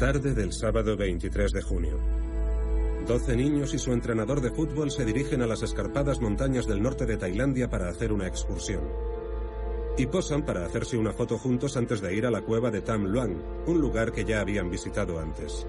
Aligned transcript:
Tarde 0.00 0.32
del 0.32 0.54
sábado 0.54 0.96
23 0.96 1.52
de 1.52 1.60
junio. 1.60 2.00
Doce 3.06 3.36
niños 3.36 3.74
y 3.74 3.78
su 3.78 3.92
entrenador 3.92 4.40
de 4.40 4.50
fútbol 4.50 4.90
se 4.90 5.04
dirigen 5.04 5.42
a 5.42 5.46
las 5.46 5.62
escarpadas 5.62 6.22
montañas 6.22 6.66
del 6.66 6.82
norte 6.82 7.04
de 7.04 7.18
Tailandia 7.18 7.68
para 7.68 7.90
hacer 7.90 8.10
una 8.10 8.26
excursión. 8.26 8.80
Y 9.98 10.06
posan 10.06 10.46
para 10.46 10.64
hacerse 10.64 10.96
una 10.96 11.12
foto 11.12 11.36
juntos 11.36 11.76
antes 11.76 12.00
de 12.00 12.14
ir 12.14 12.24
a 12.24 12.30
la 12.30 12.40
cueva 12.40 12.70
de 12.70 12.80
Tam 12.80 13.04
Luang, 13.04 13.42
un 13.66 13.78
lugar 13.78 14.10
que 14.10 14.24
ya 14.24 14.40
habían 14.40 14.70
visitado 14.70 15.20
antes. 15.20 15.66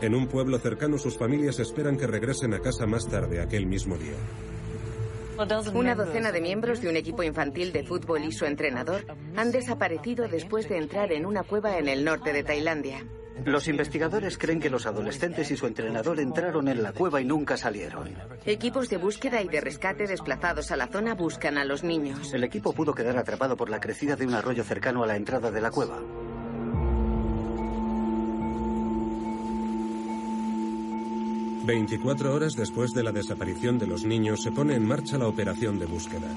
En 0.00 0.14
un 0.14 0.26
pueblo 0.26 0.58
cercano 0.58 0.96
sus 0.96 1.18
familias 1.18 1.58
esperan 1.58 1.98
que 1.98 2.06
regresen 2.06 2.54
a 2.54 2.60
casa 2.60 2.86
más 2.86 3.06
tarde 3.06 3.42
aquel 3.42 3.66
mismo 3.66 3.98
día. 3.98 4.16
Una 5.74 5.94
docena 5.94 6.30
de 6.30 6.40
miembros 6.40 6.80
de 6.80 6.88
un 6.88 6.96
equipo 6.96 7.22
infantil 7.22 7.72
de 7.72 7.84
fútbol 7.84 8.24
y 8.24 8.32
su 8.32 8.44
entrenador 8.44 9.06
han 9.36 9.50
desaparecido 9.50 10.28
después 10.28 10.68
de 10.68 10.78
entrar 10.78 11.12
en 11.12 11.26
una 11.26 11.42
cueva 11.42 11.78
en 11.78 11.88
el 11.88 12.04
norte 12.04 12.32
de 12.32 12.42
Tailandia. 12.42 13.04
Los 13.44 13.66
investigadores 13.66 14.38
creen 14.38 14.60
que 14.60 14.70
los 14.70 14.86
adolescentes 14.86 15.50
y 15.50 15.56
su 15.56 15.66
entrenador 15.66 16.20
entraron 16.20 16.68
en 16.68 16.82
la 16.82 16.92
cueva 16.92 17.20
y 17.20 17.24
nunca 17.24 17.56
salieron. 17.56 18.14
Equipos 18.44 18.88
de 18.88 18.98
búsqueda 18.98 19.40
y 19.42 19.48
de 19.48 19.60
rescate 19.60 20.06
desplazados 20.06 20.70
a 20.70 20.76
la 20.76 20.86
zona 20.86 21.14
buscan 21.14 21.58
a 21.58 21.64
los 21.64 21.82
niños. 21.82 22.32
El 22.34 22.44
equipo 22.44 22.72
pudo 22.72 22.94
quedar 22.94 23.16
atrapado 23.16 23.56
por 23.56 23.70
la 23.70 23.80
crecida 23.80 24.16
de 24.16 24.26
un 24.26 24.34
arroyo 24.34 24.62
cercano 24.64 25.02
a 25.02 25.06
la 25.06 25.16
entrada 25.16 25.50
de 25.50 25.60
la 25.60 25.70
cueva. 25.70 25.98
24 31.64 32.34
horas 32.34 32.56
después 32.56 32.92
de 32.92 33.04
la 33.04 33.12
desaparición 33.12 33.78
de 33.78 33.86
los 33.86 34.04
niños 34.04 34.42
se 34.42 34.50
pone 34.50 34.74
en 34.74 34.86
marcha 34.86 35.16
la 35.16 35.28
operación 35.28 35.78
de 35.78 35.86
búsqueda. 35.86 36.28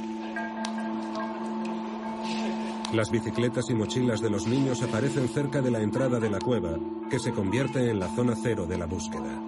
Las 2.94 3.10
bicicletas 3.10 3.70
y 3.70 3.74
mochilas 3.74 4.22
de 4.22 4.30
los 4.30 4.46
niños 4.46 4.84
aparecen 4.84 5.28
cerca 5.28 5.62
de 5.62 5.72
la 5.72 5.82
entrada 5.82 6.20
de 6.20 6.30
la 6.30 6.40
cueva, 6.40 6.78
que 7.10 7.20
se 7.20 7.32
convierte 7.32 7.90
en 7.90 8.00
la 8.00 8.08
zona 8.16 8.36
cero 8.42 8.68
de 8.68 8.78
la 8.78 8.86
búsqueda. 8.86 9.42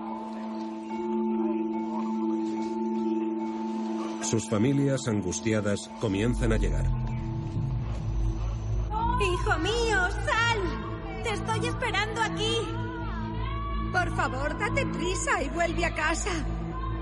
Sus 4.23 4.49
familias, 4.49 5.07
angustiadas, 5.07 5.89
comienzan 6.01 6.53
a 6.53 6.57
llegar. 6.57 6.85
¡Hijo 9.21 9.59
mío, 9.59 9.99
sal! 10.25 11.23
¡Te 11.23 11.33
estoy 11.33 11.67
esperando 11.67 12.21
aquí! 12.21 12.86
Por 13.91 14.15
favor, 14.15 14.57
date 14.57 14.85
prisa 14.85 15.41
y 15.43 15.49
vuelve 15.49 15.85
a 15.85 15.95
casa. 15.95 16.31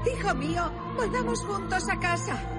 Hijo 0.05 0.35
mío, 0.35 0.71
volvamos 0.95 1.39
juntos 1.41 1.83
a 1.89 1.99
casa. 1.99 2.55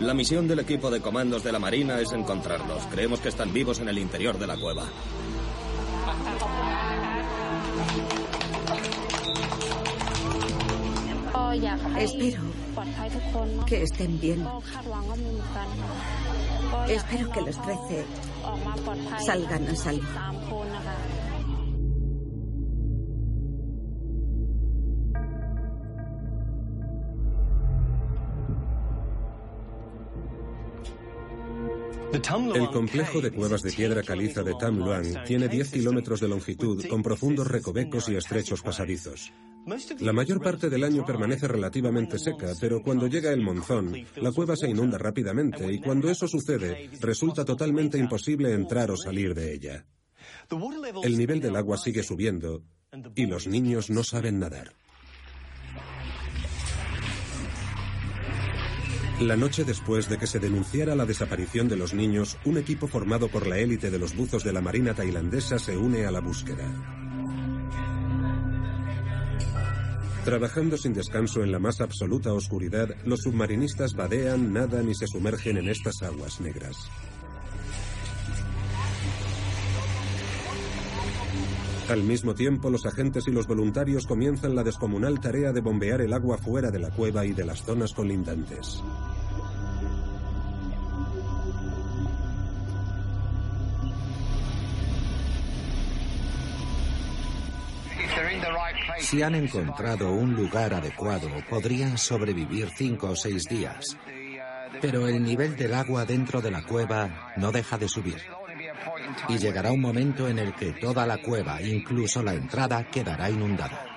La 0.00 0.14
misión 0.14 0.46
del 0.46 0.58
equipo 0.58 0.90
de 0.90 1.00
comandos 1.00 1.42
de 1.42 1.52
la 1.52 1.58
Marina 1.58 1.98
es 2.00 2.12
encontrarlos. 2.12 2.82
Creemos 2.90 3.20
que 3.20 3.28
están 3.28 3.52
vivos 3.52 3.80
en 3.80 3.88
el 3.88 3.98
interior 3.98 4.38
de 4.38 4.46
la 4.46 4.56
cueva. 4.56 4.84
Espero 11.98 12.42
que 13.66 13.82
estén 13.82 14.18
bien. 14.20 14.44
Espero 16.88 17.30
que 17.30 17.40
los 17.42 17.62
trece 17.62 18.04
salgan 19.24 19.68
a 19.68 19.74
salvo. 19.76 20.08
El 32.14 32.70
complejo 32.70 33.20
de 33.20 33.32
cuevas 33.32 33.62
de 33.62 33.72
piedra 33.72 34.04
caliza 34.04 34.44
de 34.44 34.54
Tam 34.54 34.78
Luang 34.78 35.24
tiene 35.24 35.48
10 35.48 35.72
kilómetros 35.72 36.20
de 36.20 36.28
longitud 36.28 36.86
con 36.86 37.02
profundos 37.02 37.48
recovecos 37.48 38.08
y 38.08 38.14
estrechos 38.14 38.62
pasadizos. 38.62 39.32
La 39.98 40.12
mayor 40.12 40.40
parte 40.40 40.70
del 40.70 40.84
año 40.84 41.04
permanece 41.04 41.48
relativamente 41.48 42.20
seca, 42.20 42.52
pero 42.60 42.82
cuando 42.82 43.08
llega 43.08 43.32
el 43.32 43.40
monzón, 43.40 44.06
la 44.14 44.30
cueva 44.30 44.54
se 44.54 44.70
inunda 44.70 44.96
rápidamente 44.96 45.72
y 45.72 45.80
cuando 45.80 46.08
eso 46.08 46.28
sucede, 46.28 46.88
resulta 47.00 47.44
totalmente 47.44 47.98
imposible 47.98 48.52
entrar 48.52 48.92
o 48.92 48.96
salir 48.96 49.34
de 49.34 49.52
ella. 49.52 49.84
El 51.02 51.18
nivel 51.18 51.40
del 51.40 51.56
agua 51.56 51.78
sigue 51.78 52.04
subiendo 52.04 52.62
y 53.16 53.26
los 53.26 53.48
niños 53.48 53.90
no 53.90 54.04
saben 54.04 54.38
nadar. 54.38 54.72
La 59.20 59.36
noche 59.36 59.62
después 59.62 60.08
de 60.08 60.18
que 60.18 60.26
se 60.26 60.40
denunciara 60.40 60.96
la 60.96 61.06
desaparición 61.06 61.68
de 61.68 61.76
los 61.76 61.94
niños, 61.94 62.36
un 62.44 62.58
equipo 62.58 62.88
formado 62.88 63.28
por 63.28 63.46
la 63.46 63.58
élite 63.58 63.88
de 63.88 63.98
los 63.98 64.16
buzos 64.16 64.42
de 64.42 64.52
la 64.52 64.60
Marina 64.60 64.92
tailandesa 64.92 65.58
se 65.60 65.76
une 65.76 66.04
a 66.04 66.10
la 66.10 66.20
búsqueda. 66.20 66.68
Trabajando 70.24 70.76
sin 70.76 70.94
descanso 70.94 71.44
en 71.44 71.52
la 71.52 71.60
más 71.60 71.80
absoluta 71.80 72.32
oscuridad, 72.32 72.88
los 73.04 73.20
submarinistas 73.20 73.94
vadean, 73.94 74.52
nadan 74.52 74.88
y 74.88 74.94
se 74.96 75.06
sumergen 75.06 75.58
en 75.58 75.68
estas 75.68 76.02
aguas 76.02 76.40
negras. 76.40 76.76
Al 81.88 82.02
mismo 82.02 82.34
tiempo, 82.34 82.70
los 82.70 82.86
agentes 82.86 83.28
y 83.28 83.30
los 83.30 83.46
voluntarios 83.46 84.06
comienzan 84.06 84.54
la 84.54 84.62
descomunal 84.62 85.20
tarea 85.20 85.52
de 85.52 85.60
bombear 85.60 86.00
el 86.00 86.14
agua 86.14 86.38
fuera 86.38 86.70
de 86.70 86.78
la 86.78 86.90
cueva 86.90 87.26
y 87.26 87.32
de 87.32 87.44
las 87.44 87.62
zonas 87.62 87.92
colindantes. 87.92 88.82
Si 99.00 99.22
han 99.22 99.34
encontrado 99.34 100.10
un 100.12 100.34
lugar 100.34 100.72
adecuado, 100.72 101.28
podrían 101.50 101.98
sobrevivir 101.98 102.70
cinco 102.74 103.10
o 103.10 103.16
seis 103.16 103.44
días. 103.44 103.96
Pero 104.80 105.06
el 105.06 105.22
nivel 105.22 105.56
del 105.56 105.74
agua 105.74 106.04
dentro 106.06 106.40
de 106.40 106.50
la 106.50 106.62
cueva 106.64 107.32
no 107.36 107.52
deja 107.52 107.76
de 107.76 107.88
subir. 107.88 108.22
Y 109.28 109.38
llegará 109.38 109.72
un 109.72 109.80
momento 109.80 110.28
en 110.28 110.38
el 110.38 110.54
que 110.54 110.72
toda 110.72 111.06
la 111.06 111.18
cueva, 111.18 111.60
incluso 111.62 112.22
la 112.22 112.34
entrada, 112.34 112.88
quedará 112.90 113.30
inundada. 113.30 113.94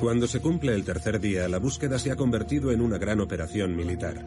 Cuando 0.00 0.26
se 0.28 0.40
cumple 0.40 0.74
el 0.74 0.84
tercer 0.84 1.18
día, 1.20 1.48
la 1.48 1.58
búsqueda 1.58 1.98
se 1.98 2.12
ha 2.12 2.16
convertido 2.16 2.70
en 2.70 2.80
una 2.80 2.98
gran 2.98 3.18
operación 3.20 3.74
militar. 3.74 4.24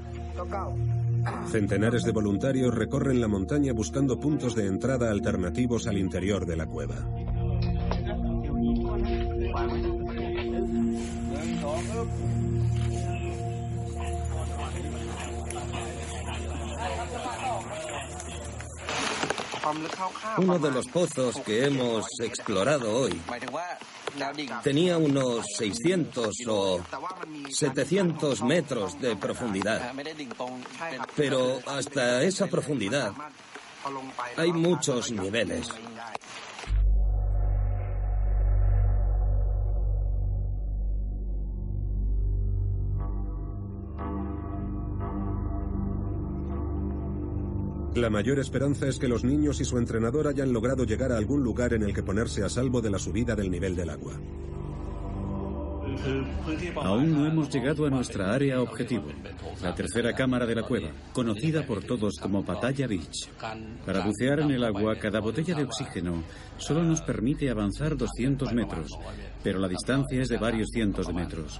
Centenares 1.47 2.03
de 2.03 2.11
voluntarios 2.11 2.73
recorren 2.73 3.21
la 3.21 3.27
montaña 3.27 3.71
buscando 3.71 4.19
puntos 4.19 4.55
de 4.55 4.65
entrada 4.65 5.11
alternativos 5.11 5.87
al 5.87 5.97
interior 5.97 6.45
de 6.45 6.55
la 6.55 6.65
cueva. 6.65 6.95
Uno 20.37 20.59
de 20.59 20.71
los 20.71 20.87
pozos 20.87 21.35
que 21.45 21.65
hemos 21.65 22.19
explorado 22.19 22.91
hoy 22.91 23.21
tenía 24.63 24.97
unos 24.97 25.45
600 25.57 26.35
o 26.47 26.81
700 27.49 28.41
metros 28.43 28.99
de 28.99 29.15
profundidad. 29.15 29.93
Pero 31.15 31.59
hasta 31.65 32.23
esa 32.23 32.47
profundidad 32.47 33.13
hay 34.37 34.51
muchos 34.51 35.11
niveles. 35.11 35.69
La 47.99 48.09
mayor 48.09 48.39
esperanza 48.39 48.87
es 48.87 48.97
que 48.97 49.09
los 49.09 49.25
niños 49.25 49.59
y 49.59 49.65
su 49.65 49.77
entrenador 49.77 50.25
hayan 50.25 50.53
logrado 50.53 50.85
llegar 50.85 51.11
a 51.11 51.17
algún 51.17 51.43
lugar 51.43 51.73
en 51.73 51.83
el 51.83 51.93
que 51.93 52.01
ponerse 52.01 52.45
a 52.45 52.49
salvo 52.49 52.79
de 52.79 52.89
la 52.89 52.97
subida 52.97 53.35
del 53.35 53.51
nivel 53.51 53.75
del 53.75 53.89
agua. 53.89 54.13
Aún 56.81 57.11
no 57.11 57.27
hemos 57.27 57.49
llegado 57.49 57.85
a 57.85 57.89
nuestra 57.89 58.33
área 58.33 58.61
objetivo, 58.61 59.07
la 59.61 59.75
tercera 59.75 60.13
cámara 60.13 60.45
de 60.45 60.55
la 60.55 60.63
cueva, 60.63 60.87
conocida 61.11 61.67
por 61.67 61.83
todos 61.83 62.15
como 62.21 62.45
Pattaya 62.45 62.87
Beach. 62.87 63.27
Para 63.85 64.05
bucear 64.05 64.39
en 64.39 64.51
el 64.51 64.63
agua, 64.63 64.95
cada 64.95 65.19
botella 65.19 65.55
de 65.55 65.65
oxígeno 65.65 66.23
solo 66.57 66.83
nos 66.83 67.01
permite 67.01 67.49
avanzar 67.49 67.97
200 67.97 68.53
metros, 68.53 68.97
pero 69.43 69.59
la 69.59 69.67
distancia 69.67 70.21
es 70.21 70.29
de 70.29 70.37
varios 70.37 70.69
cientos 70.71 71.05
de 71.05 71.13
metros. 71.13 71.59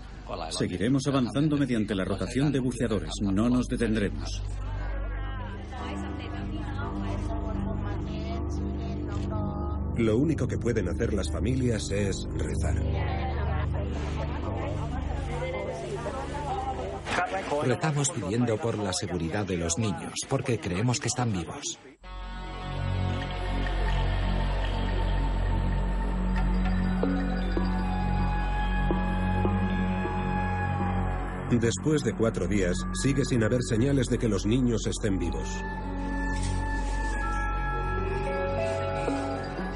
Seguiremos 0.52 1.06
avanzando 1.06 1.58
mediante 1.58 1.94
la 1.94 2.06
rotación 2.06 2.50
de 2.50 2.60
buceadores, 2.60 3.12
no 3.22 3.50
nos 3.50 3.68
detendremos. 3.68 4.42
Lo 10.00 10.16
único 10.16 10.48
que 10.48 10.58
pueden 10.58 10.88
hacer 10.88 11.14
las 11.14 11.30
familias 11.30 11.92
es 11.92 12.26
rezar. 12.38 12.82
Rezamos 17.66 18.10
pidiendo 18.12 18.58
por 18.58 18.78
la 18.78 18.94
seguridad 18.94 19.46
de 19.46 19.58
los 19.58 19.78
niños, 19.78 20.14
porque 20.30 20.58
creemos 20.58 21.02
que 21.02 21.10
están 21.10 21.34
vivos. 21.34 21.78
Después 31.52 32.04
de 32.04 32.14
cuatro 32.14 32.48
días, 32.48 32.78
sigue 33.04 33.26
sin 33.26 33.44
haber 33.44 33.64
señales 33.64 34.08
de 34.08 34.18
que 34.18 34.30
los 34.30 34.46
niños 34.46 34.88
estén 34.88 35.20
vivos. 35.20 35.50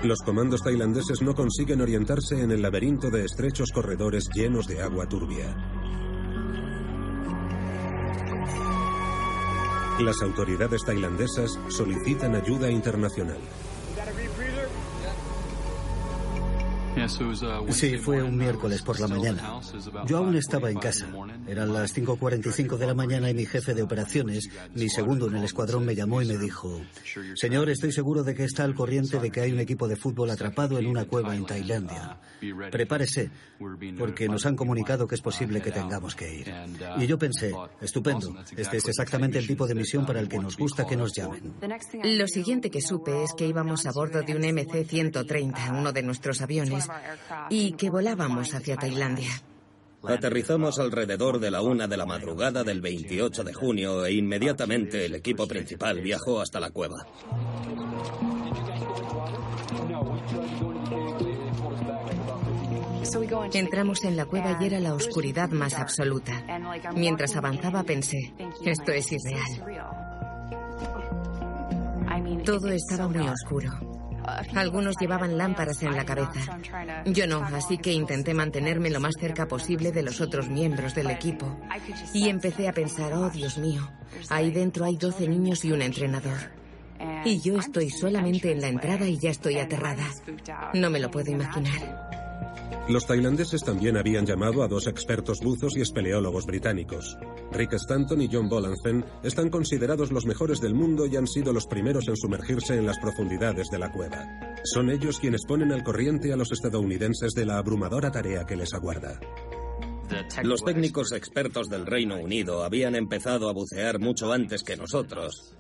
Los 0.04 0.22
comandos 0.22 0.62
tailandeses 0.62 1.22
no 1.22 1.34
consiguen 1.34 1.80
orientarse 1.80 2.42
en 2.42 2.52
el 2.52 2.62
laberinto 2.62 3.10
de 3.10 3.24
estrechos 3.24 3.72
corredores 3.72 4.30
llenos 4.36 4.68
de 4.68 4.82
agua 4.82 5.08
turbia. 5.08 5.56
Las 10.02 10.22
autoridades 10.22 10.84
tailandesas 10.84 11.58
solicitan 11.70 12.36
ayuda 12.36 12.70
internacional. 12.70 13.40
Sí, 17.70 17.98
fue 17.98 18.22
un 18.22 18.38
miércoles 18.38 18.82
por 18.82 19.00
la 19.00 19.08
mañana. 19.08 19.60
Yo 20.06 20.18
aún 20.18 20.36
estaba 20.36 20.70
en 20.70 20.78
casa. 20.78 21.08
Eran 21.48 21.74
las 21.74 21.96
5.45 21.96 22.78
de 22.78 22.88
la 22.88 22.94
mañana 22.94 23.30
y 23.30 23.34
mi 23.34 23.46
jefe 23.46 23.74
de 23.74 23.82
operaciones, 23.82 24.50
mi 24.76 24.90
segundo 24.90 25.28
en 25.28 25.36
el 25.38 25.44
escuadrón, 25.44 25.86
me 25.86 25.96
llamó 25.96 26.22
y 26.22 26.26
me 26.26 26.38
dijo, 26.38 26.82
Señor, 27.36 27.70
estoy 27.70 27.92
seguro 27.92 28.24
de 28.24 28.36
que 28.36 28.44
está 28.44 28.64
al 28.64 28.76
corriente 28.76 29.20
de 29.20 29.32
que 29.32 29.42
hay 29.42 29.52
un 29.52 29.60
equipo 29.60 29.88
de 29.88 29.96
fútbol 29.96 30.30
atrapado 30.30 30.78
en 30.78 30.86
una 30.86 31.06
cueva 31.06 31.36
en 31.36 31.46
Tailandia. 31.46 32.20
Prepárese, 32.72 33.32
porque 33.98 34.28
nos 34.28 34.46
han 34.46 34.56
comunicado 34.56 35.08
que 35.08 35.16
es 35.16 35.22
posible 35.22 35.62
que 35.62 35.72
tengamos 35.72 36.16
que 36.16 36.34
ir. 36.34 36.54
Y 36.98 37.08
yo 37.08 37.18
pensé, 37.18 37.54
estupendo, 37.82 38.36
este 38.56 38.78
es 38.78 38.88
exactamente 38.88 39.40
el 39.40 39.48
tipo 39.48 39.68
de 39.68 39.76
misión 39.76 40.06
para 40.06 40.20
el 40.20 40.30
que 40.30 40.40
nos 40.40 40.58
gusta 40.58 40.86
que 40.86 40.96
nos 40.96 41.14
llamen. 41.14 41.54
Lo 42.04 42.28
siguiente 42.28 42.70
que 42.70 42.82
supe 42.82 43.24
es 43.24 43.34
que 43.34 43.48
íbamos 43.48 43.86
a 43.86 43.92
bordo 43.92 44.22
de 44.22 44.36
un 44.36 44.44
MC-130, 44.44 45.80
uno 45.80 45.92
de 45.92 46.04
nuestros 46.04 46.42
aviones, 46.42 46.83
y 47.50 47.74
que 47.74 47.90
volábamos 47.90 48.54
hacia 48.54 48.78
Tailandia. 48.78 49.42
Aterrizamos 50.04 50.80
alrededor 50.80 51.40
de 51.40 51.50
la 51.50 51.62
una 51.62 51.88
de 51.88 51.96
la 51.96 52.06
madrugada 52.06 52.64
del 52.64 52.82
28 52.82 53.44
de 53.44 53.54
junio 53.54 54.06
e 54.06 54.14
inmediatamente 54.14 55.06
el 55.06 55.16
equipo 55.16 55.48
principal 55.48 56.02
viajó 56.02 56.42
hasta 56.42 56.60
la 56.60 56.72
cueva. 56.72 57.06
Entramos 63.54 64.04
en 64.04 64.18
la 64.18 64.26
cueva 64.26 64.58
y 64.60 64.66
era 64.66 64.80
la 64.80 64.94
oscuridad 64.94 65.50
más 65.52 65.76
absoluta. 65.76 66.44
Mientras 66.96 67.36
avanzaba 67.36 67.84
pensé, 67.84 68.34
esto 68.66 68.92
es 68.92 69.12
irreal. 69.12 69.94
Todo 72.44 72.70
estaba 72.70 73.08
muy 73.08 73.28
oscuro. 73.28 73.93
Algunos 74.56 74.96
llevaban 75.00 75.38
lámparas 75.38 75.82
en 75.84 75.96
la 75.96 76.06
cabeza. 76.06 76.60
Yo 77.06 77.28
no, 77.28 77.44
así 77.44 77.78
que 77.78 77.92
intenté 77.92 78.34
mantenerme 78.34 78.90
lo 78.90 79.00
más 79.00 79.16
cerca 79.20 79.48
posible 79.48 79.92
de 79.92 80.04
los 80.04 80.22
otros 80.22 80.50
miembros 80.50 80.96
del 80.96 81.10
equipo. 81.10 81.60
Y 82.14 82.30
empecé 82.30 82.68
a 82.68 82.74
pensar, 82.74 83.14
oh 83.14 83.30
Dios 83.30 83.58
mío, 83.58 83.90
ahí 84.30 84.52
dentro 84.52 84.86
hay 84.86 84.96
12 84.98 85.28
niños 85.28 85.66
y 85.66 85.72
un 85.72 85.82
entrenador. 85.82 86.52
Y 87.26 87.40
yo 87.42 87.58
estoy 87.58 87.90
solamente 87.90 88.52
en 88.52 88.62
la 88.62 88.68
entrada 88.68 89.08
y 89.08 89.18
ya 89.18 89.32
estoy 89.32 89.60
aterrada. 89.60 90.06
No 90.74 90.90
me 90.90 91.00
lo 91.00 91.12
puedo 91.12 91.32
imaginar. 91.32 92.23
Los 92.90 93.06
tailandeses 93.06 93.64
también 93.64 93.96
habían 93.96 94.26
llamado 94.26 94.62
a 94.62 94.68
dos 94.68 94.88
expertos 94.88 95.40
buzos 95.40 95.78
y 95.78 95.82
espeleólogos 95.82 96.46
británicos. 96.46 97.18
Rick 97.54 97.74
Stanton 97.74 98.22
y 98.22 98.30
John 98.30 98.50
Bolanfen 98.50 99.06
están 99.24 99.50
considerados 99.50 100.12
los 100.12 100.26
mejores 100.26 100.60
del 100.60 100.74
mundo 100.74 101.06
y 101.06 101.16
han 101.16 101.26
sido 101.26 101.54
los 101.54 101.66
primeros 101.66 102.10
en 102.10 102.18
sumergirse 102.18 102.76
en 102.76 102.86
las 102.86 103.00
profundidades 103.00 103.70
de 103.70 103.80
la 103.80 103.90
cueva. 103.90 104.28
Son 104.66 104.90
ellos 104.90 105.20
quienes 105.20 105.46
ponen 105.46 105.72
al 105.72 105.84
corriente 105.84 106.34
a 106.34 106.36
los 106.36 106.52
estadounidenses 106.52 107.32
de 107.34 107.46
la 107.46 107.58
abrumadora 107.58 108.12
tarea 108.12 108.46
que 108.46 108.58
les 108.58 108.74
aguarda. 108.74 109.18
Los 110.44 110.64
técnicos 110.66 111.14
expertos 111.14 111.70
del 111.70 111.86
Reino 111.86 112.18
Unido 112.18 112.64
habían 112.64 112.96
empezado 112.96 113.50
a 113.50 113.54
bucear 113.54 114.00
mucho 114.00 114.34
antes 114.34 114.62
que 114.62 114.76
nosotros 114.76 115.56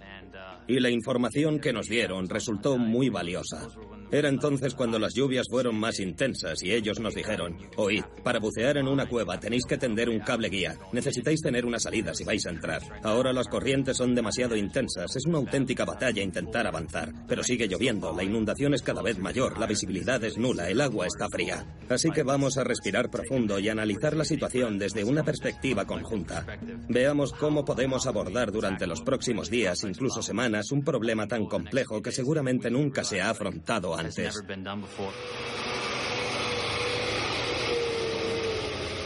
y 0.68 0.80
la 0.80 0.90
información 0.90 1.60
que 1.60 1.74
nos 1.74 1.88
dieron 1.88 2.30
resultó 2.30 2.78
muy 2.78 3.10
valiosa. 3.10 3.68
Era 4.14 4.30
entonces 4.30 4.76
cuando 4.76 5.00
las 5.00 5.16
lluvias 5.16 5.48
fueron 5.50 5.76
más 5.80 6.00
intensas 6.00 6.62
y 6.62 6.72
ellos 6.72 7.00
nos 7.00 7.16
dijeron, 7.16 7.58
oíd, 7.78 8.04
para 8.24 8.38
bucear 8.38 8.78
en 8.78 8.88
una 8.88 9.10
cueva 9.10 9.40
tenéis 9.40 9.66
que 9.66 9.80
tender 9.80 10.08
un 10.08 10.20
cable 10.20 10.50
guía, 10.50 10.78
necesitáis 10.92 11.42
tener 11.42 11.66
una 11.66 11.80
salida 11.80 12.14
si 12.14 12.24
vais 12.24 12.46
a 12.46 12.52
entrar. 12.52 12.84
Ahora 13.02 13.34
las 13.34 13.48
corrientes 13.48 13.98
son 13.98 14.14
demasiado 14.14 14.56
intensas, 14.56 15.16
es 15.16 15.26
una 15.26 15.40
auténtica 15.40 15.84
batalla 15.84 16.22
intentar 16.22 16.68
avanzar, 16.68 17.12
pero 17.28 17.42
sigue 17.42 17.68
lloviendo, 17.68 18.16
la 18.16 18.24
inundación 18.24 18.76
es 18.76 18.84
cada 18.84 19.02
vez 19.02 19.18
mayor, 19.18 19.58
la 19.58 19.66
visibilidad 19.66 20.24
es 20.24 20.38
nula, 20.38 20.70
el 20.70 20.82
agua 20.82 21.08
está 21.08 21.28
fría. 21.28 21.66
Así 21.90 22.12
que 22.12 22.22
vamos 22.22 22.60
a 22.60 22.64
respirar 22.64 23.10
profundo 23.10 23.58
y 23.58 23.70
analizar 23.70 24.16
la 24.16 24.26
situación 24.26 24.78
desde 24.78 25.04
una 25.04 25.24
perspectiva 25.24 25.86
conjunta. 25.88 26.46
Veamos 26.88 27.34
cómo 27.34 27.66
podemos 27.66 28.06
abordar 28.06 28.52
durante 28.52 28.86
los 28.86 29.02
próximos 29.02 29.50
días, 29.50 29.84
incluso 29.84 30.22
semanas, 30.22 30.72
un 30.72 30.84
problema 30.84 31.28
tan 31.28 31.48
complejo 31.48 32.00
que 32.04 32.12
seguramente 32.12 32.70
nunca 32.70 33.04
se 33.04 33.20
ha 33.20 33.32
afrontado 33.32 33.96
antes. 33.96 34.03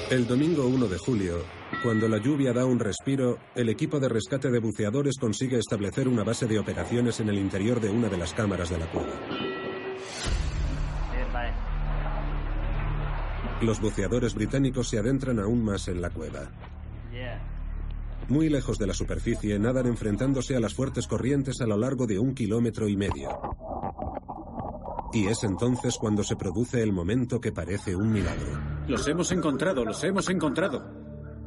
El 0.10 0.25
domingo 0.25 0.66
1 0.66 0.88
de 0.88 0.98
julio, 0.98 1.44
cuando 1.84 2.08
la 2.08 2.18
lluvia 2.18 2.54
da 2.54 2.66
un 2.66 2.80
respiro, 2.80 3.39
el 3.56 3.68
equipo 3.68 4.00
de 4.00 4.08
rescate 4.08 4.50
de 4.50 4.60
buceadores 4.60 5.18
consigue 5.18 5.60
establecer 5.60 6.08
una 6.08 6.24
base 6.24 6.46
de 6.46 6.58
operaciones 6.58 7.20
en 7.20 7.27
el 7.27 7.38
interior 7.38 7.82
de 7.82 7.89
una 7.89 8.08
de 8.08 8.18
las 8.18 8.34
cámaras 8.34 8.70
de 8.70 8.77
la 8.77 8.86
cueva. 8.86 9.13
Los 13.62 13.82
buceadores 13.82 14.34
británicos 14.34 14.88
se 14.88 14.98
adentran 14.98 15.39
aún 15.39 15.62
más 15.66 15.89
en 15.89 16.01
la 16.01 16.10
cueva. 16.10 16.51
Muy 18.30 18.50
lejos 18.50 18.77
de 18.77 18.88
la 18.88 18.94
superficie, 18.94 19.58
nadan 19.60 19.88
enfrentándose 19.88 20.56
a 20.56 20.60
las 20.60 20.74
fuertes 20.74 21.08
corrientes 21.08 21.60
a 21.60 21.68
lo 21.68 21.75
largo 21.75 22.08
de 22.08 22.20
un 22.20 22.34
kilómetro 22.34 22.88
y 22.88 22.96
medio. 22.96 23.30
Y 25.14 25.28
es 25.28 25.44
entonces 25.44 25.98
cuando 25.98 26.24
se 26.24 26.36
produce 26.36 26.84
el 26.84 26.92
momento 26.92 27.40
que 27.40 27.52
parece 27.52 27.96
un 27.96 28.12
milagro. 28.12 28.60
Los 28.88 29.08
hemos 29.08 29.32
encontrado, 29.32 29.86
los 29.86 30.04
hemos 30.04 30.30
encontrado. 30.30 30.86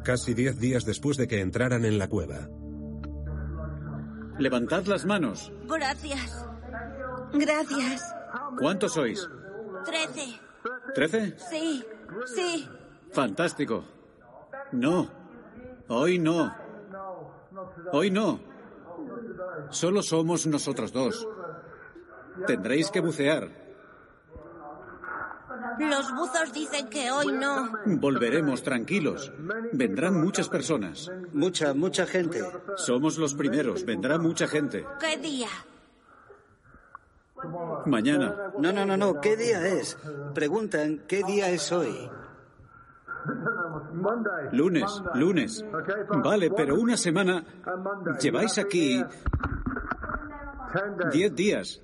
Casi 0.05 0.35
diez 0.35 0.59
días 0.59 0.85
después 0.85 1.17
de 1.17 1.29
que 1.29 1.40
entraran 1.40 1.85
en 1.85 1.99
la 1.99 2.09
cueva. 2.09 2.49
Levantad 4.38 4.85
las 4.87 5.05
manos. 5.05 5.52
Gracias. 5.69 6.47
Gracias. 7.35 8.14
¿Cuántos 8.59 8.95
sois? 8.95 9.29
Trece. 9.85 10.40
¿Trece? 10.95 11.37
Sí, 11.50 11.85
sí. 12.35 12.69
Fantástico. 13.12 13.85
No. 14.73 15.09
Hoy 15.88 16.19
no. 16.19 16.55
Hoy 17.93 18.11
no. 18.11 18.40
Solo 19.71 20.02
somos 20.02 20.47
nosotros 20.47 20.93
dos. 20.93 21.26
Tendréis 22.46 22.90
que 22.90 23.00
bucear. 23.00 23.49
Los 25.78 26.14
buzos 26.14 26.52
dicen 26.52 26.88
que 26.88 27.10
hoy 27.10 27.32
no. 27.32 27.72
Volveremos 27.87 28.62
tranquilos. 28.62 29.32
Vendrán 29.72 30.20
muchas 30.20 30.49
personas. 30.49 31.10
Mucha, 31.32 31.75
mucha 31.75 32.06
gente. 32.06 32.42
Somos 32.76 33.18
los 33.18 33.34
primeros. 33.34 33.84
Vendrá 33.84 34.18
mucha 34.18 34.46
gente. 34.46 34.87
¿Qué 34.99 35.16
día? 35.16 35.49
Mañana. 37.87 38.52
No, 38.58 38.72
no, 38.72 38.84
no, 38.84 38.96
no. 38.96 39.20
¿Qué 39.20 39.37
día 39.37 39.66
es? 39.66 39.96
Preguntan, 40.34 41.04
¿qué 41.08 41.22
día 41.25 41.49
es 41.50 41.72
hoy? 41.72 42.10
Lunes, 44.52 45.02
lunes. 45.14 45.64
Vale, 46.22 46.50
pero 46.50 46.75
una 46.76 46.96
semana. 46.96 47.44
Lleváis 48.20 48.58
aquí. 48.58 49.04
Diez 51.12 51.34
días. 51.34 51.82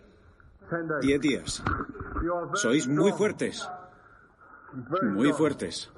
Diez 1.00 1.20
días. 1.20 1.62
Sois 2.54 2.88
muy 2.88 3.12
fuertes. 3.12 3.68
Muy 5.02 5.32
fuertes. 5.32 5.92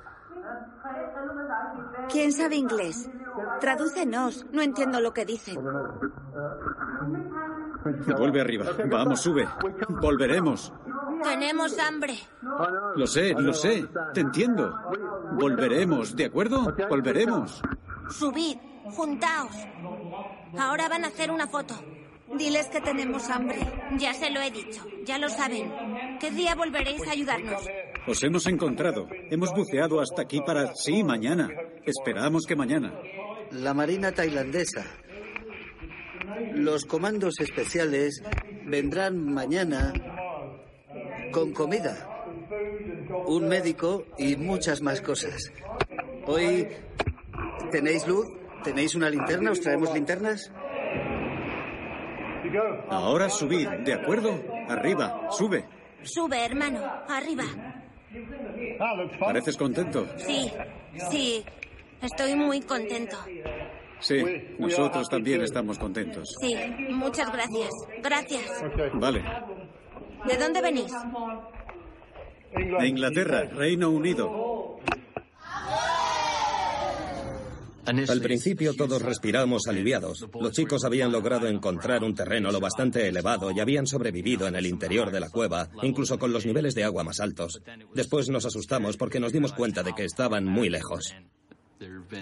¿Quién 2.10 2.32
sabe 2.32 2.56
inglés? 2.56 3.10
Tradúcenos. 3.60 4.46
No 4.52 4.62
entiendo 4.62 5.00
lo 5.00 5.12
que 5.12 5.24
dicen. 5.24 5.58
Vuelve 8.16 8.40
arriba. 8.40 8.66
Vamos, 8.90 9.20
sube. 9.20 9.48
Volveremos. 9.88 10.72
Tenemos 11.22 11.78
hambre. 11.78 12.14
Lo 12.96 13.06
sé, 13.06 13.34
lo 13.34 13.52
sé. 13.52 13.88
Te 14.14 14.20
entiendo. 14.20 14.78
Volveremos, 15.32 16.14
¿de 16.14 16.26
acuerdo? 16.26 16.74
Volveremos. 16.88 17.62
Subid. 18.08 18.58
Juntaos. 18.96 19.52
Ahora 20.58 20.88
van 20.88 21.04
a 21.04 21.08
hacer 21.08 21.30
una 21.30 21.46
foto. 21.46 21.74
Diles 22.36 22.66
que 22.68 22.80
tenemos 22.80 23.30
hambre. 23.30 23.58
Ya 23.98 24.12
se 24.12 24.30
lo 24.30 24.40
he 24.40 24.50
dicho. 24.50 24.84
Ya 25.04 25.18
lo 25.18 25.28
saben. 25.28 25.72
¿Qué 26.20 26.30
día 26.30 26.54
volveréis 26.54 27.06
a 27.06 27.12
ayudarnos? 27.12 27.62
Os 28.06 28.22
hemos 28.22 28.46
encontrado. 28.46 29.08
Hemos 29.30 29.52
buceado 29.52 30.00
hasta 30.00 30.22
aquí 30.22 30.40
para... 30.40 30.74
Sí, 30.74 31.02
mañana. 31.02 31.48
Esperamos 31.84 32.44
que 32.46 32.56
mañana. 32.56 32.92
La 33.50 33.72
Marina 33.74 34.12
tailandesa. 34.12 34.84
Los 36.54 36.84
comandos 36.84 37.40
especiales 37.40 38.22
vendrán 38.66 39.32
mañana 39.32 39.92
con 41.32 41.52
comida, 41.52 42.26
un 43.26 43.48
médico 43.48 44.04
y 44.18 44.36
muchas 44.36 44.82
más 44.82 45.00
cosas. 45.00 45.50
Hoy, 46.26 46.68
¿tenéis 47.70 48.06
luz? 48.06 48.26
¿Tenéis 48.62 48.94
una 48.94 49.10
linterna? 49.10 49.52
¿Os 49.52 49.60
traemos 49.60 49.92
linternas? 49.94 50.50
Ahora 52.90 53.28
subid, 53.28 53.68
¿de 53.84 53.94
acuerdo? 53.94 54.30
Arriba, 54.68 55.28
sube. 55.30 55.64
Sube, 56.02 56.44
hermano, 56.44 56.80
arriba. 57.08 57.44
¿Pareces 59.18 59.56
contento? 59.56 60.06
Sí, 60.16 60.50
sí, 61.10 61.44
estoy 62.00 62.34
muy 62.34 62.60
contento. 62.62 63.16
Sí, 64.00 64.22
nosotros 64.58 65.08
también 65.08 65.42
estamos 65.42 65.78
contentos. 65.78 66.36
Sí, 66.40 66.54
muchas 66.90 67.32
gracias. 67.32 67.70
Gracias. 68.02 68.62
Vale. 68.94 69.22
¿De 70.24 70.36
dónde 70.36 70.62
venís? 70.62 70.92
De 72.52 72.86
Inglaterra, 72.86 73.42
Reino 73.44 73.90
Unido. 73.90 74.47
Al 77.88 78.20
principio 78.20 78.74
todos 78.74 79.00
respiramos 79.00 79.66
aliviados. 79.66 80.26
Los 80.38 80.52
chicos 80.52 80.84
habían 80.84 81.10
logrado 81.10 81.46
encontrar 81.46 82.04
un 82.04 82.14
terreno 82.14 82.52
lo 82.52 82.60
bastante 82.60 83.08
elevado 83.08 83.50
y 83.50 83.60
habían 83.60 83.86
sobrevivido 83.86 84.46
en 84.46 84.56
el 84.56 84.66
interior 84.66 85.10
de 85.10 85.20
la 85.20 85.30
cueva, 85.30 85.70
incluso 85.82 86.18
con 86.18 86.32
los 86.32 86.44
niveles 86.44 86.74
de 86.74 86.84
agua 86.84 87.02
más 87.02 87.20
altos. 87.20 87.62
Después 87.94 88.28
nos 88.28 88.44
asustamos 88.44 88.98
porque 88.98 89.20
nos 89.20 89.32
dimos 89.32 89.54
cuenta 89.54 89.82
de 89.82 89.94
que 89.94 90.04
estaban 90.04 90.44
muy 90.44 90.68
lejos. 90.68 91.14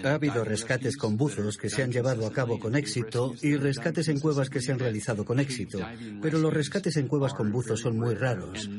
Ha 0.03 0.13
habido 0.13 0.43
rescates 0.43 0.97
con 0.97 1.17
buzos 1.17 1.57
que 1.57 1.69
se 1.69 1.83
han 1.83 1.91
llevado 1.91 2.27
a 2.27 2.31
cabo 2.31 2.59
con 2.59 2.75
éxito 2.75 3.33
y 3.41 3.55
rescates 3.55 4.07
en 4.09 4.19
cuevas 4.19 4.49
que 4.49 4.61
se 4.61 4.71
han 4.71 4.79
realizado 4.79 5.25
con 5.25 5.39
éxito, 5.39 5.79
pero 6.21 6.39
los 6.39 6.53
rescates 6.53 6.97
en 6.97 7.07
cuevas 7.07 7.33
con 7.33 7.51
buzos 7.51 7.79
son 7.79 7.97
muy 7.97 8.15
raros 8.15 8.69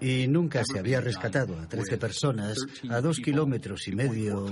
y 0.00 0.26
nunca 0.28 0.64
se 0.64 0.78
había 0.78 1.00
rescatado 1.00 1.58
a 1.58 1.68
13 1.68 1.98
personas 1.98 2.58
a 2.88 3.00
dos 3.00 3.18
kilómetros 3.18 3.88
y 3.88 3.92
medio 3.92 4.46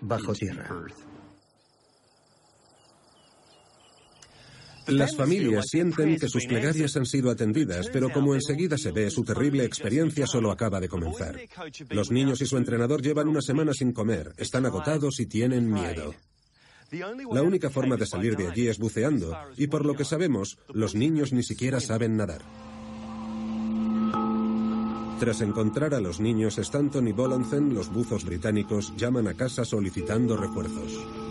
bajo 0.00 0.32
tierra. 0.34 0.68
Las 4.88 5.16
familias 5.16 5.66
sienten 5.70 6.18
que 6.18 6.28
sus 6.28 6.46
plegarias 6.46 6.96
han 6.96 7.06
sido 7.06 7.30
atendidas, 7.30 7.88
pero 7.92 8.10
como 8.10 8.34
enseguida 8.34 8.78
se 8.78 8.92
ve, 8.92 9.10
su 9.10 9.24
terrible 9.24 9.64
experiencia 9.64 10.26
solo 10.26 10.50
acaba 10.50 10.80
de 10.80 10.88
comenzar. 10.88 11.38
Los 11.90 12.10
niños 12.10 12.40
y 12.40 12.46
su 12.46 12.56
entrenador 12.56 13.02
llevan 13.02 13.28
una 13.28 13.42
semana 13.42 13.72
sin 13.72 13.92
comer, 13.92 14.32
están 14.36 14.66
agotados 14.66 15.20
y 15.20 15.26
tienen 15.26 15.72
miedo. 15.72 16.14
La 17.30 17.42
única 17.42 17.68
forma 17.68 17.96
de 17.96 18.06
salir 18.06 18.36
de 18.36 18.48
allí 18.48 18.68
es 18.68 18.78
buceando, 18.78 19.36
y 19.56 19.66
por 19.66 19.84
lo 19.84 19.94
que 19.94 20.04
sabemos, 20.04 20.58
los 20.72 20.94
niños 20.94 21.32
ni 21.32 21.42
siquiera 21.42 21.80
saben 21.80 22.16
nadar. 22.16 22.42
Tras 25.18 25.40
encontrar 25.40 25.94
a 25.94 26.00
los 26.00 26.20
niños, 26.20 26.58
Stanton 26.58 27.08
y 27.08 27.12
Bolanzen, 27.12 27.74
los 27.74 27.92
buzos 27.92 28.24
británicos, 28.24 28.94
llaman 28.96 29.26
a 29.26 29.34
casa 29.34 29.64
solicitando 29.64 30.36
refuerzos. 30.36 31.27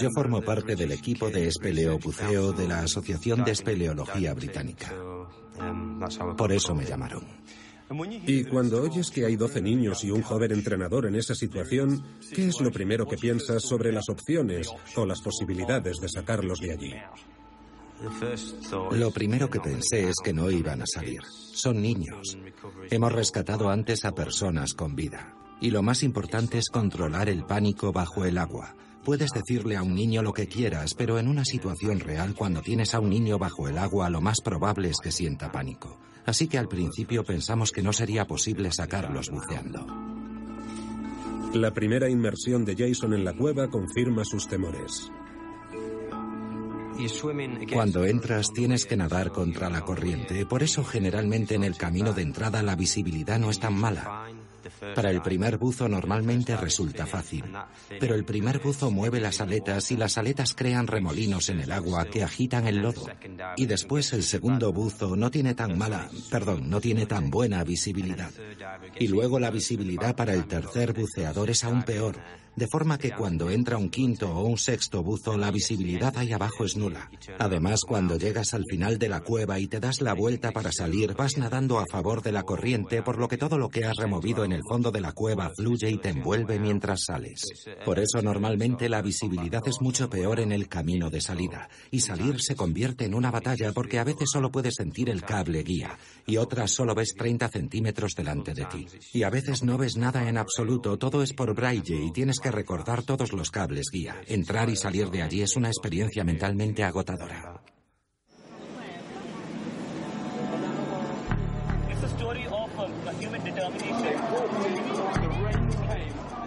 Yo 0.00 0.10
formo 0.10 0.42
parte 0.42 0.76
del 0.76 0.92
equipo 0.92 1.30
de 1.30 1.48
espeleobuceo 1.48 2.52
de 2.52 2.68
la 2.68 2.80
Asociación 2.80 3.44
de 3.44 3.52
Espeleología 3.52 4.34
Británica. 4.34 4.92
Por 6.36 6.52
eso 6.52 6.74
me 6.74 6.84
llamaron. 6.84 7.24
Y 8.26 8.44
cuando 8.44 8.82
oyes 8.82 9.10
que 9.10 9.24
hay 9.24 9.36
12 9.36 9.62
niños 9.62 10.02
y 10.02 10.10
un 10.10 10.22
joven 10.22 10.52
entrenador 10.52 11.06
en 11.06 11.14
esa 11.14 11.34
situación, 11.34 12.02
¿qué 12.34 12.48
es 12.48 12.60
lo 12.60 12.72
primero 12.72 13.06
que 13.06 13.16
piensas 13.16 13.62
sobre 13.62 13.92
las 13.92 14.08
opciones 14.08 14.68
o 14.96 15.06
las 15.06 15.20
posibilidades 15.20 15.98
de 15.98 16.08
sacarlos 16.08 16.58
de 16.58 16.72
allí? 16.72 16.94
Lo 18.92 19.10
primero 19.10 19.48
que 19.48 19.60
pensé 19.60 20.08
es 20.08 20.16
que 20.22 20.32
no 20.32 20.50
iban 20.50 20.82
a 20.82 20.86
salir. 20.86 21.22
Son 21.24 21.80
niños. 21.80 22.36
Hemos 22.90 23.12
rescatado 23.12 23.70
antes 23.70 24.04
a 24.04 24.14
personas 24.14 24.74
con 24.74 24.96
vida. 24.96 25.34
Y 25.60 25.70
lo 25.70 25.82
más 25.82 26.02
importante 26.02 26.58
es 26.58 26.68
controlar 26.68 27.28
el 27.28 27.44
pánico 27.44 27.92
bajo 27.92 28.24
el 28.24 28.36
agua. 28.36 28.74
Puedes 29.06 29.30
decirle 29.30 29.76
a 29.76 29.84
un 29.84 29.94
niño 29.94 30.20
lo 30.20 30.32
que 30.32 30.48
quieras, 30.48 30.92
pero 30.94 31.20
en 31.20 31.28
una 31.28 31.44
situación 31.44 32.00
real, 32.00 32.34
cuando 32.34 32.60
tienes 32.60 32.92
a 32.92 32.98
un 32.98 33.08
niño 33.08 33.38
bajo 33.38 33.68
el 33.68 33.78
agua, 33.78 34.10
lo 34.10 34.20
más 34.20 34.40
probable 34.40 34.90
es 34.90 34.96
que 35.00 35.12
sienta 35.12 35.52
pánico. 35.52 36.00
Así 36.24 36.48
que 36.48 36.58
al 36.58 36.66
principio 36.66 37.22
pensamos 37.22 37.70
que 37.70 37.84
no 37.84 37.92
sería 37.92 38.26
posible 38.26 38.72
sacarlos 38.72 39.30
buceando. 39.30 39.86
La 41.54 41.70
primera 41.70 42.10
inmersión 42.10 42.64
de 42.64 42.74
Jason 42.74 43.14
en 43.14 43.24
la 43.24 43.32
cueva 43.32 43.68
confirma 43.68 44.24
sus 44.24 44.48
temores. 44.48 45.08
Cuando 47.72 48.04
entras 48.06 48.52
tienes 48.52 48.86
que 48.86 48.96
nadar 48.96 49.30
contra 49.30 49.70
la 49.70 49.82
corriente, 49.82 50.46
por 50.46 50.64
eso 50.64 50.82
generalmente 50.82 51.54
en 51.54 51.62
el 51.62 51.76
camino 51.76 52.12
de 52.12 52.22
entrada 52.22 52.60
la 52.60 52.74
visibilidad 52.74 53.38
no 53.38 53.50
es 53.50 53.60
tan 53.60 53.74
mala. 53.74 54.26
Para 54.94 55.10
el 55.10 55.22
primer 55.22 55.58
buzo 55.58 55.88
normalmente 55.88 56.56
resulta 56.56 57.06
fácil, 57.06 57.44
pero 58.00 58.14
el 58.14 58.24
primer 58.24 58.58
buzo 58.58 58.90
mueve 58.90 59.20
las 59.20 59.40
aletas 59.40 59.90
y 59.90 59.96
las 59.96 60.18
aletas 60.18 60.54
crean 60.54 60.86
remolinos 60.86 61.48
en 61.48 61.60
el 61.60 61.72
agua 61.72 62.06
que 62.06 62.22
agitan 62.22 62.66
el 62.66 62.76
lodo. 62.76 63.06
Y 63.56 63.66
después 63.66 64.12
el 64.12 64.22
segundo 64.22 64.72
buzo 64.72 65.16
no 65.16 65.30
tiene 65.30 65.54
tan 65.54 65.76
mala, 65.78 66.08
perdón, 66.30 66.68
no 66.68 66.80
tiene 66.80 67.06
tan 67.06 67.30
buena 67.30 67.62
visibilidad. 67.64 68.30
Y 68.98 69.08
luego 69.08 69.38
la 69.38 69.50
visibilidad 69.50 70.14
para 70.14 70.34
el 70.34 70.46
tercer 70.46 70.92
buceador 70.92 71.50
es 71.50 71.64
aún 71.64 71.82
peor, 71.82 72.16
de 72.56 72.66
forma 72.66 72.98
que 72.98 73.12
cuando 73.12 73.50
entra 73.50 73.76
un 73.76 73.90
quinto 73.90 74.30
o 74.30 74.44
un 74.44 74.58
sexto 74.58 75.02
buzo 75.02 75.36
la 75.36 75.50
visibilidad 75.50 76.16
ahí 76.16 76.32
abajo 76.32 76.64
es 76.64 76.76
nula. 76.76 77.10
Además, 77.38 77.82
cuando 77.86 78.16
llegas 78.16 78.54
al 78.54 78.64
final 78.68 78.98
de 78.98 79.08
la 79.08 79.20
cueva 79.20 79.58
y 79.60 79.66
te 79.66 79.78
das 79.78 80.00
la 80.00 80.14
vuelta 80.14 80.52
para 80.52 80.72
salir, 80.72 81.14
vas 81.14 81.36
nadando 81.36 81.78
a 81.78 81.84
favor 81.90 82.22
de 82.22 82.32
la 82.32 82.44
corriente, 82.44 83.02
por 83.02 83.18
lo 83.18 83.28
que 83.28 83.36
todo 83.36 83.58
lo 83.58 83.68
que 83.68 83.84
has 83.84 83.96
removido 83.96 84.44
en 84.44 84.52
el 84.52 84.62
fondo 84.68 84.90
de 84.90 85.00
la 85.00 85.12
cueva 85.12 85.50
fluye 85.54 85.90
y 85.90 85.98
te 85.98 86.08
envuelve 86.08 86.58
mientras 86.58 87.04
sales. 87.04 87.44
Por 87.84 87.98
eso 87.98 88.22
normalmente 88.22 88.88
la 88.88 89.02
visibilidad 89.02 89.62
es 89.66 89.80
mucho 89.80 90.08
peor 90.08 90.40
en 90.40 90.52
el 90.52 90.68
camino 90.68 91.10
de 91.10 91.20
salida, 91.20 91.68
y 91.90 92.00
salir 92.00 92.40
se 92.40 92.56
convierte 92.56 93.04
en 93.04 93.14
una 93.14 93.30
batalla 93.30 93.72
porque 93.72 93.98
a 93.98 94.04
veces 94.04 94.30
solo 94.32 94.50
puedes 94.50 94.74
sentir 94.74 95.10
el 95.10 95.22
cable 95.22 95.62
guía 95.62 95.98
y 96.26 96.38
otras 96.38 96.70
solo 96.70 96.94
ves 96.94 97.14
30 97.16 97.48
centímetros 97.48 98.14
delante 98.14 98.54
de 98.54 98.64
ti. 98.64 98.86
Y 99.12 99.22
a 99.22 99.30
veces 99.30 99.62
no 99.62 99.78
ves 99.78 99.96
nada 99.96 100.28
en 100.28 100.38
absoluto, 100.38 100.98
todo 100.98 101.22
es 101.22 101.32
por 101.32 101.54
braille 101.54 102.02
y 102.02 102.12
tienes 102.12 102.40
que 102.40 102.45
recordar 102.50 103.02
todos 103.02 103.32
los 103.32 103.50
cables 103.50 103.86
guía. 103.92 104.16
Entrar 104.26 104.68
y 104.70 104.76
salir 104.76 105.10
de 105.10 105.22
allí 105.22 105.42
es 105.42 105.56
una 105.56 105.68
experiencia 105.68 106.24
mentalmente 106.24 106.84
agotadora. 106.84 107.62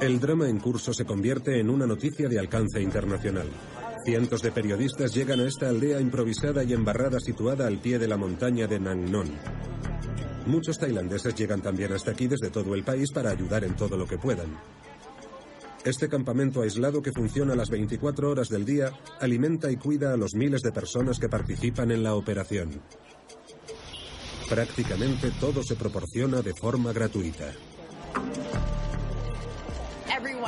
El 0.02 0.20
drama 0.22 0.48
en 0.48 0.60
curso 0.60 0.94
se 0.94 1.06
convierte 1.06 1.60
en 1.60 1.70
una 1.70 1.86
noticia 1.86 2.30
de 2.30 2.40
alcance 2.40 2.82
internacional. 2.82 3.48
Cientos 4.06 4.42
de 4.42 4.52
periodistas 4.52 5.14
llegan 5.14 5.42
a 5.42 5.48
esta 5.48 5.68
aldea 5.68 6.00
improvisada 6.00 6.64
y 6.64 6.72
embarrada 6.74 7.20
situada 7.20 7.68
al 7.68 7.80
pie 7.80 8.00
de 8.00 8.08
la 8.08 8.16
montaña 8.16 8.66
de 8.66 8.80
Nang 8.80 9.12
Non. 9.12 9.30
Muchos 10.46 10.80
tailandeses 10.80 11.36
llegan 11.36 11.62
también 11.62 11.92
hasta 11.92 12.12
aquí 12.12 12.28
desde 12.28 12.50
todo 12.50 12.74
el 12.76 12.84
país 12.84 13.12
para 13.12 13.30
ayudar 13.30 13.66
en 13.66 13.76
todo 13.76 13.98
lo 13.98 14.08
que 14.08 14.18
puedan. 14.18 14.58
Este 15.86 16.10
campamento 16.10 16.62
aislado 16.62 17.02
que 17.02 17.14
funciona 17.14 17.56
las 17.56 17.70
24 17.70 18.30
horas 18.30 18.50
del 18.50 18.66
día 18.66 18.92
alimenta 19.22 19.72
y 19.72 19.78
cuida 19.78 20.14
a 20.14 20.18
los 20.18 20.36
miles 20.36 20.62
de 20.62 20.74
personas 20.74 21.20
que 21.20 21.30
participan 21.30 21.92
en 21.92 22.04
la 22.04 22.16
operación. 22.16 22.82
Prácticamente 24.50 25.32
todo 25.40 25.64
se 25.64 25.76
proporciona 25.76 26.42
de 26.42 26.54
forma 26.54 26.92
gratuita. 26.92 27.54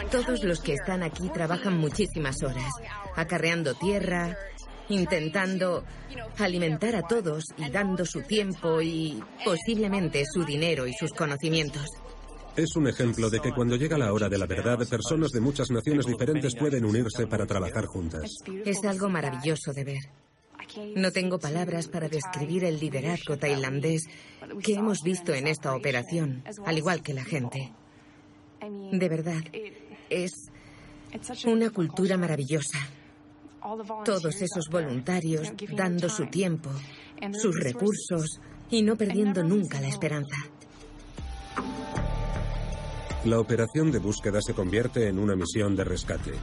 Todos 0.10 0.44
los 0.44 0.60
que 0.60 0.74
están 0.74 1.04
aquí 1.04 1.30
trabajan 1.30 1.78
muchísimas 1.78 2.44
horas, 2.44 2.72
acarreando 3.16 3.74
tierra, 3.76 4.36
intentando 4.90 5.86
alimentar 6.40 6.96
a 6.96 7.04
todos 7.04 7.46
y 7.58 7.70
dando 7.70 8.06
su 8.06 8.22
tiempo 8.24 8.82
y 8.82 9.24
posiblemente 9.46 10.26
su 10.26 10.44
dinero 10.44 10.88
y 10.88 10.94
sus 10.94 11.14
conocimientos. 11.14 11.88
Es 12.56 12.76
un 12.76 12.88
ejemplo 12.88 13.30
de 13.30 13.40
que 13.40 13.54
cuando 13.54 13.76
llega 13.76 13.98
la 13.98 14.12
hora 14.14 14.28
de 14.28 14.38
la 14.38 14.46
verdad, 14.46 14.78
personas 14.88 15.32
de 15.32 15.40
muchas 15.40 15.72
naciones 15.72 16.06
diferentes 16.06 16.56
pueden 16.56 16.86
unirse 16.86 17.28
para 17.28 17.46
trabajar 17.46 17.86
juntas. 17.86 18.38
Es 18.66 18.84
algo 18.84 19.10
maravilloso 19.10 19.72
de 19.74 19.84
ver. 19.84 20.04
No 20.96 21.12
tengo 21.12 21.40
palabras 21.40 21.88
para 21.88 22.08
describir 22.08 22.64
el 22.64 22.80
liderazgo 22.80 23.38
tailandés 23.38 24.04
que 24.64 24.74
hemos 24.74 25.02
visto 25.04 25.34
en 25.34 25.48
esta 25.48 25.76
operación, 25.76 26.44
al 26.66 26.78
igual 26.78 27.02
que 27.02 27.14
la 27.14 27.24
gente. 27.24 27.74
De 28.92 29.10
verdad, 29.10 29.44
es 30.10 30.32
una 31.46 31.70
cultura 31.70 32.18
maravillosa. 32.18 32.80
Todos 34.06 34.42
esos 34.42 34.70
voluntarios 34.70 35.54
dando 35.76 36.10
su 36.10 36.26
tiempo 36.28 36.72
sus 37.34 37.60
recursos 37.60 38.40
y 38.70 38.82
no 38.82 38.96
perdiendo 38.96 39.44
nunca 39.44 39.80
la 39.80 39.88
esperanza. 39.88 40.36
La 43.24 43.40
operación 43.40 43.92
de 43.92 44.00
búsqueda 44.00 44.42
se 44.42 44.56
convierte 44.56 45.08
en 45.08 45.20
una 45.20 45.36
misión 45.36 45.76
de 45.76 45.84
rescate. 45.84 46.34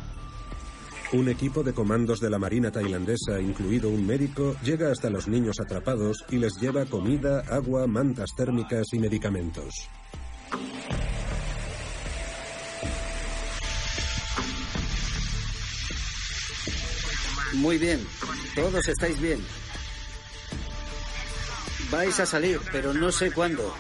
Un 1.13 1.29
equipo 1.29 1.65
de 1.65 1.73
comandos 1.73 2.21
de 2.21 2.31
la 2.31 2.39
Marina 2.39 2.71
tailandesa, 2.71 3.41
incluido 3.41 3.89
un 3.89 4.07
médico, 4.07 4.55
llega 4.63 4.93
hasta 4.93 5.11
los 5.11 5.27
niños 5.27 5.59
atrapados 5.59 6.25
y 6.31 6.37
les 6.37 6.55
lleva 6.61 6.85
comida, 6.85 7.41
agua, 7.51 7.89
mantas 7.89 8.31
térmicas 8.37 8.87
y 8.93 9.01
medicamentos. 9.01 9.89
Muy 17.55 17.79
bien, 17.79 18.07
todos 18.55 18.87
estáis 18.87 19.21
bien. 19.21 19.41
Vais 21.91 22.21
a 22.21 22.27
salir, 22.27 22.61
pero 22.71 22.95
no 22.95 23.11
sé 23.11 23.33
cuándo. 23.33 23.75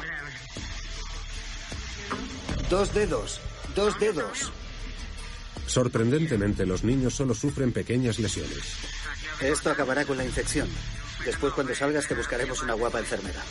Dos 2.70 2.92
dedos, 2.92 3.40
dos 3.74 3.98
dedos. 3.98 4.52
Sorprendentemente, 5.66 6.66
los 6.66 6.84
niños 6.84 7.14
solo 7.14 7.34
sufren 7.34 7.72
pequeñas 7.72 8.18
lesiones. 8.18 8.74
Esto 9.40 9.70
acabará 9.70 10.04
con 10.04 10.18
la 10.18 10.24
infección. 10.24 10.68
Después, 11.24 11.54
cuando 11.54 11.74
salgas, 11.74 12.06
te 12.06 12.14
buscaremos 12.14 12.62
una 12.62 12.74
guapa 12.74 12.98
enfermera. 12.98 13.42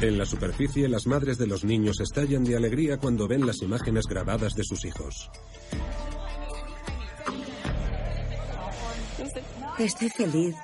En 0.00 0.16
la 0.16 0.24
superficie, 0.24 0.88
las 0.88 1.06
madres 1.06 1.38
de 1.38 1.48
los 1.48 1.64
niños 1.64 1.98
estallan 2.00 2.44
de 2.44 2.56
alegría 2.56 2.98
cuando 2.98 3.26
ven 3.26 3.44
las 3.44 3.62
imágenes 3.62 4.06
grabadas 4.06 4.54
de 4.54 4.62
sus 4.62 4.84
hijos. 4.84 5.28
Estoy 9.78 10.08
feliz 10.10 10.54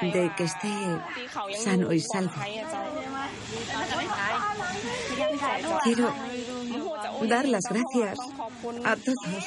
de 0.00 0.32
que 0.36 0.44
esté 0.44 0.68
sano 1.62 1.92
y 1.92 2.00
salvo. 2.00 2.32
Quiero 5.84 6.12
dar 7.28 7.48
las 7.48 7.64
gracias 7.64 8.18
a 8.84 8.96
todos 8.96 9.44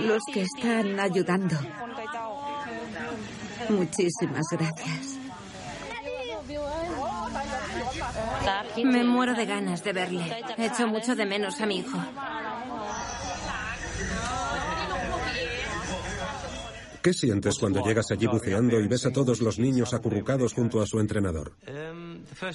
los 0.00 0.22
que 0.32 0.42
están 0.42 1.00
ayudando. 1.00 1.56
Muchísimas 3.68 4.46
gracias. 4.50 5.18
Me 8.84 9.04
muero 9.04 9.34
de 9.34 9.46
ganas 9.46 9.84
de 9.84 9.92
verle. 9.92 10.44
Echo 10.58 10.86
mucho 10.86 11.14
de 11.14 11.26
menos 11.26 11.60
a 11.60 11.66
mi 11.66 11.78
hijo. 11.78 11.98
¿Qué 17.02 17.12
sientes 17.12 17.58
cuando 17.58 17.84
llegas 17.84 18.10
allí 18.10 18.26
buceando 18.26 18.80
y 18.80 18.86
ves 18.86 19.06
a 19.06 19.12
todos 19.12 19.40
los 19.40 19.58
niños 19.58 19.92
acurrucados 19.92 20.52
junto 20.52 20.80
a 20.80 20.86
su 20.86 21.00
entrenador? 21.00 21.56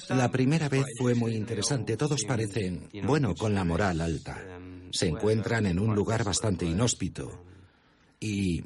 La 0.08 0.30
primera 0.30 0.68
vez 0.68 0.86
fue 0.98 1.14
muy 1.14 1.34
interesante. 1.34 1.96
Todos 1.96 2.24
parecen, 2.24 2.88
bueno, 3.04 3.34
con 3.34 3.54
la 3.54 3.64
moral 3.64 4.00
alta. 4.00 4.42
Se 4.90 5.06
encuentran 5.06 5.66
en 5.66 5.78
un 5.78 5.94
lugar 5.94 6.24
bastante 6.24 6.64
inhóspito 6.64 7.44
y 8.18 8.62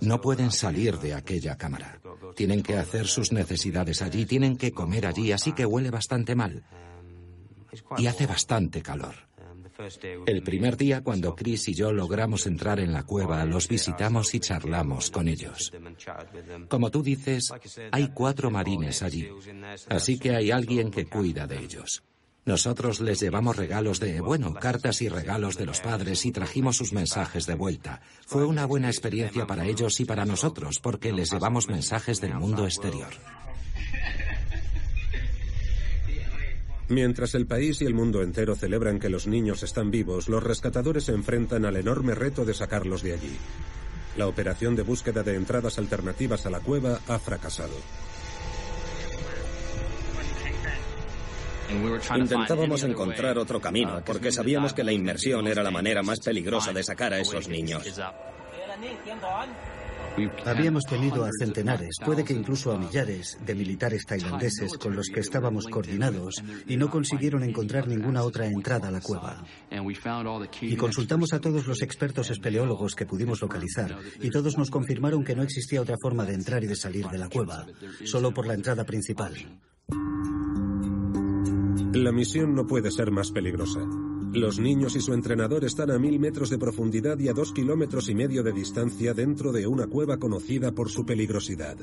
no 0.00 0.20
pueden 0.20 0.50
salir 0.50 0.98
de 0.98 1.14
aquella 1.14 1.56
cámara. 1.56 2.00
Tienen 2.34 2.62
que 2.62 2.76
hacer 2.76 3.06
sus 3.06 3.32
necesidades 3.32 4.00
allí, 4.00 4.24
tienen 4.24 4.56
que 4.56 4.72
comer 4.72 5.06
allí, 5.06 5.32
así 5.32 5.52
que 5.52 5.66
huele 5.66 5.90
bastante 5.90 6.34
mal. 6.34 6.64
Y 7.98 8.06
hace 8.06 8.26
bastante 8.26 8.82
calor. 8.82 9.14
El 10.26 10.42
primer 10.42 10.76
día, 10.76 11.02
cuando 11.02 11.34
Chris 11.34 11.68
y 11.68 11.74
yo 11.74 11.92
logramos 11.92 12.46
entrar 12.46 12.80
en 12.80 12.92
la 12.92 13.04
cueva, 13.04 13.44
los 13.44 13.68
visitamos 13.68 14.34
y 14.34 14.40
charlamos 14.40 15.10
con 15.10 15.28
ellos. 15.28 15.72
Como 16.68 16.90
tú 16.90 17.02
dices, 17.02 17.52
hay 17.90 18.08
cuatro 18.08 18.50
marines 18.50 19.02
allí, 19.02 19.28
así 19.88 20.18
que 20.18 20.34
hay 20.34 20.50
alguien 20.50 20.90
que 20.90 21.06
cuida 21.06 21.46
de 21.46 21.58
ellos. 21.58 22.02
Nosotros 22.46 23.00
les 23.00 23.20
llevamos 23.20 23.56
regalos 23.56 24.00
de, 24.00 24.20
bueno, 24.20 24.54
cartas 24.54 25.02
y 25.02 25.08
regalos 25.08 25.56
de 25.56 25.66
los 25.66 25.80
padres 25.80 26.24
y 26.24 26.32
trajimos 26.32 26.76
sus 26.76 26.92
mensajes 26.92 27.46
de 27.46 27.54
vuelta. 27.54 28.00
Fue 28.26 28.44
una 28.46 28.64
buena 28.64 28.88
experiencia 28.88 29.46
para 29.46 29.66
ellos 29.66 30.00
y 30.00 30.04
para 30.04 30.24
nosotros 30.24 30.80
porque 30.80 31.12
les 31.12 31.30
llevamos 31.30 31.68
mensajes 31.68 32.20
del 32.20 32.34
mundo 32.34 32.64
exterior. 32.64 33.10
Mientras 36.90 37.36
el 37.36 37.46
país 37.46 37.80
y 37.82 37.84
el 37.84 37.94
mundo 37.94 38.20
entero 38.20 38.56
celebran 38.56 38.98
que 38.98 39.08
los 39.08 39.28
niños 39.28 39.62
están 39.62 39.92
vivos, 39.92 40.28
los 40.28 40.42
rescatadores 40.42 41.04
se 41.04 41.12
enfrentan 41.12 41.64
al 41.64 41.76
enorme 41.76 42.16
reto 42.16 42.44
de 42.44 42.52
sacarlos 42.52 43.04
de 43.04 43.12
allí. 43.12 43.36
La 44.16 44.26
operación 44.26 44.74
de 44.74 44.82
búsqueda 44.82 45.22
de 45.22 45.36
entradas 45.36 45.78
alternativas 45.78 46.46
a 46.46 46.50
la 46.50 46.58
cueva 46.58 46.98
ha 47.06 47.18
fracasado. 47.20 47.76
Intentábamos 52.16 52.82
encontrar 52.82 53.38
otro 53.38 53.60
camino 53.60 54.02
porque 54.04 54.32
sabíamos 54.32 54.72
que 54.72 54.82
la 54.82 54.90
inmersión 54.90 55.46
era 55.46 55.62
la 55.62 55.70
manera 55.70 56.02
más 56.02 56.18
peligrosa 56.18 56.72
de 56.72 56.82
sacar 56.82 57.14
a 57.14 57.20
esos 57.20 57.46
niños. 57.46 57.84
Habíamos 60.44 60.84
tenido 60.84 61.24
a 61.24 61.30
centenares, 61.38 61.96
puede 62.04 62.24
que 62.24 62.32
incluso 62.32 62.72
a 62.72 62.78
millares, 62.78 63.38
de 63.44 63.54
militares 63.54 64.04
tailandeses 64.06 64.76
con 64.78 64.96
los 64.96 65.08
que 65.08 65.20
estábamos 65.20 65.66
coordinados 65.66 66.42
y 66.66 66.76
no 66.76 66.90
consiguieron 66.90 67.42
encontrar 67.42 67.88
ninguna 67.88 68.22
otra 68.22 68.46
entrada 68.46 68.88
a 68.88 68.90
la 68.90 69.00
cueva. 69.00 69.44
Y 70.60 70.76
consultamos 70.76 71.32
a 71.32 71.40
todos 71.40 71.66
los 71.66 71.82
expertos 71.82 72.30
espeleólogos 72.30 72.94
que 72.94 73.06
pudimos 73.06 73.40
localizar 73.40 73.96
y 74.20 74.30
todos 74.30 74.58
nos 74.58 74.70
confirmaron 74.70 75.24
que 75.24 75.34
no 75.34 75.42
existía 75.42 75.80
otra 75.80 75.96
forma 76.00 76.24
de 76.24 76.34
entrar 76.34 76.64
y 76.64 76.66
de 76.66 76.76
salir 76.76 77.06
de 77.08 77.18
la 77.18 77.28
cueva, 77.28 77.66
solo 78.04 78.32
por 78.32 78.46
la 78.46 78.54
entrada 78.54 78.84
principal. 78.84 79.60
La 81.92 82.12
misión 82.12 82.54
no 82.54 82.66
puede 82.66 82.90
ser 82.90 83.10
más 83.10 83.30
peligrosa. 83.32 83.80
Los 84.32 84.60
niños 84.60 84.94
y 84.94 85.00
su 85.00 85.12
entrenador 85.12 85.64
están 85.64 85.90
a 85.90 85.98
mil 85.98 86.20
metros 86.20 86.50
de 86.50 86.58
profundidad 86.58 87.18
y 87.18 87.28
a 87.28 87.32
dos 87.32 87.52
kilómetros 87.52 88.08
y 88.08 88.14
medio 88.14 88.44
de 88.44 88.52
distancia 88.52 89.12
dentro 89.12 89.50
de 89.50 89.66
una 89.66 89.88
cueva 89.88 90.18
conocida 90.18 90.72
por 90.72 90.88
su 90.88 91.04
peligrosidad. 91.04 91.76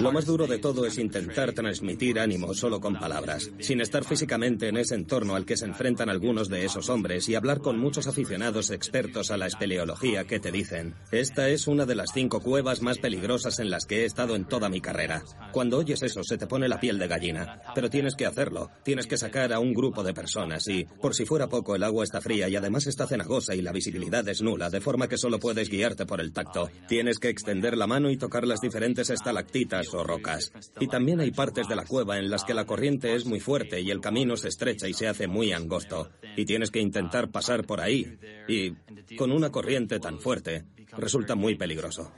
Lo 0.00 0.12
más 0.12 0.26
duro 0.26 0.46
de 0.46 0.58
todo 0.58 0.84
es 0.84 0.98
intentar 0.98 1.54
transmitir 1.54 2.20
ánimo 2.20 2.52
solo 2.52 2.80
con 2.80 2.98
palabras, 2.98 3.50
sin 3.60 3.80
estar 3.80 4.04
físicamente 4.04 4.68
en 4.68 4.76
ese 4.76 4.94
entorno 4.94 5.34
al 5.34 5.46
que 5.46 5.56
se 5.56 5.64
enfrentan 5.64 6.10
algunos 6.10 6.50
de 6.50 6.66
esos 6.66 6.90
hombres 6.90 7.30
y 7.30 7.34
hablar 7.34 7.60
con 7.60 7.78
muchos 7.78 8.06
aficionados 8.06 8.70
expertos 8.70 9.30
a 9.30 9.38
la 9.38 9.46
espeleología 9.46 10.24
que 10.24 10.38
te 10.38 10.52
dicen, 10.52 10.94
esta 11.12 11.48
es 11.48 11.66
una 11.66 11.86
de 11.86 11.94
las 11.94 12.10
cinco 12.12 12.40
cuevas 12.40 12.82
más 12.82 12.98
peligrosas 12.98 13.58
en 13.58 13.70
las 13.70 13.86
que 13.86 14.02
he 14.02 14.04
estado 14.04 14.36
en 14.36 14.44
toda 14.44 14.68
mi 14.68 14.82
carrera. 14.82 15.22
Cuando 15.50 15.78
oyes 15.78 16.02
eso 16.02 16.22
se 16.22 16.36
te 16.36 16.46
pone 16.46 16.68
la 16.68 16.78
piel 16.78 16.98
de 16.98 17.08
gallina, 17.08 17.62
pero 17.74 17.88
tienes 17.88 18.14
que 18.16 18.26
hacerlo, 18.26 18.70
tienes 18.84 19.06
que 19.06 19.16
sacar 19.16 19.54
a 19.54 19.60
un 19.60 19.72
grupo 19.72 20.04
de 20.04 20.12
personas 20.12 20.68
y, 20.68 20.84
por 20.84 21.14
si 21.14 21.24
fuera 21.24 21.48
poco, 21.48 21.74
el 21.74 21.82
agua 21.82 22.04
está 22.04 22.20
fría 22.20 22.50
y 22.50 22.56
además 22.56 22.86
está 22.86 23.06
cenagosa 23.06 23.54
y 23.54 23.62
la 23.62 23.72
visibilidad 23.72 24.28
es 24.28 24.42
nula, 24.42 24.68
de 24.68 24.82
forma 24.82 25.08
que 25.08 25.16
solo 25.16 25.40
puedes 25.40 25.70
guiarte 25.70 26.04
por 26.04 26.20
el 26.20 26.32
tacto. 26.32 26.68
Tienes 26.86 27.18
que 27.18 27.30
extender 27.30 27.78
la 27.78 27.86
mano 27.86 28.10
y 28.10 28.18
tocar 28.18 28.46
las 28.46 28.60
diferentes 28.60 29.08
estalactitas 29.08 29.85
o 29.94 30.04
rocas. 30.04 30.52
Y 30.80 30.88
también 30.88 31.20
hay 31.20 31.30
partes 31.30 31.68
de 31.68 31.76
la 31.76 31.84
cueva 31.84 32.18
en 32.18 32.30
las 32.30 32.44
que 32.44 32.54
la 32.54 32.66
corriente 32.66 33.14
es 33.14 33.26
muy 33.26 33.40
fuerte 33.40 33.80
y 33.80 33.90
el 33.90 34.00
camino 34.00 34.36
se 34.36 34.48
estrecha 34.48 34.88
y 34.88 34.94
se 34.94 35.08
hace 35.08 35.26
muy 35.26 35.52
angosto. 35.52 36.10
Y 36.36 36.44
tienes 36.44 36.70
que 36.70 36.80
intentar 36.80 37.30
pasar 37.30 37.64
por 37.64 37.80
ahí. 37.80 38.18
Y 38.48 38.72
con 39.16 39.32
una 39.32 39.50
corriente 39.50 40.00
tan 40.00 40.18
fuerte, 40.18 40.64
resulta 40.96 41.34
muy 41.34 41.56
peligroso. 41.56 42.10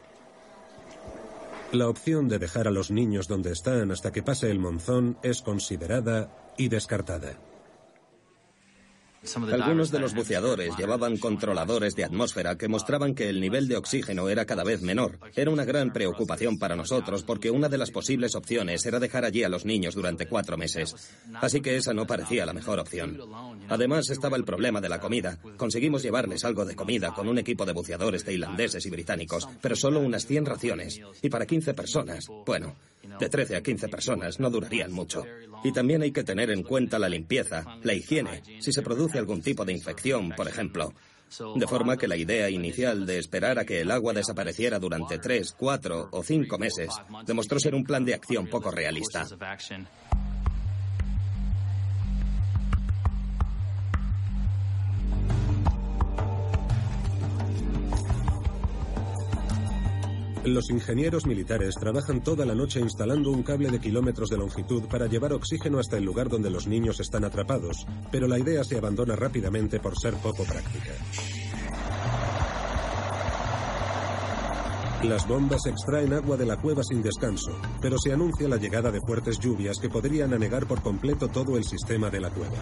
La 1.72 1.88
opción 1.88 2.28
de 2.28 2.38
dejar 2.38 2.66
a 2.66 2.70
los 2.70 2.90
niños 2.90 3.28
donde 3.28 3.52
están 3.52 3.90
hasta 3.90 4.11
que 4.11 4.22
pase 4.22 4.50
el 4.50 4.59
monzón 4.59 5.18
es 5.22 5.42
considerada 5.42 6.54
y 6.57 6.68
descartada. 6.68 7.38
Algunos 9.52 9.90
de 9.90 9.98
los 9.98 10.14
buceadores 10.14 10.76
llevaban 10.76 11.16
controladores 11.16 11.96
de 11.96 12.04
atmósfera 12.04 12.57
que 12.57 12.68
mostraban 12.68 13.14
que 13.14 13.28
el 13.28 13.40
nivel 13.40 13.66
de 13.66 13.76
oxígeno 13.76 14.28
era 14.28 14.44
cada 14.44 14.62
vez 14.62 14.81
menor. 14.81 15.18
Era 15.35 15.50
una 15.50 15.64
gran 15.64 15.92
preocupación 15.92 16.59
para 16.59 16.76
nosotros 16.76 17.24
porque 17.24 17.50
una 17.50 17.68
de 17.68 17.78
las 17.78 17.90
posibles 17.90 18.37
opciones 18.37 18.87
era 18.87 19.00
dejar 19.00 19.24
allí 19.24 19.42
a 19.42 19.48
los 19.48 19.64
niños 19.64 19.94
durante 19.94 20.26
cuatro 20.26 20.57
meses. 20.57 20.94
Así 21.35 21.61
que 21.61 21.76
esa 21.76 21.92
no 21.92 22.07
parecía 22.07 22.46
la 22.46 22.52
mejor 22.52 22.78
opción. 22.78 23.18
Además 23.68 24.09
estaba 24.11 24.37
el 24.37 24.44
problema 24.44 24.81
de 24.81 24.88
la 24.88 25.00
comida. 25.00 25.38
Conseguimos 25.57 26.02
llevarles 26.02 26.44
algo 26.44 26.64
de 26.64 26.76
comida 26.76 27.12
con 27.12 27.28
un 27.28 27.38
equipo 27.38 27.66
de 27.66 27.72
buceadores 27.72 28.24
tailandeses 28.24 28.87
y 28.87 28.90
británicos, 28.90 29.48
pero 29.61 29.74
solo 29.74 30.00
unas 30.00 30.26
100 30.26 30.46
raciones. 30.46 31.00
Y 31.22 31.28
para 31.28 31.46
15 31.46 31.74
personas, 31.74 32.28
bueno, 32.46 32.76
de 33.18 33.28
13 33.28 33.57
a 33.57 33.62
15 33.62 33.88
personas 33.88 34.38
no 34.38 34.50
durarían 34.50 34.92
mucho. 34.92 35.24
Y 35.64 35.72
también 35.72 36.02
hay 36.02 36.12
que 36.12 36.22
tener 36.22 36.50
en 36.50 36.62
cuenta 36.62 36.98
la 36.98 37.09
limpieza, 37.09 37.64
la 37.83 37.94
higiene, 37.94 38.42
si 38.61 38.72
se 38.72 38.83
produce 38.83 39.07
algún 39.16 39.40
tipo 39.40 39.64
de 39.64 39.72
infección, 39.72 40.30
por 40.36 40.48
ejemplo. 40.48 40.92
De 41.56 41.66
forma 41.66 41.96
que 41.96 42.08
la 42.08 42.16
idea 42.16 42.50
inicial 42.50 43.06
de 43.06 43.18
esperar 43.18 43.58
a 43.58 43.64
que 43.64 43.80
el 43.80 43.90
agua 43.90 44.12
desapareciera 44.12 44.78
durante 44.78 45.18
tres, 45.18 45.54
cuatro 45.56 46.08
o 46.10 46.22
cinco 46.22 46.58
meses 46.58 46.88
demostró 47.26 47.60
ser 47.60 47.74
un 47.74 47.84
plan 47.84 48.04
de 48.04 48.14
acción 48.14 48.46
poco 48.46 48.70
realista. 48.70 49.26
Los 60.48 60.70
ingenieros 60.70 61.26
militares 61.26 61.74
trabajan 61.78 62.22
toda 62.22 62.46
la 62.46 62.54
noche 62.54 62.80
instalando 62.80 63.30
un 63.30 63.42
cable 63.42 63.70
de 63.70 63.80
kilómetros 63.80 64.30
de 64.30 64.38
longitud 64.38 64.82
para 64.84 65.06
llevar 65.06 65.34
oxígeno 65.34 65.78
hasta 65.78 65.98
el 65.98 66.04
lugar 66.04 66.30
donde 66.30 66.48
los 66.48 66.66
niños 66.66 67.00
están 67.00 67.24
atrapados, 67.24 67.87
pero 68.11 68.26
la 68.26 68.38
idea 68.38 68.64
se 68.64 68.78
abandona 68.78 69.14
rápidamente 69.14 69.78
por 69.78 69.98
ser 69.98 70.14
poco 70.14 70.44
práctica. 70.44 70.92
Las 75.04 75.28
bombas 75.28 75.66
extraen 75.66 76.14
agua 76.14 76.38
de 76.38 76.46
la 76.46 76.56
cueva 76.56 76.82
sin 76.82 77.02
descanso, 77.02 77.52
pero 77.82 77.98
se 77.98 78.12
anuncia 78.12 78.48
la 78.48 78.56
llegada 78.56 78.90
de 78.90 79.00
fuertes 79.00 79.38
lluvias 79.38 79.78
que 79.78 79.90
podrían 79.90 80.32
anegar 80.32 80.66
por 80.66 80.82
completo 80.82 81.28
todo 81.28 81.58
el 81.58 81.64
sistema 81.64 82.08
de 82.08 82.20
la 82.20 82.30
cueva. 82.30 82.56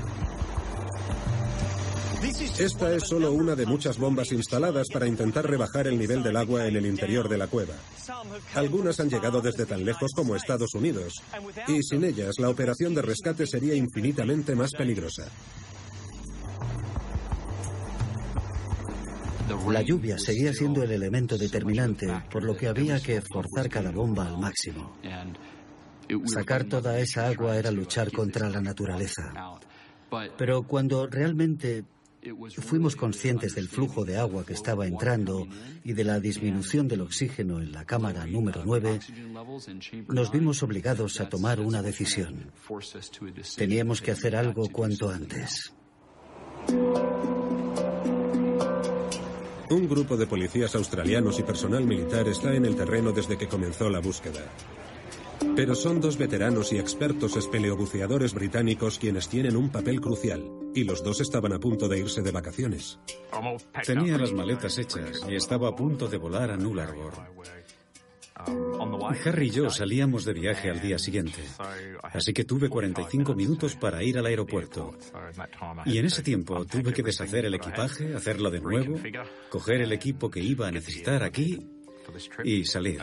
Esta 2.58 2.90
es 2.94 3.02
solo 3.02 3.32
una 3.32 3.54
de 3.54 3.66
muchas 3.66 3.98
bombas 3.98 4.32
instaladas 4.32 4.86
para 4.90 5.06
intentar 5.06 5.48
rebajar 5.48 5.86
el 5.86 5.98
nivel 5.98 6.22
del 6.22 6.38
agua 6.38 6.66
en 6.66 6.76
el 6.76 6.86
interior 6.86 7.28
de 7.28 7.36
la 7.36 7.48
cueva. 7.48 7.74
Algunas 8.54 8.98
han 8.98 9.10
llegado 9.10 9.42
desde 9.42 9.66
tan 9.66 9.84
lejos 9.84 10.12
como 10.14 10.34
Estados 10.34 10.74
Unidos, 10.74 11.12
y 11.68 11.82
sin 11.82 12.04
ellas 12.04 12.36
la 12.38 12.48
operación 12.48 12.94
de 12.94 13.02
rescate 13.02 13.46
sería 13.46 13.74
infinitamente 13.74 14.54
más 14.54 14.72
peligrosa. 14.72 15.28
La 19.68 19.82
lluvia 19.82 20.18
seguía 20.18 20.54
siendo 20.54 20.82
el 20.82 20.92
elemento 20.92 21.36
determinante, 21.36 22.06
por 22.30 22.42
lo 22.42 22.56
que 22.56 22.68
había 22.68 22.98
que 23.00 23.20
forzar 23.20 23.68
cada 23.68 23.90
bomba 23.90 24.26
al 24.26 24.38
máximo. 24.38 24.96
Sacar 26.24 26.64
toda 26.64 26.98
esa 27.00 27.26
agua 27.26 27.56
era 27.58 27.70
luchar 27.70 28.10
contra 28.10 28.48
la 28.48 28.62
naturaleza. 28.62 29.32
Pero 30.38 30.62
cuando 30.62 31.06
realmente 31.06 31.84
fuimos 32.58 32.96
conscientes 32.96 33.54
del 33.54 33.68
flujo 33.68 34.04
de 34.04 34.16
agua 34.16 34.44
que 34.44 34.52
estaba 34.52 34.86
entrando 34.86 35.46
y 35.84 35.92
de 35.92 36.04
la 36.04 36.20
disminución 36.20 36.88
del 36.88 37.02
oxígeno 37.02 37.60
en 37.60 37.72
la 37.72 37.84
cámara 37.84 38.26
número 38.26 38.62
9, 38.64 39.00
nos 40.08 40.30
vimos 40.30 40.62
obligados 40.62 41.20
a 41.20 41.28
tomar 41.28 41.60
una 41.60 41.82
decisión. 41.82 42.52
Teníamos 43.56 44.00
que 44.00 44.12
hacer 44.12 44.36
algo 44.36 44.68
cuanto 44.70 45.10
antes. 45.10 45.72
Un 49.68 49.88
grupo 49.88 50.16
de 50.16 50.26
policías 50.26 50.74
australianos 50.76 51.40
y 51.40 51.42
personal 51.42 51.84
militar 51.84 52.28
está 52.28 52.54
en 52.54 52.64
el 52.66 52.76
terreno 52.76 53.10
desde 53.10 53.36
que 53.36 53.48
comenzó 53.48 53.90
la 53.90 53.98
búsqueda. 53.98 54.44
Pero 55.54 55.74
son 55.74 56.00
dos 56.00 56.18
veteranos 56.18 56.72
y 56.72 56.78
expertos 56.78 57.36
espeleobuceadores 57.36 58.34
británicos 58.34 58.98
quienes 58.98 59.28
tienen 59.28 59.56
un 59.56 59.70
papel 59.70 60.00
crucial, 60.00 60.44
y 60.74 60.84
los 60.84 61.02
dos 61.02 61.20
estaban 61.20 61.52
a 61.52 61.58
punto 61.58 61.88
de 61.88 61.98
irse 61.98 62.22
de 62.22 62.30
vacaciones. 62.30 62.98
Tenía 63.84 64.18
las 64.18 64.32
maletas 64.32 64.78
hechas 64.78 65.22
y 65.28 65.34
estaba 65.34 65.68
a 65.68 65.76
punto 65.76 66.08
de 66.08 66.18
volar 66.18 66.50
a 66.50 66.56
Nullarbor. 66.56 67.14
Harry 69.24 69.46
y 69.46 69.50
yo 69.50 69.70
salíamos 69.70 70.24
de 70.24 70.34
viaje 70.34 70.70
al 70.70 70.80
día 70.80 70.98
siguiente, 70.98 71.42
así 72.02 72.32
que 72.32 72.44
tuve 72.44 72.68
45 72.68 73.34
minutos 73.34 73.76
para 73.76 74.02
ir 74.02 74.18
al 74.18 74.26
aeropuerto. 74.26 74.94
Y 75.86 75.98
en 75.98 76.06
ese 76.06 76.22
tiempo 76.22 76.64
tuve 76.66 76.92
que 76.92 77.02
deshacer 77.02 77.46
el 77.46 77.54
equipaje, 77.54 78.14
hacerlo 78.14 78.50
de 78.50 78.60
nuevo, 78.60 79.00
coger 79.48 79.80
el 79.80 79.92
equipo 79.92 80.30
que 80.30 80.40
iba 80.40 80.68
a 80.68 80.70
necesitar 80.70 81.22
aquí 81.22 81.66
y 82.44 82.64
salir. 82.64 83.00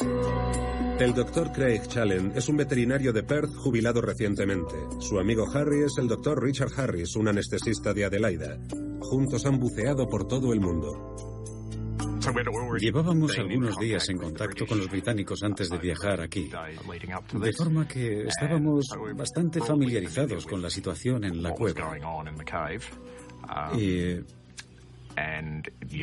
El 0.00 1.14
doctor 1.14 1.50
Craig 1.52 1.80
Challen 1.88 2.32
es 2.34 2.48
un 2.48 2.58
veterinario 2.58 3.12
de 3.12 3.22
Perth 3.22 3.54
jubilado 3.54 4.02
recientemente. 4.02 4.74
Su 4.98 5.18
amigo 5.18 5.46
Harry 5.52 5.82
es 5.82 5.96
el 5.98 6.08
doctor 6.08 6.42
Richard 6.42 6.72
Harris, 6.76 7.16
un 7.16 7.28
anestesista 7.28 7.94
de 7.94 8.04
Adelaida. 8.04 8.58
Juntos 9.00 9.46
han 9.46 9.58
buceado 9.58 10.08
por 10.08 10.28
todo 10.28 10.52
el 10.52 10.60
mundo. 10.60 11.16
Llevábamos 12.78 13.38
algunos 13.38 13.78
días 13.78 14.08
en 14.10 14.18
contacto 14.18 14.66
con 14.66 14.78
los 14.78 14.90
británicos 14.90 15.42
antes 15.42 15.70
de 15.70 15.78
viajar 15.78 16.20
aquí, 16.20 16.50
de 17.32 17.52
forma 17.54 17.88
que 17.88 18.24
estábamos 18.26 18.86
bastante 19.16 19.60
familiarizados 19.60 20.46
con 20.46 20.60
la 20.60 20.68
situación 20.68 21.24
en 21.24 21.42
la 21.42 21.52
cueva. 21.52 21.96
Y 23.74 24.20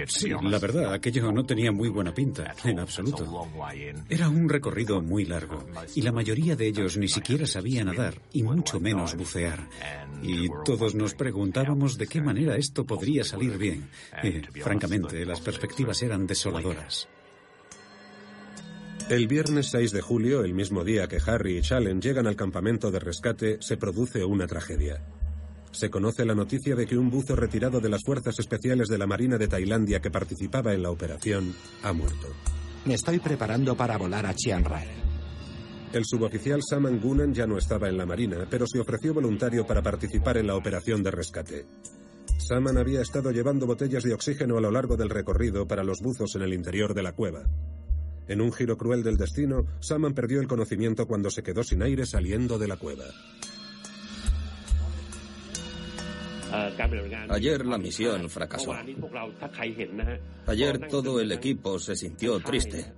Sí, 0.08 0.30
la 0.30 0.60
verdad, 0.60 0.93
aquello 0.93 1.32
no 1.32 1.46
tenía 1.46 1.72
muy 1.72 1.89
buena 1.89 2.13
pinta, 2.13 2.54
en 2.63 2.80
absoluto. 2.80 3.48
Era 4.10 4.30
un 4.30 4.50
recorrido 4.50 5.02
muy 5.02 5.26
largo 5.26 5.65
y 5.96 6.02
la 6.02 6.12
mayoría 6.12 6.56
de 6.56 6.67
ellos 6.67 6.98
ni 6.98 7.08
siquiera 7.08 7.48
sabía 7.48 7.84
nadar 7.84 8.22
y 8.34 8.43
mucho 8.43 8.80
menos 8.80 9.15
bucear. 9.15 9.67
Y 10.22 10.48
todos 10.65 10.96
nos 10.96 11.13
preguntábamos 11.13 11.98
de 11.98 12.08
qué 12.08 12.22
manera 12.22 12.56
esto 12.58 12.86
podría 12.86 13.24
salir 13.24 13.58
bien. 13.58 13.89
Y, 14.24 14.60
francamente, 14.62 15.26
las 15.26 15.41
perspectivas 15.41 16.02
eran 16.02 16.28
desoladoras. 16.28 17.08
El 19.10 19.28
viernes 19.28 19.67
6 19.67 19.93
de 19.93 20.02
julio, 20.02 20.43
el 20.43 20.54
mismo 20.54 20.84
día 20.84 21.08
que 21.08 21.20
Harry 21.26 21.58
y 21.58 21.62
Challen 21.62 22.02
llegan 22.02 22.28
al 22.28 22.36
campamento 22.36 22.91
de 22.91 23.00
rescate, 23.00 23.58
se 23.62 23.78
produce 23.78 24.26
una 24.26 24.48
tragedia 24.48 25.02
se 25.78 25.90
conoce 25.90 26.26
la 26.26 26.36
noticia 26.36 26.76
de 26.76 26.86
que 26.86 26.98
un 26.98 27.10
buzo 27.10 27.36
retirado 27.36 27.80
de 27.80 27.90
las 27.90 28.04
Fuerzas 28.04 28.40
Especiales 28.40 28.88
de 28.88 28.98
la 28.98 29.06
Marina 29.06 29.38
de 29.38 29.48
Tailandia 29.48 30.00
que 30.00 30.10
participaba 30.10 30.74
en 30.74 30.84
la 30.84 30.90
operación 30.90 31.56
ha 31.84 31.94
muerto. 31.94 32.28
Me 32.86 32.96
estoy 32.96 33.20
preparando 33.20 33.76
para 33.76 33.98
volar 33.98 34.26
a 34.26 34.34
Chiang 34.34 34.66
Rai. 34.66 34.88
El 35.94 36.04
suboficial 36.06 36.62
Saman 36.68 37.00
Gunan 37.00 37.34
ya 37.34 37.48
no 37.48 37.58
estaba 37.58 37.88
en 37.88 37.98
la 37.98 38.06
Marina, 38.06 38.48
pero 38.50 38.66
se 38.68 38.80
ofreció 38.80 39.13
voluntario 39.13 39.66
para 39.66 39.82
participar 39.82 40.38
en 40.38 40.48
la 40.48 40.56
operación 40.56 41.04
de 41.04 41.12
rescate. 41.12 41.66
Saman 42.38 42.78
había 42.78 43.02
estado 43.02 43.32
llevando 43.32 43.66
botellas 43.66 44.04
de 44.04 44.13
oxígeno 44.13 44.58
a 44.58 44.62
lo 44.62 44.72
largo 44.72 44.98
del 44.98 45.10
recorrido 45.10 45.68
para 45.68 45.84
los 45.84 46.00
buzos 46.02 46.36
en 46.36 46.42
el 46.42 46.54
interior 46.54 46.94
de 46.94 47.04
la 47.04 47.13
cueva. 47.13 47.44
En 48.28 48.42
un 48.42 48.52
giro 48.52 48.78
cruel 48.78 49.04
del 49.04 49.18
destino, 49.18 49.66
Saman 49.80 50.13
perdió 50.13 50.42
el 50.42 50.48
conocimiento 50.48 51.08
cuando 51.08 51.30
se 51.30 51.44
quedó 51.44 51.63
sin 51.63 51.82
aire 51.82 52.06
saliendo 52.06 52.60
de 52.60 52.68
la 52.68 52.78
cueva. 52.78 53.06
Ayer 57.29 57.65
la 57.65 57.77
misión 57.77 58.29
fracasó. 58.29 58.73
Ayer 60.45 60.88
todo 60.88 61.19
el 61.19 61.31
equipo 61.31 61.79
se 61.79 61.95
sintió 61.95 62.39
triste. 62.39 62.93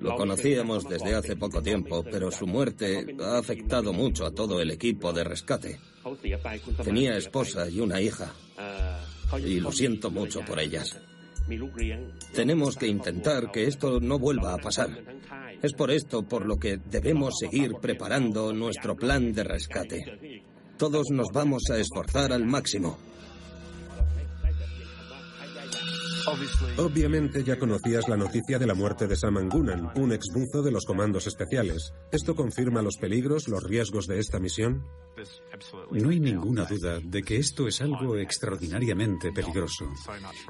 Lo 0.00 0.16
conocíamos 0.16 0.88
desde 0.88 1.14
hace 1.14 1.36
poco 1.36 1.62
tiempo, 1.62 2.02
pero 2.02 2.30
su 2.30 2.46
muerte 2.46 3.14
ha 3.20 3.38
afectado 3.38 3.92
mucho 3.92 4.24
a 4.24 4.30
todo 4.30 4.60
el 4.60 4.70
equipo 4.70 5.12
de 5.12 5.24
rescate. 5.24 5.78
Tenía 6.82 7.16
esposa 7.16 7.68
y 7.68 7.80
una 7.80 8.00
hija, 8.00 8.32
y 9.38 9.60
lo 9.60 9.70
siento 9.70 10.10
mucho 10.10 10.40
por 10.40 10.58
ellas. 10.60 10.96
Tenemos 12.32 12.76
que 12.76 12.86
intentar 12.86 13.50
que 13.50 13.66
esto 13.66 14.00
no 14.00 14.18
vuelva 14.18 14.54
a 14.54 14.58
pasar. 14.58 14.90
Es 15.60 15.74
por 15.74 15.90
esto 15.90 16.22
por 16.22 16.46
lo 16.46 16.58
que 16.58 16.78
debemos 16.78 17.38
seguir 17.38 17.74
preparando 17.80 18.52
nuestro 18.52 18.96
plan 18.96 19.32
de 19.32 19.44
rescate. 19.44 20.42
Todos 20.80 21.10
nos 21.10 21.28
vamos 21.30 21.64
a 21.70 21.76
esforzar 21.76 22.32
al 22.32 22.46
máximo. 22.46 22.96
Obviamente 26.76 27.44
ya 27.44 27.58
conocías 27.58 28.08
la 28.08 28.16
noticia 28.16 28.58
de 28.58 28.66
la 28.66 28.74
muerte 28.74 29.06
de 29.06 29.16
Saman 29.16 29.48
Gunan, 29.48 29.92
un 29.96 30.12
exbuzo 30.12 30.62
de 30.62 30.70
los 30.70 30.84
comandos 30.84 31.26
especiales. 31.26 31.92
¿Esto 32.12 32.34
confirma 32.34 32.82
los 32.82 32.96
peligros, 32.96 33.48
los 33.48 33.62
riesgos 33.62 34.06
de 34.06 34.18
esta 34.18 34.38
misión? 34.38 34.84
No 35.90 36.10
hay 36.10 36.20
ninguna 36.20 36.64
duda 36.64 36.98
de 37.02 37.22
que 37.22 37.36
esto 37.36 37.68
es 37.68 37.80
algo 37.80 38.16
extraordinariamente 38.16 39.32
peligroso. 39.32 39.90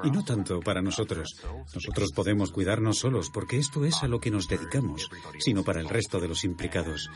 Y 0.05 0.11
no 0.11 0.25
tanto 0.25 0.61
para 0.61 0.83
nosotros. 0.83 1.37
Nosotros 1.75 2.13
podemos 2.15 2.53
cuidarnos 2.53 2.99
solos 2.99 3.31
porque 3.33 3.59
esto 3.59 3.85
es 3.85 4.03
a 4.03 4.09
lo 4.09 4.21
que 4.21 4.31
nos 4.31 4.47
dedicamos, 4.47 5.09
sino 5.39 5.65
para 5.65 5.81
el 5.81 5.89
resto 5.89 6.21
de 6.21 6.29
los 6.29 6.45
implicados. 6.45 7.11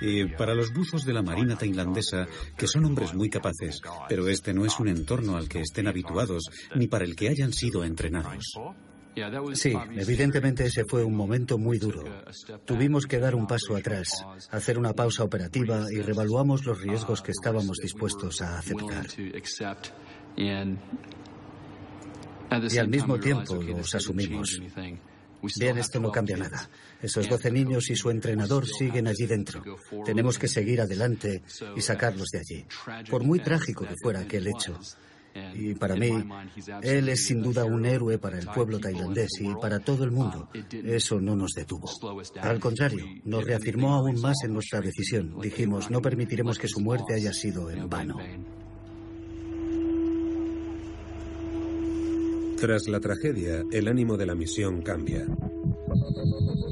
Y 0.00 0.26
para 0.26 0.54
los 0.54 0.72
buzos 0.72 1.04
de 1.04 1.14
la 1.14 1.22
Marina 1.22 1.56
tailandesa, 1.56 2.26
que 2.56 2.66
son 2.66 2.84
hombres 2.84 3.14
muy 3.14 3.30
capaces, 3.30 3.80
pero 4.08 4.28
este 4.28 4.52
no 4.52 4.66
es 4.66 4.78
un 4.78 4.88
entorno 4.88 5.36
al 5.36 5.48
que 5.48 5.60
estén 5.60 5.88
habituados 5.88 6.50
ni 6.74 6.88
para 6.88 7.04
el 7.04 7.16
que 7.16 7.28
hayan 7.28 7.52
sido 7.52 7.84
entrenados. 7.84 7.97
Sí, 9.54 9.74
evidentemente 9.96 10.66
ese 10.66 10.84
fue 10.84 11.04
un 11.04 11.14
momento 11.14 11.58
muy 11.58 11.78
duro. 11.78 12.04
Tuvimos 12.64 13.06
que 13.06 13.18
dar 13.18 13.34
un 13.34 13.46
paso 13.46 13.74
atrás, 13.74 14.24
hacer 14.50 14.78
una 14.78 14.92
pausa 14.92 15.24
operativa 15.24 15.86
y 15.90 16.00
revaluamos 16.00 16.64
los 16.64 16.80
riesgos 16.80 17.22
que 17.22 17.32
estábamos 17.32 17.78
dispuestos 17.78 18.40
a 18.42 18.58
aceptar. 18.58 19.06
Y 20.36 20.50
al 22.78 22.88
mismo 22.88 23.18
tiempo 23.18 23.56
los 23.56 23.94
asumimos. 23.94 24.60
Bien, 25.58 25.78
esto 25.78 26.00
no 26.00 26.10
cambia 26.10 26.36
nada. 26.36 26.68
Esos 27.00 27.28
12 27.28 27.52
niños 27.52 27.90
y 27.90 27.96
su 27.96 28.10
entrenador 28.10 28.66
siguen 28.66 29.06
allí 29.06 29.26
dentro. 29.26 29.62
Tenemos 30.04 30.38
que 30.38 30.48
seguir 30.48 30.80
adelante 30.80 31.42
y 31.76 31.80
sacarlos 31.80 32.28
de 32.30 32.38
allí. 32.38 32.66
Por 33.08 33.24
muy 33.24 33.40
trágico 33.40 33.86
que 33.86 33.94
fuera 34.02 34.20
aquel 34.20 34.48
hecho, 34.48 34.78
y 35.54 35.74
para 35.74 35.96
mí, 35.96 36.10
él 36.82 37.08
es 37.08 37.26
sin 37.26 37.42
duda 37.42 37.64
un 37.64 37.84
héroe 37.84 38.18
para 38.18 38.38
el 38.38 38.46
pueblo 38.46 38.78
tailandés 38.78 39.30
y 39.40 39.54
para 39.60 39.80
todo 39.80 40.04
el 40.04 40.10
mundo. 40.10 40.48
Eso 40.70 41.20
no 41.20 41.36
nos 41.36 41.52
detuvo. 41.52 41.88
Al 42.40 42.60
contrario, 42.60 43.04
nos 43.24 43.44
reafirmó 43.44 43.94
aún 43.94 44.20
más 44.20 44.36
en 44.44 44.52
nuestra 44.52 44.80
decisión. 44.80 45.38
Dijimos, 45.40 45.90
no 45.90 46.00
permitiremos 46.00 46.58
que 46.58 46.68
su 46.68 46.80
muerte 46.80 47.14
haya 47.14 47.32
sido 47.32 47.70
en 47.70 47.88
vano. 47.88 48.16
Tras 52.60 52.88
la 52.88 52.98
tragedia, 52.98 53.62
el 53.70 53.86
ánimo 53.86 54.16
de 54.16 54.26
la 54.26 54.34
misión 54.34 54.82
cambia. 54.82 55.24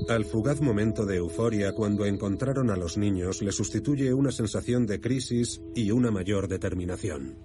Al 0.08 0.24
fugaz 0.24 0.60
momento 0.60 1.04
de 1.04 1.16
euforia 1.16 1.72
cuando 1.72 2.06
encontraron 2.06 2.70
a 2.70 2.76
los 2.76 2.96
niños 2.96 3.42
le 3.42 3.50
sustituye 3.50 4.14
una 4.14 4.30
sensación 4.30 4.86
de 4.86 5.00
crisis 5.00 5.60
y 5.74 5.90
una 5.90 6.10
mayor 6.10 6.46
determinación. 6.46 7.36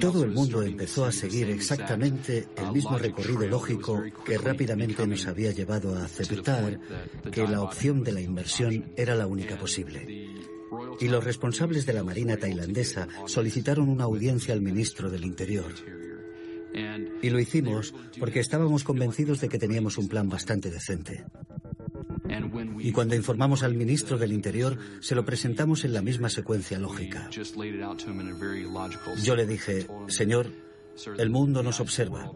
Todo 0.00 0.24
el 0.24 0.32
mundo 0.32 0.62
empezó 0.64 1.04
a 1.04 1.12
seguir 1.12 1.48
exactamente 1.50 2.48
el 2.56 2.72
mismo 2.72 2.98
recorrido 2.98 3.46
lógico 3.46 4.02
que 4.24 4.36
rápidamente 4.36 5.06
nos 5.06 5.26
había 5.28 5.52
llevado 5.52 5.94
a 5.94 6.04
aceptar 6.04 6.80
que 7.30 7.46
la 7.46 7.62
opción 7.62 8.02
de 8.02 8.12
la 8.12 8.20
inversión 8.20 8.92
era 8.96 9.14
la 9.14 9.28
única 9.28 9.56
posible 9.56 10.28
y 11.00 11.08
los 11.08 11.24
responsables 11.24 11.86
de 11.86 11.92
la 11.92 12.04
Marina 12.04 12.36
tailandesa 12.36 13.08
solicitaron 13.26 13.88
una 13.88 14.04
audiencia 14.04 14.54
al 14.54 14.60
ministro 14.60 15.10
del 15.10 15.24
Interior. 15.24 15.72
Y 17.22 17.30
lo 17.30 17.38
hicimos 17.38 17.94
porque 18.18 18.40
estábamos 18.40 18.84
convencidos 18.84 19.40
de 19.40 19.48
que 19.48 19.58
teníamos 19.58 19.98
un 19.98 20.08
plan 20.08 20.28
bastante 20.28 20.70
decente. 20.70 21.24
Y 22.78 22.92
cuando 22.92 23.14
informamos 23.14 23.62
al 23.62 23.74
ministro 23.74 24.16
del 24.18 24.32
Interior, 24.32 24.78
se 25.00 25.14
lo 25.14 25.24
presentamos 25.24 25.84
en 25.84 25.92
la 25.92 26.02
misma 26.02 26.28
secuencia 26.28 26.78
lógica. 26.78 27.28
Yo 29.22 29.36
le 29.36 29.46
dije, 29.46 29.86
Señor, 30.06 30.52
el 31.18 31.30
mundo 31.30 31.62
nos 31.62 31.80
observa. 31.80 32.30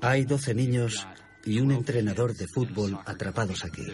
Hay 0.00 0.24
12 0.24 0.54
niños 0.54 1.06
y 1.44 1.60
un 1.60 1.72
entrenador 1.72 2.34
de 2.34 2.46
fútbol 2.46 2.98
atrapados 3.06 3.64
aquí. 3.64 3.86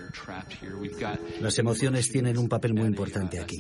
Las 1.41 1.59
emociones 1.59 2.09
tienen 2.11 2.39
un 2.39 2.49
papel 2.49 2.75
muy 2.75 2.87
importante 2.87 3.39
aquí. 3.39 3.59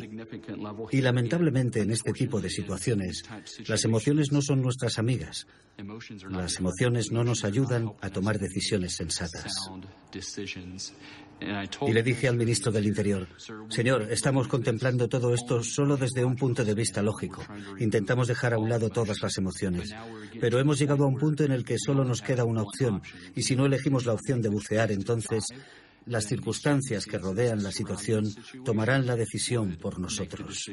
Y 0.90 1.00
lamentablemente 1.00 1.82
en 1.82 1.90
este 1.90 2.12
tipo 2.12 2.40
de 2.40 2.50
situaciones, 2.50 3.22
las 3.66 3.84
emociones 3.84 4.32
no 4.32 4.42
son 4.42 4.62
nuestras 4.62 4.98
amigas. 4.98 5.46
Las 6.30 6.58
emociones 6.58 7.10
no 7.10 7.24
nos 7.24 7.44
ayudan 7.44 7.92
a 8.00 8.10
tomar 8.10 8.38
decisiones 8.38 8.94
sensatas. 8.96 9.52
Y 11.86 11.92
le 11.92 12.02
dije 12.02 12.28
al 12.28 12.36
ministro 12.36 12.72
del 12.72 12.86
Interior, 12.86 13.26
Señor, 13.68 14.08
estamos 14.10 14.48
contemplando 14.48 15.08
todo 15.08 15.34
esto 15.34 15.62
solo 15.62 15.96
desde 15.96 16.24
un 16.24 16.36
punto 16.36 16.64
de 16.64 16.74
vista 16.74 17.02
lógico. 17.02 17.42
Intentamos 17.78 18.28
dejar 18.28 18.54
a 18.54 18.58
un 18.58 18.68
lado 18.68 18.88
todas 18.88 19.20
las 19.20 19.36
emociones. 19.38 19.94
Pero 20.40 20.58
hemos 20.58 20.78
llegado 20.78 21.04
a 21.04 21.08
un 21.08 21.16
punto 21.16 21.44
en 21.44 21.52
el 21.52 21.64
que 21.64 21.78
solo 21.78 22.04
nos 22.04 22.22
queda 22.22 22.44
una 22.44 22.62
opción. 22.62 23.02
Y 23.34 23.42
si 23.42 23.56
no 23.56 23.66
elegimos 23.66 24.06
la 24.06 24.12
opción 24.14 24.40
de 24.40 24.48
bucear, 24.48 24.92
entonces 24.92 25.44
las 26.06 26.26
circunstancias 26.26 27.06
que 27.06 27.18
rodean 27.18 27.62
la 27.62 27.72
situación 27.72 28.24
tomarán 28.64 29.06
la 29.06 29.16
decisión 29.16 29.76
por 29.80 29.98
nosotros. 29.98 30.70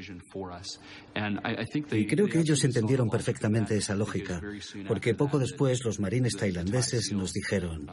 Y 1.92 2.08
creo 2.08 2.28
que 2.28 2.40
ellos 2.40 2.64
entendieron 2.64 3.10
perfectamente 3.10 3.78
esa 3.78 3.96
lógica, 3.96 4.42
porque 4.88 5.16
poco 5.16 5.40
después 5.40 5.84
los 5.86 6.00
marines 6.00 6.36
tailandeses 6.36 7.12
nos 7.14 7.32
dijeron, 7.32 7.88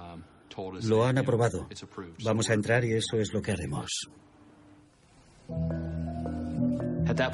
lo 0.83 1.05
han 1.05 1.19
aprobado. 1.19 1.69
Vamos 2.25 2.51
a 2.51 2.55
entrar 2.55 2.85
y 2.85 2.93
eso 2.93 3.19
es 3.19 3.33
lo 3.33 3.43
que 3.43 3.53
haremos. 3.53 4.09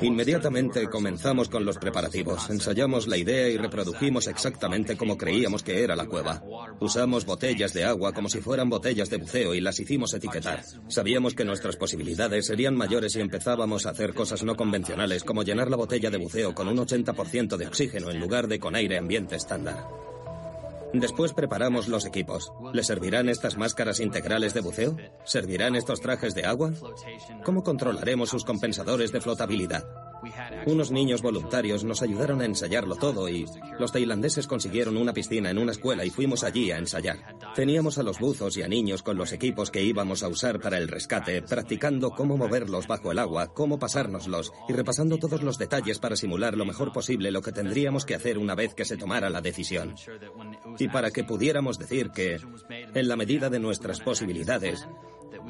Inmediatamente 0.02 0.86
comenzamos 0.88 1.48
con 1.48 1.64
los 1.64 1.78
preparativos. 1.78 2.48
Ensayamos 2.48 3.08
la 3.08 3.16
idea 3.16 3.48
y 3.48 3.56
reprodujimos 3.56 4.28
exactamente 4.28 4.96
como 4.96 5.18
creíamos 5.18 5.62
que 5.62 5.82
era 5.82 5.96
la 5.96 6.06
cueva. 6.06 6.42
Usamos 6.80 7.26
botellas 7.26 7.72
de 7.72 7.84
agua 7.84 8.12
como 8.12 8.28
si 8.28 8.40
fueran 8.40 8.70
botellas 8.70 9.10
de 9.10 9.16
buceo 9.16 9.54
y 9.54 9.60
las 9.60 9.80
hicimos 9.80 10.14
etiquetar. 10.14 10.62
Sabíamos 10.88 11.34
que 11.34 11.44
nuestras 11.44 11.76
posibilidades 11.76 12.46
serían 12.46 12.76
mayores 12.76 13.16
y 13.16 13.20
empezábamos 13.20 13.86
a 13.86 13.90
hacer 13.90 14.14
cosas 14.14 14.44
no 14.44 14.54
convencionales 14.54 15.24
como 15.24 15.42
llenar 15.42 15.70
la 15.70 15.76
botella 15.76 16.10
de 16.10 16.18
buceo 16.18 16.54
con 16.54 16.68
un 16.68 16.76
80% 16.76 17.56
de 17.56 17.66
oxígeno 17.66 18.10
en 18.10 18.20
lugar 18.20 18.46
de 18.46 18.60
con 18.60 18.76
aire 18.76 18.96
ambiente 18.96 19.34
estándar. 19.34 20.13
Después 20.94 21.32
preparamos 21.32 21.88
los 21.88 22.06
equipos. 22.06 22.52
¿Les 22.72 22.86
servirán 22.86 23.28
estas 23.28 23.56
máscaras 23.56 23.98
integrales 23.98 24.54
de 24.54 24.60
buceo? 24.60 24.96
¿Servirán 25.24 25.74
estos 25.74 26.00
trajes 26.00 26.36
de 26.36 26.44
agua? 26.44 26.72
¿Cómo 27.44 27.64
controlaremos 27.64 28.30
sus 28.30 28.44
compensadores 28.44 29.10
de 29.10 29.20
flotabilidad? 29.20 29.84
Unos 30.66 30.90
niños 30.90 31.22
voluntarios 31.22 31.84
nos 31.84 32.02
ayudaron 32.02 32.40
a 32.40 32.44
ensayarlo 32.44 32.96
todo 32.96 33.28
y 33.28 33.46
los 33.78 33.92
tailandeses 33.92 34.46
consiguieron 34.46 34.96
una 34.96 35.12
piscina 35.12 35.50
en 35.50 35.58
una 35.58 35.72
escuela 35.72 36.04
y 36.04 36.10
fuimos 36.10 36.44
allí 36.44 36.70
a 36.70 36.78
ensayar. 36.78 37.36
Teníamos 37.54 37.98
a 37.98 38.02
los 38.02 38.18
buzos 38.18 38.56
y 38.56 38.62
a 38.62 38.68
niños 38.68 39.02
con 39.02 39.16
los 39.16 39.32
equipos 39.32 39.70
que 39.70 39.82
íbamos 39.82 40.22
a 40.22 40.28
usar 40.28 40.60
para 40.60 40.78
el 40.78 40.88
rescate, 40.88 41.42
practicando 41.42 42.10
cómo 42.10 42.36
moverlos 42.36 42.86
bajo 42.86 43.12
el 43.12 43.18
agua, 43.18 43.52
cómo 43.52 43.78
pasárnoslos 43.78 44.52
y 44.68 44.72
repasando 44.72 45.18
todos 45.18 45.42
los 45.42 45.58
detalles 45.58 45.98
para 45.98 46.16
simular 46.16 46.56
lo 46.56 46.64
mejor 46.64 46.92
posible 46.92 47.30
lo 47.30 47.42
que 47.42 47.52
tendríamos 47.52 48.04
que 48.04 48.14
hacer 48.14 48.38
una 48.38 48.54
vez 48.54 48.74
que 48.74 48.84
se 48.84 48.96
tomara 48.96 49.30
la 49.30 49.40
decisión. 49.40 49.94
Y 50.78 50.88
para 50.88 51.10
que 51.10 51.24
pudiéramos 51.24 51.78
decir 51.78 52.10
que, 52.10 52.40
en 52.94 53.08
la 53.08 53.16
medida 53.16 53.50
de 53.50 53.60
nuestras 53.60 54.00
posibilidades, 54.00 54.86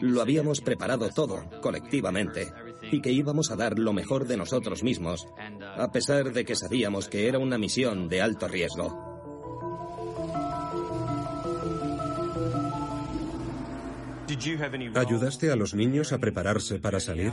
lo 0.00 0.20
habíamos 0.20 0.60
preparado 0.60 1.08
todo, 1.10 1.44
colectivamente, 1.60 2.52
y 2.90 3.00
que 3.00 3.12
íbamos 3.12 3.50
a 3.50 3.56
dar 3.56 3.78
lo 3.78 3.92
mejor 3.92 4.26
de 4.26 4.36
nosotros 4.36 4.82
mismos, 4.82 5.26
a 5.76 5.90
pesar 5.92 6.32
de 6.32 6.44
que 6.44 6.56
sabíamos 6.56 7.08
que 7.08 7.28
era 7.28 7.38
una 7.38 7.58
misión 7.58 8.08
de 8.08 8.22
alto 8.22 8.48
riesgo. 8.48 9.14
¿Ayudaste 14.94 15.50
a 15.50 15.56
los 15.56 15.74
niños 15.74 16.12
a 16.12 16.18
prepararse 16.18 16.78
para 16.78 16.98
salir? 16.98 17.32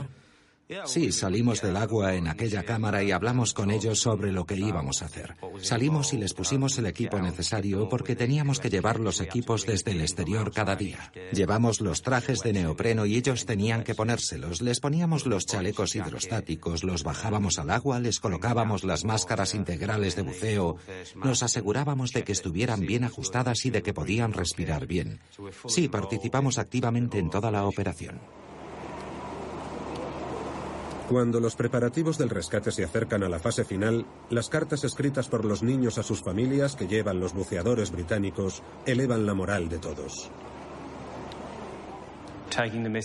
Sí, 0.86 1.12
salimos 1.12 1.60
del 1.60 1.76
agua 1.76 2.14
en 2.14 2.28
aquella 2.28 2.62
cámara 2.64 3.02
y 3.02 3.10
hablamos 3.10 3.52
con 3.52 3.70
ellos 3.70 4.00
sobre 4.00 4.32
lo 4.32 4.46
que 4.46 4.56
íbamos 4.56 5.02
a 5.02 5.06
hacer. 5.06 5.36
Salimos 5.60 6.12
y 6.12 6.18
les 6.18 6.34
pusimos 6.34 6.78
el 6.78 6.86
equipo 6.86 7.18
necesario 7.20 7.88
porque 7.88 8.16
teníamos 8.16 8.58
que 8.58 8.70
llevar 8.70 8.98
los 8.98 9.20
equipos 9.20 9.66
desde 9.66 9.92
el 9.92 10.00
exterior 10.00 10.52
cada 10.52 10.76
día. 10.76 11.12
Llevamos 11.32 11.80
los 11.80 12.02
trajes 12.02 12.40
de 12.40 12.52
neopreno 12.52 13.06
y 13.06 13.16
ellos 13.16 13.44
tenían 13.44 13.84
que 13.84 13.94
ponérselos. 13.94 14.62
Les 14.62 14.80
poníamos 14.80 15.26
los 15.26 15.46
chalecos 15.46 15.94
hidrostáticos, 15.94 16.84
los 16.84 17.02
bajábamos 17.02 17.58
al 17.58 17.70
agua, 17.70 18.00
les 18.00 18.20
colocábamos 18.20 18.84
las 18.84 19.04
máscaras 19.04 19.54
integrales 19.54 20.16
de 20.16 20.22
buceo, 20.22 20.76
nos 21.16 21.42
asegurábamos 21.42 22.12
de 22.12 22.24
que 22.24 22.32
estuvieran 22.32 22.80
bien 22.80 23.04
ajustadas 23.04 23.64
y 23.66 23.70
de 23.70 23.82
que 23.82 23.94
podían 23.94 24.32
respirar 24.32 24.86
bien. 24.86 25.20
Sí, 25.66 25.88
participamos 25.88 26.58
activamente 26.58 27.18
en 27.18 27.30
toda 27.30 27.50
la 27.50 27.66
operación. 27.66 28.20
Cuando 31.08 31.40
los 31.40 31.56
preparativos 31.56 32.16
del 32.16 32.30
rescate 32.30 32.70
se 32.70 32.84
acercan 32.84 33.22
a 33.22 33.28
la 33.28 33.38
fase 33.38 33.64
final, 33.64 34.06
las 34.30 34.48
cartas 34.48 34.84
escritas 34.84 35.28
por 35.28 35.44
los 35.44 35.62
niños 35.62 35.98
a 35.98 36.02
sus 36.02 36.22
familias 36.22 36.76
que 36.76 36.86
llevan 36.86 37.20
los 37.20 37.34
buceadores 37.34 37.90
británicos 37.90 38.62
elevan 38.86 39.26
la 39.26 39.34
moral 39.34 39.68
de 39.68 39.78
todos. 39.78 40.30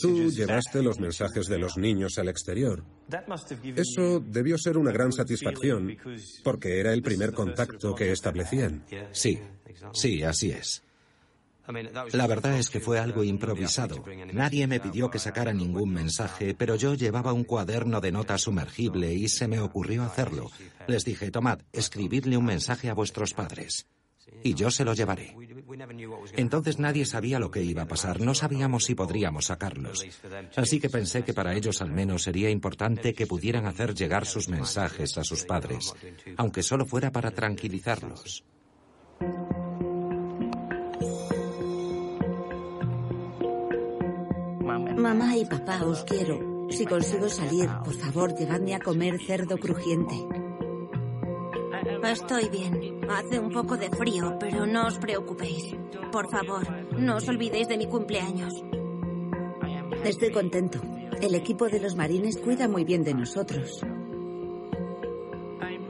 Tú 0.02 0.30
llevaste 0.30 0.82
los 0.84 1.00
mensajes 1.00 1.48
de 1.48 1.58
los 1.58 1.78
niños 1.78 2.18
al 2.18 2.28
exterior. 2.28 2.84
Eso 3.76 4.20
debió 4.20 4.58
ser 4.58 4.78
una 4.78 4.92
gran 4.92 5.14
satisfacción, 5.14 5.98
porque 6.44 6.80
era 6.80 6.94
el 6.94 7.02
primer 7.02 7.32
contacto 7.34 7.96
que 7.96 8.12
establecían. 8.12 8.84
Sí, 9.12 9.40
sí, 9.94 10.24
así 10.24 10.52
es. 10.52 10.84
La 12.14 12.28
verdad 12.28 12.58
es 12.58 12.70
que 12.70 12.80
fue 12.80 13.00
algo 13.00 13.24
improvisado. 13.24 14.04
Nadie 14.34 14.68
me 14.68 14.80
pidió 14.80 15.10
que 15.10 15.20
sacara 15.20 15.54
ningún 15.54 15.94
mensaje, 15.94 16.54
pero 16.54 16.76
yo 16.76 16.94
llevaba 16.94 17.34
un 17.34 17.44
cuaderno 17.44 18.00
de 18.00 18.12
notas 18.12 18.42
sumergible 18.42 19.14
y 19.14 19.28
se 19.28 19.48
me 19.48 19.60
ocurrió 19.60 20.04
hacerlo. 20.04 20.50
Les 20.88 21.04
dije, 21.04 21.32
tomad, 21.32 21.60
escribidle 21.74 22.38
un 22.38 22.46
mensaje 22.46 22.90
a 22.90 22.94
vuestros 22.94 23.34
padres. 23.34 23.86
Y 24.44 24.54
yo 24.54 24.72
se 24.72 24.86
lo 24.86 24.94
llevaré. 24.94 25.36
Entonces 26.34 26.80
nadie 26.80 27.06
sabía 27.06 27.40
lo 27.40 27.52
que 27.52 27.62
iba 27.62 27.84
a 27.84 27.88
pasar, 27.88 28.22
no 28.22 28.34
sabíamos 28.34 28.86
si 28.86 28.96
podríamos 28.96 29.46
sacarlos. 29.46 30.06
Así 30.56 30.80
que 30.80 30.90
pensé 30.90 31.24
que 31.24 31.34
para 31.34 31.56
ellos 31.56 31.82
al 31.82 31.92
menos 31.92 32.24
sería 32.24 32.50
importante 32.50 33.14
que 33.14 33.28
pudieran 33.28 33.66
hacer 33.66 33.94
llegar 33.94 34.26
sus 34.26 34.48
mensajes 34.48 35.18
a 35.18 35.24
sus 35.24 35.44
padres, 35.44 35.94
aunque 36.38 36.64
solo 36.64 36.86
fuera 36.86 37.12
para 37.12 37.32
tranquilizarlos. 37.32 38.44
Mamá 44.98 45.38
y 45.38 45.46
papá, 45.46 45.84
os 45.86 46.04
quiero. 46.06 46.68
Si 46.72 46.84
consigo 46.88 47.30
salir, 47.30 47.70
por 47.86 47.94
favor, 47.94 48.36
llevadme 48.36 48.74
a 48.74 48.80
comer 48.80 49.20
cerdo 49.22 49.56
crujiente. 49.60 50.16
Estoy 52.04 52.50
bien. 52.50 53.02
Hace 53.08 53.40
un 53.40 53.52
poco 53.52 53.78
de 53.78 53.92
frío, 53.92 54.38
pero 54.40 54.66
no 54.66 54.88
os 54.88 54.98
preocupéis. 54.98 55.76
Por 56.12 56.28
favor, 56.32 56.68
no 56.98 57.18
os 57.18 57.28
olvidéis 57.28 57.68
de 57.68 57.78
mi 57.78 57.86
cumpleaños. 57.86 58.54
Estoy 60.04 60.32
contento. 60.32 60.82
El 61.22 61.36
equipo 61.36 61.70
de 61.70 61.80
los 61.80 61.96
marines 61.96 62.38
cuida 62.38 62.68
muy 62.68 62.84
bien 62.84 63.04
de 63.04 63.14
nosotros. 63.14 63.82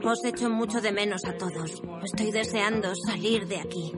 Os 0.04 0.24
echo 0.24 0.50
mucho 0.50 0.82
de 0.82 0.92
menos 0.92 1.24
a 1.24 1.32
todos. 1.32 1.82
Estoy 2.04 2.30
deseando 2.30 2.92
salir 2.94 3.46
de 3.46 3.56
aquí. 3.56 3.92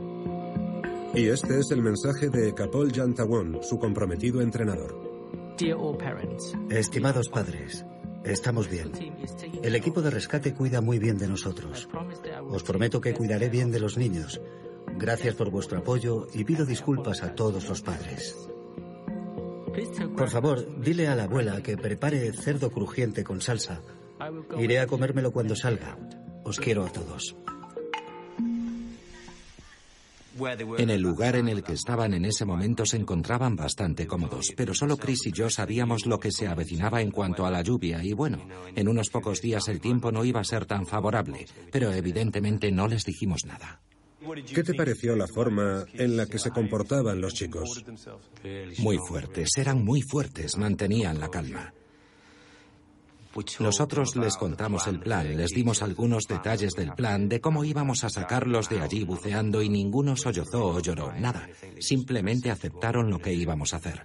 Y 1.15 1.29
este 1.29 1.59
es 1.59 1.71
el 1.71 1.83
mensaje 1.83 2.29
de 2.29 2.55
Kapol 2.55 2.93
Yantawon, 2.93 3.63
su 3.63 3.79
comprometido 3.79 4.41
entrenador. 4.41 5.11
Estimados 6.71 7.29
padres, 7.29 7.85
Estamos 8.25 8.69
bien. 8.69 8.93
El 9.63 9.75
equipo 9.75 10.03
de 10.03 10.11
rescate 10.11 10.55
cuida 10.55 10.81
muy 10.81 10.99
bien 10.99 11.17
de 11.17 11.27
nosotros. 11.27 11.89
Os 12.51 12.63
prometo 12.63 13.01
que 13.01 13.15
cuidaré 13.15 13.49
bien 13.49 13.71
de 13.71 13.81
los 13.81 13.97
niños. 13.97 14.41
Gracias 14.99 15.35
por 15.35 15.51
vuestro 15.51 15.79
apoyo 15.79 16.27
y 16.35 16.45
pido 16.45 16.67
disculpas 16.67 17.23
a 17.23 17.35
todos 17.35 17.69
los 17.69 17.81
padres. 17.81 18.37
Por 20.17 20.29
favor, 20.29 20.81
dile 20.81 21.09
a 21.09 21.17
la 21.17 21.25
abuela 21.25 21.63
que 21.63 21.77
prepare 21.77 22.33
cerdo 22.33 22.71
crujiente 22.71 23.25
con 23.25 23.41
salsa. 23.41 23.81
Iré 24.59 24.81
a 24.81 24.87
comérmelo 24.87 25.33
cuando 25.33 25.57
salga. 25.57 25.97
Os 26.45 26.61
quiero 26.61 26.85
a 26.85 26.93
todos. 26.93 27.37
En 30.79 30.91
el 30.91 31.01
lugar 31.01 31.37
en 31.37 31.49
el 31.49 31.63
que 31.63 31.73
estaban 31.73 32.15
en 32.15 32.25
ese 32.25 32.45
momento 32.45 32.87
se 32.87 32.97
encontraban 32.97 33.57
bastante 33.57 34.07
cómodos, 34.07 34.53
pero 34.57 34.75
solo 34.75 34.97
Chris 34.97 35.27
y 35.27 35.33
yo 35.33 35.51
sabíamos 35.51 36.07
lo 36.07 36.19
que 36.19 36.33
se 36.33 36.47
avecinaba 36.47 37.01
en 37.03 37.11
cuanto 37.11 37.47
a 37.47 37.51
la 37.51 37.63
lluvia 37.63 38.03
y 38.05 38.13
bueno, 38.13 38.47
en 38.75 38.89
unos 38.89 39.11
pocos 39.11 39.41
días 39.41 39.69
el 39.69 39.81
tiempo 39.81 40.13
no 40.13 40.25
iba 40.25 40.41
a 40.41 40.45
ser 40.45 40.67
tan 40.67 40.87
favorable, 40.87 41.47
pero 41.71 41.93
evidentemente 41.93 42.71
no 42.71 42.89
les 42.89 43.05
dijimos 43.05 43.45
nada. 43.45 43.81
¿Qué 44.53 44.63
te 44.63 44.75
pareció 44.75 45.17
la 45.17 45.27
forma 45.27 45.87
en 45.95 46.17
la 46.17 46.27
que 46.27 46.39
se 46.39 46.51
comportaban 46.51 47.21
los 47.21 47.35
chicos? 47.35 47.85
Muy 48.79 48.99
fuertes, 48.99 49.51
eran 49.57 49.83
muy 49.83 50.03
fuertes, 50.03 50.57
mantenían 50.59 51.19
la 51.19 51.29
calma. 51.29 51.73
Nosotros 53.61 54.17
les 54.17 54.37
contamos 54.37 54.87
el 54.87 54.99
plan, 54.99 55.37
les 55.37 55.51
dimos 55.51 55.83
algunos 55.83 56.27
detalles 56.27 56.73
del 56.73 56.93
plan, 56.95 57.29
de 57.29 57.41
cómo 57.41 57.65
íbamos 57.65 58.03
a 58.05 58.11
sacarlos 58.11 58.69
de 58.69 58.81
allí 58.81 59.05
buceando 59.05 59.63
y 59.63 59.69
ninguno 59.69 60.17
sollozó 60.17 60.67
o 60.67 60.81
lloró, 60.81 61.13
nada. 61.13 61.49
Simplemente 61.79 62.51
aceptaron 62.51 63.11
lo 63.11 63.19
que 63.21 63.33
íbamos 63.33 63.73
a 63.73 63.77
hacer. 63.77 64.05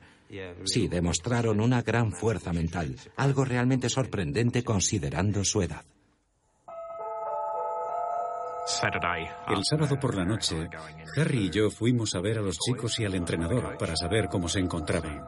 Sí, 0.65 0.87
demostraron 0.87 1.59
una 1.59 1.81
gran 1.81 2.11
fuerza 2.11 2.53
mental, 2.53 2.95
algo 3.15 3.45
realmente 3.45 3.89
sorprendente 3.89 4.63
considerando 4.63 5.43
su 5.43 5.61
edad. 5.61 5.85
El 9.47 9.63
sábado 9.63 9.99
por 9.99 10.15
la 10.15 10.25
noche, 10.25 10.67
Harry 11.15 11.45
y 11.45 11.49
yo 11.49 11.69
fuimos 11.69 12.15
a 12.15 12.21
ver 12.21 12.39
a 12.39 12.41
los 12.41 12.57
chicos 12.57 12.99
y 12.99 13.05
al 13.05 13.13
entrenador 13.13 13.77
para 13.77 13.95
saber 13.95 14.27
cómo 14.27 14.49
se 14.49 14.59
encontraban. 14.59 15.23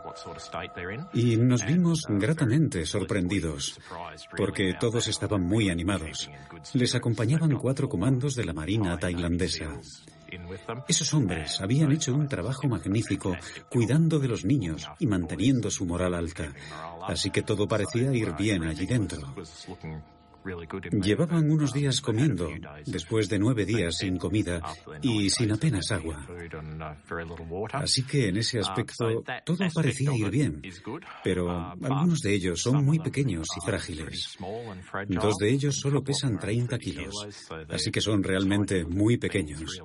Y 1.14 1.38
nos 1.38 1.66
vimos 1.66 2.04
gratamente 2.10 2.86
sorprendidos, 2.86 3.80
porque 4.36 4.74
todos 4.80 5.08
estaban 5.08 5.44
muy 5.44 5.70
animados. 5.70 6.30
Les 6.74 6.96
acompañaban 6.96 7.52
cuatro 7.58 7.88
comandos 7.88 8.36
de 8.36 8.46
la 8.46 8.54
Marina 8.54 8.98
tailandesa. 8.98 9.80
Esos 10.88 11.14
hombres 11.14 11.62
habían 11.62 11.92
hecho 11.92 12.14
un 12.14 12.28
trabajo 12.28 12.68
magnífico 12.68 13.36
cuidando 13.70 14.20
de 14.20 14.28
los 14.28 14.46
niños 14.46 14.88
y 15.00 15.08
manteniendo 15.08 15.72
su 15.72 15.86
moral 15.86 16.16
alta, 16.16 16.54
así 17.08 17.30
que 17.30 17.44
todo 17.44 17.68
parecía 17.68 18.12
ir 18.14 18.34
bien 18.34 18.64
allí 18.64 18.86
dentro. 18.86 19.34
Llevaban 21.04 21.52
unos 21.52 21.74
días 21.74 22.02
comiendo, 22.02 22.50
después 22.86 23.30
de 23.30 23.40
nueve 23.40 23.66
días 23.66 23.98
sin 23.98 24.18
comida 24.18 24.62
y 25.02 25.30
sin 25.30 25.52
apenas 25.52 25.92
agua. 25.92 26.26
Así 27.74 28.04
que 28.04 28.30
en 28.30 28.38
ese 28.38 28.60
aspecto 28.60 29.24
todo 29.46 29.68
parecía 29.74 30.14
ir 30.14 30.30
bien, 30.30 30.62
pero 31.24 31.50
algunos 31.50 32.22
de 32.22 32.34
ellos 32.34 32.62
son 32.62 32.86
muy 32.86 33.00
pequeños 33.00 33.48
y 33.58 33.66
frágiles. 33.66 34.38
Dos 35.10 35.36
de 35.38 35.50
ellos 35.50 35.76
solo 35.80 36.04
pesan 36.04 36.40
30 36.40 36.78
kilos, 36.80 37.48
así 37.70 37.92
que 37.92 38.02
son 38.02 38.24
realmente 38.24 38.86
muy 38.86 39.18
pequeños. 39.18 39.82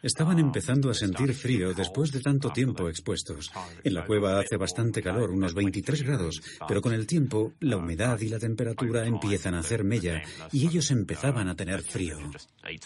Estaban 0.00 0.38
empezando 0.38 0.90
a 0.90 0.94
sentir 0.94 1.34
frío 1.34 1.74
después 1.74 2.12
de 2.12 2.20
tanto 2.20 2.50
tiempo 2.50 2.88
expuestos. 2.88 3.50
En 3.82 3.94
la 3.94 4.04
cueva 4.04 4.38
hace 4.38 4.56
bastante 4.56 5.02
calor, 5.02 5.30
unos 5.30 5.54
23 5.54 6.02
grados, 6.04 6.40
pero 6.68 6.80
con 6.80 6.92
el 6.92 7.06
tiempo 7.06 7.54
la 7.58 7.78
humedad 7.78 8.20
y 8.20 8.28
la 8.28 8.38
temperatura 8.38 9.06
empiezan 9.06 9.54
a 9.54 9.58
hacer 9.58 9.82
mella 9.82 10.22
y 10.52 10.66
ellos 10.66 10.92
empezaban 10.92 11.48
a 11.48 11.56
tener 11.56 11.82
frío. 11.82 12.16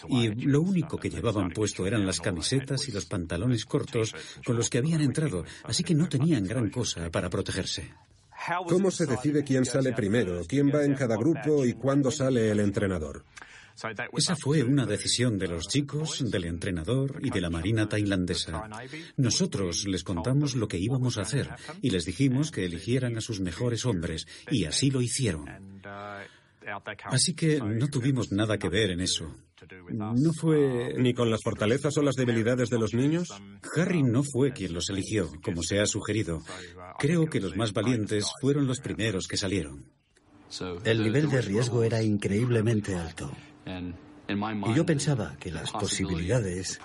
Y 0.09 0.29
lo 0.45 0.61
único 0.61 0.97
que 0.97 1.11
llevaban 1.11 1.51
puesto 1.51 1.85
eran 1.85 2.05
las 2.05 2.19
camisetas 2.19 2.87
y 2.87 2.91
los 2.91 3.05
pantalones 3.05 3.65
cortos 3.65 4.15
con 4.43 4.57
los 4.57 4.71
que 4.71 4.79
habían 4.79 5.01
entrado, 5.01 5.45
así 5.65 5.83
que 5.83 5.93
no 5.93 6.09
tenían 6.09 6.45
gran 6.45 6.71
cosa 6.71 7.11
para 7.11 7.29
protegerse. 7.29 7.93
¿Cómo 8.67 8.89
se 8.89 9.05
decide 9.05 9.43
quién 9.43 9.65
sale 9.65 9.93
primero, 9.93 10.41
quién 10.47 10.69
va 10.73 10.83
en 10.83 10.95
cada 10.95 11.15
grupo 11.15 11.63
y 11.63 11.73
cuándo 11.73 12.09
sale 12.09 12.49
el 12.49 12.59
entrenador? 12.59 13.23
Esa 14.13 14.35
fue 14.35 14.63
una 14.63 14.85
decisión 14.85 15.37
de 15.37 15.47
los 15.47 15.67
chicos, 15.67 16.29
del 16.29 16.45
entrenador 16.45 17.19
y 17.21 17.29
de 17.29 17.41
la 17.41 17.49
Marina 17.49 17.89
tailandesa. 17.89 18.69
Nosotros 19.17 19.85
les 19.87 20.03
contamos 20.03 20.55
lo 20.55 20.67
que 20.67 20.77
íbamos 20.77 21.17
a 21.17 21.21
hacer 21.21 21.49
y 21.81 21.89
les 21.89 22.05
dijimos 22.05 22.51
que 22.51 22.65
eligieran 22.65 23.17
a 23.17 23.21
sus 23.21 23.39
mejores 23.39 23.85
hombres 23.85 24.27
y 24.49 24.65
así 24.65 24.91
lo 24.91 25.01
hicieron. 25.01 25.45
Así 27.05 27.33
que 27.33 27.59
no 27.59 27.87
tuvimos 27.87 28.31
nada 28.31 28.57
que 28.57 28.69
ver 28.69 28.91
en 28.91 29.01
eso. 29.01 29.35
No 29.89 30.33
fue... 30.33 30.93
¿Ni 30.97 31.13
con 31.13 31.29
las 31.29 31.41
fortalezas 31.43 31.97
o 31.97 32.01
las 32.01 32.15
debilidades 32.15 32.69
de 32.69 32.79
los 32.79 32.93
niños? 32.93 33.29
Harry 33.75 34.03
no 34.03 34.23
fue 34.23 34.51
quien 34.51 34.73
los 34.73 34.89
eligió, 34.89 35.29
como 35.43 35.63
se 35.63 35.79
ha 35.79 35.85
sugerido. 35.85 36.41
Creo 36.99 37.27
que 37.27 37.39
los 37.39 37.55
más 37.55 37.73
valientes 37.73 38.25
fueron 38.41 38.67
los 38.67 38.79
primeros 38.79 39.27
que 39.27 39.37
salieron. 39.37 39.85
El 40.83 41.03
nivel 41.03 41.29
de 41.29 41.41
riesgo 41.41 41.83
era 41.83 42.03
increíblemente 42.03 42.95
alto. 42.95 43.31
Y 44.27 44.73
yo 44.73 44.85
pensaba 44.85 45.35
que 45.39 45.51
las 45.51 45.71
posibilidades, 45.71 46.79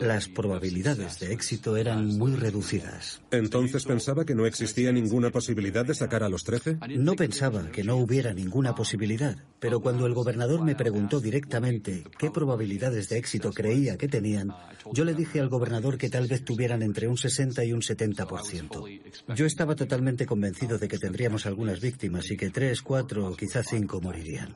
las 0.00 0.28
probabilidades 0.28 1.18
de 1.18 1.32
éxito 1.32 1.76
eran 1.76 2.16
muy 2.18 2.36
reducidas. 2.36 3.20
¿Entonces 3.32 3.84
pensaba 3.84 4.24
que 4.24 4.34
no 4.34 4.46
existía 4.46 4.92
ninguna 4.92 5.30
posibilidad 5.30 5.84
de 5.84 5.94
sacar 5.94 6.22
a 6.22 6.28
los 6.28 6.44
trece? 6.44 6.78
No 6.96 7.14
pensaba 7.14 7.70
que 7.72 7.82
no 7.82 7.96
hubiera 7.96 8.32
ninguna 8.32 8.74
posibilidad, 8.74 9.36
pero 9.58 9.80
cuando 9.80 10.06
el 10.06 10.14
gobernador 10.14 10.62
me 10.62 10.76
preguntó 10.76 11.20
directamente 11.20 12.04
qué 12.16 12.30
probabilidades 12.30 13.08
de 13.08 13.18
éxito 13.18 13.50
creía 13.52 13.98
que 13.98 14.08
tenían, 14.08 14.54
yo 14.92 15.04
le 15.04 15.14
dije 15.14 15.40
al 15.40 15.48
gobernador 15.48 15.98
que 15.98 16.10
tal 16.10 16.28
vez 16.28 16.44
tuvieran 16.44 16.82
entre 16.82 17.08
un 17.08 17.16
60 17.16 17.64
y 17.64 17.72
un 17.72 17.80
70%. 17.80 19.34
Yo 19.34 19.46
estaba 19.46 19.74
totalmente 19.74 20.26
convencido 20.26 20.78
de 20.78 20.86
que 20.86 20.98
tendríamos 20.98 21.46
algunas 21.46 21.80
víctimas 21.80 22.30
y 22.30 22.36
que 22.36 22.50
tres, 22.50 22.82
cuatro 22.82 23.26
o 23.26 23.36
quizá 23.36 23.62
cinco 23.64 24.00
morirían. 24.00 24.54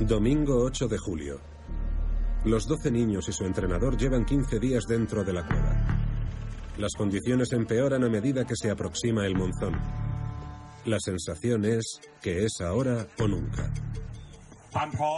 Domingo 0.00 0.64
8 0.64 0.88
de 0.88 0.96
julio. 0.96 1.40
Los 2.46 2.66
12 2.66 2.90
niños 2.90 3.28
y 3.28 3.32
su 3.32 3.44
entrenador 3.44 3.98
llevan 3.98 4.24
15 4.24 4.58
días 4.58 4.86
dentro 4.86 5.22
de 5.24 5.34
la 5.34 5.46
cueva. 5.46 6.00
Las 6.78 6.94
condiciones 6.94 7.52
empeoran 7.52 8.02
a 8.04 8.08
medida 8.08 8.46
que 8.46 8.56
se 8.56 8.70
aproxima 8.70 9.26
el 9.26 9.36
monzón. 9.36 9.78
La 10.86 10.98
sensación 11.00 11.66
es 11.66 12.00
que 12.22 12.46
es 12.46 12.62
ahora 12.62 13.06
o 13.18 13.28
nunca. 13.28 13.70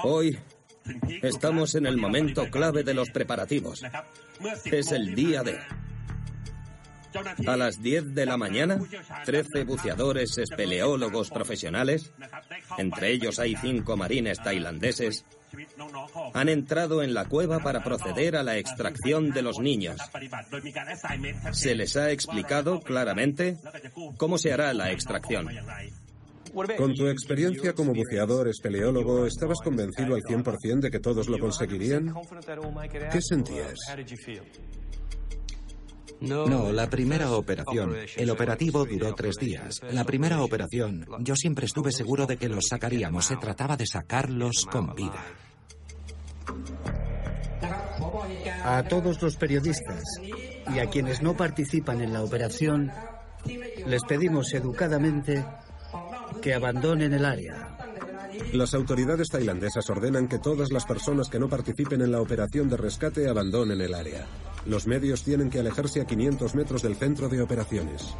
Hoy 0.03 0.37
estamos 1.23 1.77
en 1.77 1.87
el 1.87 1.97
momento 1.97 2.51
clave 2.51 2.83
de 2.83 2.95
los 2.95 3.11
preparativos. 3.11 3.83
Es 4.65 4.91
el 4.91 5.15
día 5.15 5.45
de... 5.45 5.61
A 7.47 7.57
las 7.57 7.83
10 7.83 8.15
de 8.15 8.27
la 8.27 8.37
mañana, 8.37 8.79
13 9.25 9.65
buceadores 9.65 10.39
espeleólogos 10.39 11.31
profesionales, 11.31 12.13
entre 12.79 13.13
ellos 13.13 13.39
hay 13.39 13.57
cinco 13.57 13.97
marines 13.97 14.39
tailandeses, 14.43 15.25
han 16.35 16.49
entrado 16.49 17.03
en 17.03 17.15
la 17.15 17.27
cueva 17.27 17.61
para 17.61 17.83
proceder 17.85 18.37
a 18.37 18.43
la 18.43 18.57
extracción 18.57 19.31
de 19.31 19.43
los 19.43 19.59
niños. 19.59 19.97
Se 21.53 21.75
les 21.75 21.97
ha 21.97 22.11
explicado 22.11 22.81
claramente 22.81 23.59
cómo 24.17 24.39
se 24.39 24.53
hará 24.53 24.73
la 24.73 24.91
extracción. 24.93 25.49
Con 26.77 26.95
tu 26.95 27.07
experiencia 27.07 27.73
como 27.73 27.95
buceador 27.95 28.49
espeleólogo, 28.49 29.27
¿estabas 29.27 29.59
convencido 29.65 30.15
al 30.15 30.23
100% 30.23 30.81
de 30.81 30.91
que 30.91 31.01
todos 31.01 31.29
lo 31.29 31.39
conseguirían? 31.39 32.13
¿Qué 33.11 33.23
sentías? 33.23 33.79
No, 36.23 36.73
la 36.73 36.89
primera 36.89 37.31
operación. 37.33 37.97
El 38.17 38.31
operativo 38.31 38.85
duró 38.85 39.15
tres 39.15 39.37
días. 39.37 39.81
La 39.91 40.05
primera 40.05 40.43
operación, 40.43 41.07
yo 41.21 41.35
siempre 41.37 41.67
estuve 41.67 41.93
seguro 41.93 42.27
de 42.27 42.37
que 42.37 42.49
los 42.49 42.67
sacaríamos. 42.69 43.27
Se 43.27 43.37
trataba 43.37 43.77
de 43.77 43.87
sacarlos 43.87 44.67
con 44.71 44.95
vida. 44.95 45.25
A 48.65 48.83
todos 48.85 49.21
los 49.21 49.37
periodistas 49.37 50.03
y 50.75 50.79
a 50.79 50.87
quienes 50.89 51.23
no 51.23 51.37
participan 51.37 52.01
en 52.01 52.13
la 52.13 52.23
operación, 52.23 52.91
les 53.87 54.03
pedimos 54.05 54.53
educadamente 54.55 55.45
que 56.41 56.55
abandonen 56.55 57.13
el 57.13 57.25
área. 57.25 57.77
Las 58.53 58.75
autoridades 58.75 59.29
tailandesas 59.29 59.89
ordenan 59.91 60.29
que 60.29 60.39
todas 60.39 60.71
las 60.73 60.85
personas 60.85 61.29
que 61.29 61.39
no 61.39 61.49
participen 61.49 62.01
en 62.01 62.13
la 62.13 62.21
operación 62.21 62.69
de 62.69 62.77
rescate 62.77 63.29
abandonen 63.29 63.81
el 63.81 63.95
área. 63.95 64.27
Los 64.67 64.87
medios 64.87 65.23
tienen 65.25 65.51
que 65.51 65.59
alejarse 65.59 66.01
a 66.01 66.07
500 66.07 66.55
metros 66.55 66.83
del 66.83 66.97
centro 66.97 67.29
de 67.29 67.43
operaciones. 67.43 68.15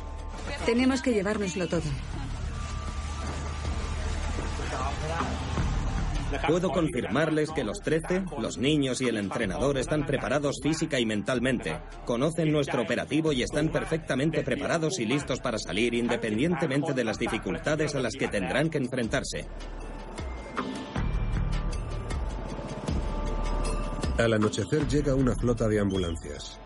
Tenemos 0.67 1.03
que 1.03 1.13
llevárnoslo 1.13 1.69
todo. 1.69 1.83
Puedo 6.47 6.71
confirmarles 6.71 7.51
que 7.51 7.63
los 7.63 7.81
13, 7.81 8.25
los 8.39 8.57
niños 8.57 9.01
y 9.01 9.07
el 9.07 9.19
entrenador 9.19 9.77
están 9.77 10.07
preparados 10.07 10.61
física 10.63 10.99
y 10.99 11.07
mentalmente. 11.07 11.79
Conocen 12.07 12.51
nuestro 12.51 12.83
operativo 12.83 13.33
y 13.33 13.43
están 13.43 13.69
perfectamente 13.69 14.43
preparados 14.43 14.99
y 14.99 15.05
listos 15.05 15.41
para 15.41 15.59
salir 15.59 15.95
independientemente 15.95 16.95
de 16.95 17.05
las 17.05 17.19
dificultades 17.19 17.95
a 17.95 18.01
las 18.01 18.15
que 18.15 18.29
tendrán 18.29 18.71
que 18.71 18.79
enfrentarse. 18.79 19.47
Al 24.23 24.35
anochecer 24.35 24.87
llega 24.87 25.17
una 25.17 25.35
flota 25.35 25.67
de 25.67 25.81
ambulancias. 25.81 26.57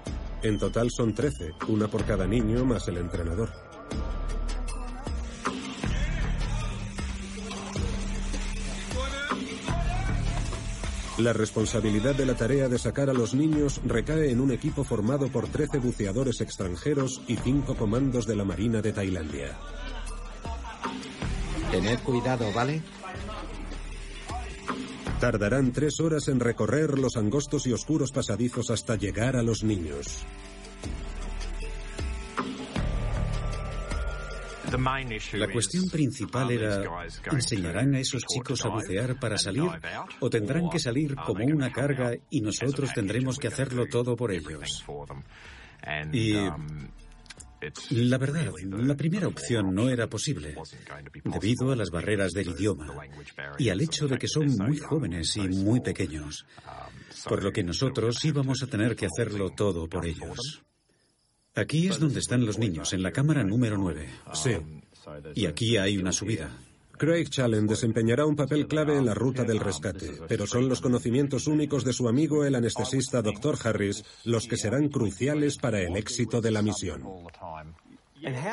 En 0.42 0.58
total 0.58 0.90
son 0.90 1.14
13, 1.14 1.54
una 1.68 1.88
por 1.88 2.04
cada 2.04 2.26
niño 2.26 2.66
más 2.66 2.86
el 2.88 2.98
entrenador. 2.98 3.48
La 11.16 11.32
responsabilidad 11.32 12.14
de 12.14 12.26
la 12.26 12.34
tarea 12.34 12.68
de 12.68 12.78
sacar 12.78 13.08
a 13.08 13.14
los 13.14 13.32
niños 13.32 13.80
recae 13.86 14.30
en 14.30 14.40
un 14.40 14.50
equipo 14.50 14.84
formado 14.84 15.28
por 15.28 15.48
13 15.48 15.78
buceadores 15.78 16.42
extranjeros 16.42 17.22
y 17.26 17.36
5 17.36 17.74
comandos 17.74 18.26
de 18.26 18.36
la 18.36 18.44
Marina 18.44 18.82
de 18.82 18.92
Tailandia. 18.92 19.56
Tened 21.70 22.00
cuidado, 22.00 22.52
¿vale? 22.52 22.82
Tardarán 25.20 25.72
tres 25.72 25.98
horas 26.00 26.28
en 26.28 26.40
recorrer 26.40 26.98
los 26.98 27.16
angostos 27.16 27.66
y 27.66 27.72
oscuros 27.72 28.12
pasadizos 28.12 28.70
hasta 28.70 28.96
llegar 28.96 29.36
a 29.36 29.42
los 29.42 29.64
niños. 29.64 30.26
La 35.32 35.48
cuestión 35.48 35.84
principal 35.90 36.50
era, 36.50 36.82
¿enseñarán 37.30 37.94
a 37.94 38.00
esos 38.00 38.24
chicos 38.26 38.64
a 38.64 38.68
bucear 38.68 39.18
para 39.18 39.38
salir 39.38 39.70
o 40.20 40.28
tendrán 40.28 40.68
que 40.68 40.80
salir 40.80 41.14
como 41.14 41.46
una 41.46 41.72
carga 41.72 42.12
y 42.28 42.40
nosotros 42.40 42.90
tendremos 42.92 43.38
que 43.38 43.48
hacerlo 43.48 43.86
todo 43.86 44.16
por 44.16 44.32
ellos? 44.32 44.84
Y 46.12 46.34
la 47.90 48.18
verdad, 48.18 48.52
la 48.62 48.96
primera 48.96 49.28
opción 49.28 49.74
no 49.74 49.88
era 49.88 50.08
posible, 50.08 50.54
debido 51.24 51.72
a 51.72 51.76
las 51.76 51.90
barreras 51.90 52.32
del 52.32 52.50
idioma 52.50 52.86
y 53.58 53.68
al 53.70 53.80
hecho 53.80 54.06
de 54.08 54.18
que 54.18 54.28
son 54.28 54.46
muy 54.56 54.78
jóvenes 54.78 55.36
y 55.36 55.48
muy 55.48 55.80
pequeños, 55.80 56.46
por 57.28 57.42
lo 57.42 57.52
que 57.52 57.62
nosotros 57.62 58.24
íbamos 58.24 58.62
a 58.62 58.66
tener 58.66 58.94
que 58.94 59.06
hacerlo 59.06 59.50
todo 59.50 59.88
por 59.88 60.06
ellos. 60.06 60.62
Aquí 61.54 61.88
es 61.88 61.98
donde 61.98 62.20
están 62.20 62.44
los 62.44 62.58
niños, 62.58 62.92
en 62.92 63.02
la 63.02 63.12
cámara 63.12 63.42
número 63.42 63.78
9. 63.78 64.08
Sí. 64.34 64.56
Y 65.34 65.46
aquí 65.46 65.78
hay 65.78 65.96
una 65.96 66.12
subida. 66.12 66.50
Craig 66.98 67.28
Challen 67.28 67.66
desempeñará 67.66 68.26
un 68.26 68.36
papel 68.36 68.66
clave 68.66 68.96
en 68.96 69.06
la 69.06 69.14
ruta 69.14 69.44
del 69.44 69.60
rescate, 69.60 70.12
pero 70.28 70.46
son 70.46 70.68
los 70.68 70.80
conocimientos 70.80 71.46
únicos 71.46 71.84
de 71.84 71.92
su 71.92 72.08
amigo 72.08 72.44
el 72.44 72.54
anestesista 72.54 73.22
Dr. 73.22 73.56
Harris 73.62 74.04
los 74.24 74.46
que 74.46 74.56
serán 74.56 74.88
cruciales 74.88 75.56
para 75.56 75.80
el 75.80 75.96
éxito 75.96 76.40
de 76.40 76.50
la 76.50 76.62
misión. 76.62 77.02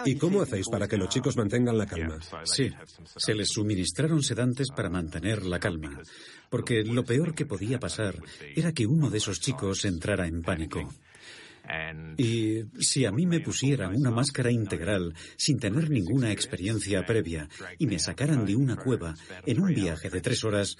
¿Y 0.05 0.15
cómo 0.15 0.41
hacéis 0.41 0.67
para 0.69 0.87
que 0.87 0.97
los 0.97 1.09
chicos 1.09 1.37
mantengan 1.37 1.77
la 1.77 1.85
calma? 1.85 2.19
Sí, 2.43 2.71
se 3.15 3.33
les 3.33 3.49
suministraron 3.49 4.21
sedantes 4.21 4.69
para 4.69 4.89
mantener 4.89 5.45
la 5.45 5.59
calma, 5.59 6.01
porque 6.49 6.83
lo 6.83 7.03
peor 7.03 7.33
que 7.33 7.45
podía 7.45 7.79
pasar 7.79 8.21
era 8.55 8.73
que 8.73 8.85
uno 8.85 9.09
de 9.09 9.17
esos 9.17 9.39
chicos 9.39 9.85
entrara 9.85 10.27
en 10.27 10.41
pánico. 10.41 10.93
Y 12.17 12.63
si 12.79 13.05
a 13.05 13.11
mí 13.11 13.25
me 13.25 13.39
pusieran 13.39 13.95
una 13.95 14.11
máscara 14.11 14.51
integral 14.51 15.13
sin 15.37 15.59
tener 15.59 15.89
ninguna 15.89 16.31
experiencia 16.31 17.05
previa 17.05 17.47
y 17.77 17.87
me 17.87 17.99
sacaran 17.99 18.45
de 18.45 18.55
una 18.55 18.75
cueva 18.75 19.15
en 19.45 19.61
un 19.61 19.73
viaje 19.73 20.09
de 20.09 20.21
tres 20.21 20.43
horas, 20.43 20.77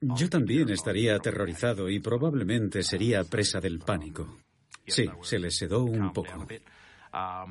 yo 0.00 0.28
también 0.28 0.68
estaría 0.68 1.16
aterrorizado 1.16 1.88
y 1.88 2.00
probablemente 2.00 2.82
sería 2.82 3.24
presa 3.24 3.60
del 3.60 3.78
pánico. 3.78 4.38
Sí, 4.86 5.06
se 5.22 5.38
les 5.38 5.56
sedó 5.56 5.84
un 5.84 6.12
poco. 6.12 6.46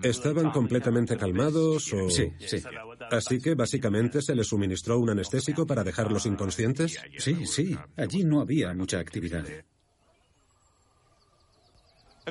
¿Estaban 0.03 0.51
completamente 0.51 1.17
calmados 1.17 1.91
o...? 1.93 2.09
Sí, 2.09 2.32
sí. 2.39 2.61
Así 3.09 3.39
que 3.39 3.55
básicamente 3.55 4.21
se 4.21 4.36
les 4.36 4.47
suministró 4.47 4.99
un 4.99 5.09
anestésico 5.09 5.65
para 5.65 5.84
dejarlos 5.84 6.25
inconscientes. 6.25 6.99
Sí, 7.17 7.45
sí. 7.45 7.75
Allí 7.95 8.23
no 8.23 8.39
había 8.39 8.73
mucha 8.73 8.99
actividad. 8.99 9.45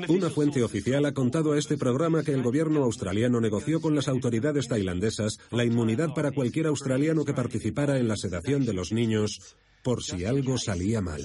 Una 0.09 0.29
fuente 0.29 0.63
oficial 0.63 1.07
ha 1.07 1.15
contado 1.15 1.53
a 1.53 1.59
este 1.59 1.79
programa 1.79 2.23
que 2.23 2.33
el 2.33 2.43
gobierno 2.43 2.85
australiano 2.85 3.41
negoció 3.41 3.81
con 3.81 3.95
las 3.95 4.09
autoridades 4.09 4.69
tailandesas 4.69 5.39
la 5.51 5.65
inmunidad 5.65 6.13
para 6.15 6.33
cualquier 6.33 6.67
australiano 6.67 7.25
que 7.25 7.33
participara 7.33 7.99
en 7.99 8.07
la 8.07 8.17
sedación 8.17 8.67
de 8.67 8.75
los 8.75 8.93
niños 8.93 9.57
por 9.83 10.03
si 10.03 10.27
algo 10.27 10.59
salía 10.59 11.01
mal. 11.01 11.23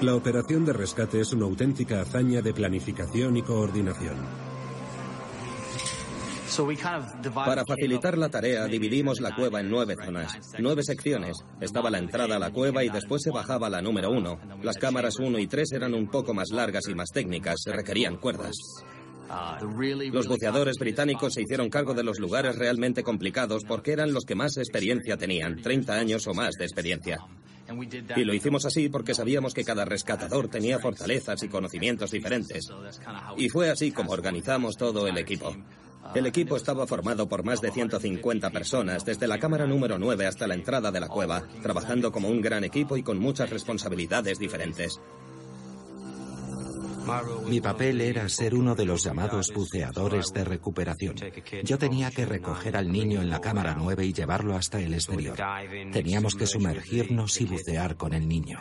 La 0.00 0.16
operación 0.16 0.64
de 0.64 0.72
rescate 0.72 1.20
es 1.20 1.32
una 1.32 1.44
auténtica 1.44 2.00
hazaña 2.00 2.40
de 2.40 2.54
planificación 2.54 3.36
y 3.36 3.42
coordinación. 3.42 4.41
Para 7.34 7.64
facilitar 7.64 8.18
la 8.18 8.28
tarea, 8.28 8.66
dividimos 8.66 9.20
la 9.20 9.34
cueva 9.34 9.60
en 9.60 9.70
nueve 9.70 9.96
zonas, 10.02 10.38
nueve 10.58 10.82
secciones. 10.82 11.38
Estaba 11.60 11.90
la 11.90 11.98
entrada 11.98 12.36
a 12.36 12.38
la 12.38 12.50
cueva 12.50 12.84
y 12.84 12.88
después 12.88 13.22
se 13.22 13.30
bajaba 13.30 13.70
la 13.70 13.80
número 13.80 14.10
uno. 14.10 14.38
Las 14.62 14.78
cámaras 14.78 15.18
uno 15.18 15.38
y 15.38 15.46
tres 15.46 15.72
eran 15.72 15.94
un 15.94 16.08
poco 16.08 16.34
más 16.34 16.50
largas 16.50 16.88
y 16.88 16.94
más 16.94 17.10
técnicas, 17.10 17.62
se 17.62 17.72
requerían 17.72 18.16
cuerdas. 18.16 18.56
Los 20.12 20.28
buceadores 20.28 20.78
británicos 20.78 21.34
se 21.34 21.42
hicieron 21.42 21.70
cargo 21.70 21.94
de 21.94 22.04
los 22.04 22.18
lugares 22.18 22.56
realmente 22.56 23.02
complicados 23.02 23.64
porque 23.64 23.92
eran 23.92 24.12
los 24.12 24.24
que 24.24 24.34
más 24.34 24.58
experiencia 24.58 25.16
tenían, 25.16 25.62
30 25.62 25.94
años 25.94 26.26
o 26.26 26.34
más 26.34 26.54
de 26.58 26.64
experiencia. 26.64 27.18
Y 28.16 28.24
lo 28.24 28.34
hicimos 28.34 28.66
así 28.66 28.88
porque 28.90 29.14
sabíamos 29.14 29.54
que 29.54 29.64
cada 29.64 29.84
rescatador 29.84 30.48
tenía 30.48 30.78
fortalezas 30.78 31.42
y 31.42 31.48
conocimientos 31.48 32.10
diferentes. 32.10 32.68
Y 33.36 33.48
fue 33.48 33.70
así 33.70 33.92
como 33.92 34.12
organizamos 34.12 34.76
todo 34.76 35.06
el 35.06 35.16
equipo. 35.16 35.56
El 36.14 36.26
equipo 36.26 36.56
estaba 36.56 36.86
formado 36.86 37.28
por 37.28 37.44
más 37.44 37.60
de 37.60 37.70
150 37.70 38.50
personas, 38.50 39.04
desde 39.04 39.26
la 39.26 39.38
cámara 39.38 39.66
número 39.66 39.98
9 39.98 40.26
hasta 40.26 40.46
la 40.46 40.54
entrada 40.54 40.90
de 40.90 41.00
la 41.00 41.08
cueva, 41.08 41.42
trabajando 41.62 42.12
como 42.12 42.28
un 42.28 42.40
gran 42.40 42.64
equipo 42.64 42.96
y 42.96 43.02
con 43.02 43.18
muchas 43.18 43.50
responsabilidades 43.50 44.38
diferentes. 44.38 45.00
Mi 47.48 47.60
papel 47.60 48.00
era 48.00 48.28
ser 48.28 48.54
uno 48.54 48.74
de 48.74 48.84
los 48.84 49.02
llamados 49.02 49.52
buceadores 49.52 50.32
de 50.32 50.44
recuperación. 50.44 51.16
Yo 51.64 51.78
tenía 51.78 52.10
que 52.10 52.26
recoger 52.26 52.76
al 52.76 52.92
niño 52.92 53.20
en 53.20 53.30
la 53.30 53.40
cámara 53.40 53.74
9 53.76 54.04
y 54.06 54.12
llevarlo 54.12 54.54
hasta 54.54 54.80
el 54.80 54.94
exterior. 54.94 55.36
Teníamos 55.92 56.34
que 56.34 56.46
sumergirnos 56.46 57.40
y 57.40 57.46
bucear 57.46 57.96
con 57.96 58.12
el 58.14 58.28
niño. 58.28 58.60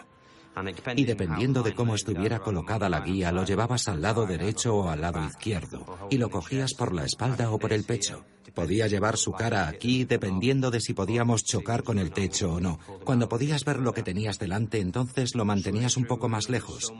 Y 0.95 1.05
dependiendo 1.05 1.63
de 1.63 1.73
cómo 1.73 1.95
estuviera 1.95 2.39
colocada 2.39 2.89
la 2.89 2.99
guía, 2.99 3.31
lo 3.31 3.45
llevabas 3.45 3.87
al 3.87 4.01
lado 4.01 4.25
derecho 4.25 4.75
o 4.75 4.89
al 4.89 5.01
lado 5.01 5.25
izquierdo, 5.25 6.09
y 6.09 6.17
lo 6.17 6.29
cogías 6.29 6.73
por 6.73 6.93
la 6.93 7.05
espalda 7.05 7.51
o 7.51 7.57
por 7.57 7.73
el 7.73 7.83
pecho. 7.83 8.25
Podía 8.53 8.87
llevar 8.87 9.17
su 9.17 9.31
cara 9.31 9.67
aquí 9.67 10.03
dependiendo 10.03 10.71
de 10.71 10.81
si 10.81 10.93
podíamos 10.93 11.43
chocar 11.45 11.83
con 11.83 11.99
el 11.99 12.11
techo 12.11 12.53
o 12.53 12.59
no. 12.59 12.79
Cuando 13.05 13.29
podías 13.29 13.63
ver 13.63 13.79
lo 13.79 13.93
que 13.93 14.03
tenías 14.03 14.39
delante, 14.39 14.79
entonces 14.79 15.35
lo 15.35 15.45
mantenías 15.45 15.95
un 15.95 16.05
poco 16.05 16.27
más 16.27 16.49
lejos. 16.49 16.91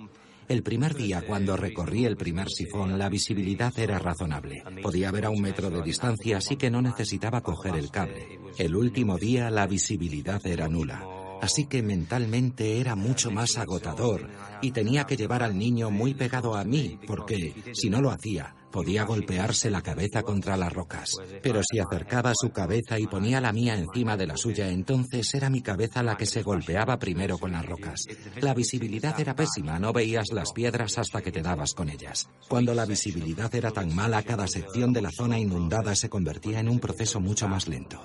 El 0.47 0.63
primer 0.63 0.95
día, 0.95 1.23
cuando 1.25 1.55
recorrí 1.55 2.05
el 2.05 2.17
primer 2.17 2.49
sifón, 2.49 2.97
la 2.97 3.09
visibilidad 3.09 3.77
era 3.77 3.99
razonable. 3.99 4.63
Podía 4.81 5.11
ver 5.11 5.25
a 5.25 5.29
un 5.29 5.41
metro 5.41 5.69
de 5.69 5.81
distancia, 5.81 6.37
así 6.37 6.55
que 6.55 6.69
no 6.69 6.81
necesitaba 6.81 7.41
coger 7.41 7.75
el 7.75 7.91
cable. 7.91 8.39
El 8.57 8.75
último 8.75 9.17
día, 9.17 9.49
la 9.49 9.67
visibilidad 9.67 10.45
era 10.45 10.67
nula. 10.67 11.20
Así 11.41 11.65
que 11.65 11.81
mentalmente 11.81 12.79
era 12.79 12.95
mucho 12.95 13.31
más 13.31 13.57
agotador 13.57 14.29
y 14.61 14.71
tenía 14.71 15.05
que 15.05 15.17
llevar 15.17 15.41
al 15.41 15.57
niño 15.57 15.89
muy 15.89 16.13
pegado 16.13 16.55
a 16.55 16.63
mí, 16.63 16.99
porque 17.07 17.53
si 17.73 17.89
no 17.89 17.99
lo 17.99 18.11
hacía, 18.11 18.55
podía 18.71 19.03
golpearse 19.03 19.69
la 19.69 19.81
cabeza 19.81 20.21
contra 20.21 20.55
las 20.55 20.71
rocas. 20.71 21.17
Pero 21.41 21.61
si 21.63 21.79
acercaba 21.79 22.33
su 22.35 22.51
cabeza 22.51 22.99
y 22.99 23.07
ponía 23.07 23.41
la 23.41 23.51
mía 23.51 23.75
encima 23.75 24.15
de 24.17 24.27
la 24.27 24.37
suya, 24.37 24.69
entonces 24.69 25.33
era 25.33 25.49
mi 25.49 25.61
cabeza 25.61 26.03
la 26.03 26.15
que 26.15 26.25
se 26.25 26.43
golpeaba 26.43 26.97
primero 26.97 27.37
con 27.37 27.51
las 27.51 27.65
rocas. 27.65 28.05
La 28.39 28.53
visibilidad 28.53 29.19
era 29.19 29.35
pésima, 29.35 29.79
no 29.79 29.93
veías 29.93 30.31
las 30.31 30.53
piedras 30.53 30.97
hasta 30.97 31.21
que 31.21 31.31
te 31.31 31.41
dabas 31.41 31.73
con 31.73 31.89
ellas. 31.89 32.29
Cuando 32.47 32.73
la 32.73 32.85
visibilidad 32.85 33.53
era 33.53 33.71
tan 33.71 33.93
mala, 33.93 34.23
cada 34.23 34.47
sección 34.47 34.93
de 34.93 35.01
la 35.01 35.11
zona 35.11 35.39
inundada 35.39 35.95
se 35.95 36.09
convertía 36.09 36.59
en 36.59 36.69
un 36.69 36.79
proceso 36.79 37.19
mucho 37.19 37.47
más 37.47 37.67
lento. 37.67 37.99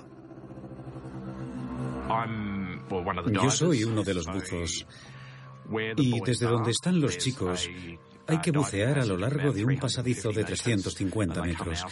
Yo 3.31 3.49
soy 3.49 3.83
uno 3.83 4.03
de 4.03 4.13
los 4.13 4.25
buzos. 4.27 4.87
Y 5.97 6.21
desde 6.21 6.45
donde 6.45 6.71
están 6.71 6.99
los 7.01 7.17
chicos, 7.17 7.69
hay 8.27 8.39
que 8.39 8.51
bucear 8.51 8.99
a 8.99 9.05
lo 9.05 9.17
largo 9.17 9.51
de 9.51 9.65
un 9.65 9.77
pasadizo 9.77 10.31
de 10.31 10.43
350 10.43 11.41
metros. 11.41 11.85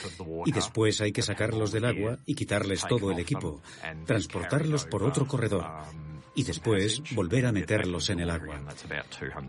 Y 0.46 0.52
después 0.52 1.02
hay 1.02 1.12
que 1.12 1.22
sacarlos 1.22 1.72
del 1.72 1.86
agua 1.86 2.20
y 2.26 2.36
quitarles 2.36 2.86
todo 2.88 3.12
el 3.12 3.20
equipo, 3.20 3.62
transportarlos 4.06 4.86
por 4.86 5.04
otro 5.04 5.28
corredor. 5.28 5.66
Y 6.36 6.44
después 6.44 7.02
volver 7.14 7.46
a 7.46 7.52
meterlos 7.52 8.10
en 8.10 8.20
el 8.20 8.30
agua. 8.30 8.62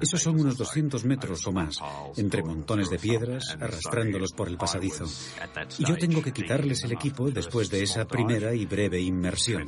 Esos 0.00 0.22
son 0.22 0.40
unos 0.40 0.56
200 0.56 1.04
metros 1.04 1.46
o 1.46 1.52
más, 1.52 1.78
entre 2.16 2.42
montones 2.42 2.90
de 2.90 2.98
piedras, 2.98 3.56
arrastrándolos 3.60 4.32
por 4.32 4.48
el 4.48 4.56
pasadizo. 4.56 5.04
Y 5.78 5.84
yo 5.84 5.96
tengo 5.96 6.22
que 6.22 6.32
quitarles 6.32 6.84
el 6.84 6.92
equipo 6.92 7.30
después 7.30 7.70
de 7.70 7.82
esa 7.82 8.06
primera 8.06 8.54
y 8.54 8.66
breve 8.66 9.00
inmersión. 9.00 9.66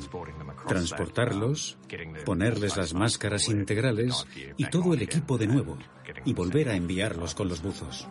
Transportarlos, 0.67 1.77
ponerles 2.25 2.77
las 2.77 2.93
máscaras 2.93 3.47
integrales 3.49 4.25
y 4.57 4.65
todo 4.69 4.93
el 4.93 5.01
equipo 5.01 5.37
de 5.37 5.47
nuevo, 5.47 5.77
y 6.25 6.33
volver 6.33 6.69
a 6.69 6.75
enviarlos 6.75 7.35
con 7.35 7.49
los 7.49 7.61
buzos. 7.61 8.07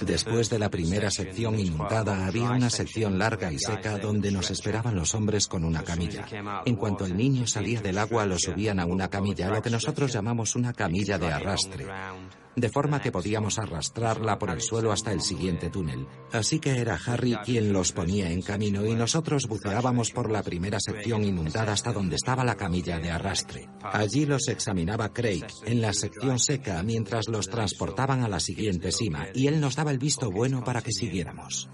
Después 0.00 0.50
de 0.50 0.58
la 0.58 0.70
primera 0.70 1.10
sección 1.10 1.58
inundada, 1.58 2.26
había 2.26 2.50
una 2.50 2.70
sección 2.70 3.18
larga 3.18 3.52
y 3.52 3.58
seca 3.58 3.98
donde 3.98 4.30
nos 4.30 4.50
esperaban 4.50 4.94
los 4.94 5.14
hombres 5.14 5.46
con 5.46 5.64
una 5.64 5.82
camilla. 5.82 6.26
En 6.64 6.76
cuanto 6.76 7.04
el 7.04 7.16
niño 7.16 7.46
salía 7.46 7.80
del 7.80 7.98
agua, 7.98 8.26
lo 8.26 8.38
subían 8.38 8.80
a 8.80 8.86
una 8.86 9.08
camilla, 9.08 9.48
lo 9.48 9.62
que 9.62 9.70
nosotros 9.70 10.12
llamamos 10.12 10.56
una 10.56 10.72
camilla 10.72 11.18
de 11.18 11.32
arrastre 11.32 11.86
de 12.56 12.68
forma 12.68 13.00
que 13.00 13.12
podíamos 13.12 13.58
arrastrarla 13.58 14.38
por 14.38 14.50
el 14.50 14.60
suelo 14.60 14.90
hasta 14.90 15.12
el 15.12 15.20
siguiente 15.20 15.70
túnel. 15.70 16.06
Así 16.32 16.58
que 16.58 16.78
era 16.78 16.98
Harry 17.06 17.36
quien 17.44 17.72
los 17.72 17.92
ponía 17.92 18.30
en 18.30 18.42
camino 18.42 18.84
y 18.86 18.94
nosotros 18.94 19.46
buceábamos 19.46 20.10
por 20.10 20.30
la 20.30 20.42
primera 20.42 20.80
sección 20.80 21.24
inundada 21.24 21.72
hasta 21.72 21.92
donde 21.92 22.16
estaba 22.16 22.44
la 22.44 22.56
camilla 22.56 22.98
de 22.98 23.10
arrastre. 23.10 23.68
Allí 23.82 24.26
los 24.26 24.48
examinaba 24.48 25.12
Craig 25.12 25.46
en 25.64 25.80
la 25.80 25.92
sección 25.92 26.38
seca 26.38 26.82
mientras 26.82 27.28
los 27.28 27.48
transportaban 27.48 28.22
a 28.22 28.28
la 28.28 28.40
siguiente 28.40 28.90
cima 28.90 29.28
y 29.34 29.46
él 29.46 29.60
nos 29.60 29.76
daba 29.76 29.90
el 29.90 29.98
visto 29.98 30.30
bueno 30.30 30.64
para 30.64 30.82
que 30.82 30.92
siguiéramos. 30.92 31.68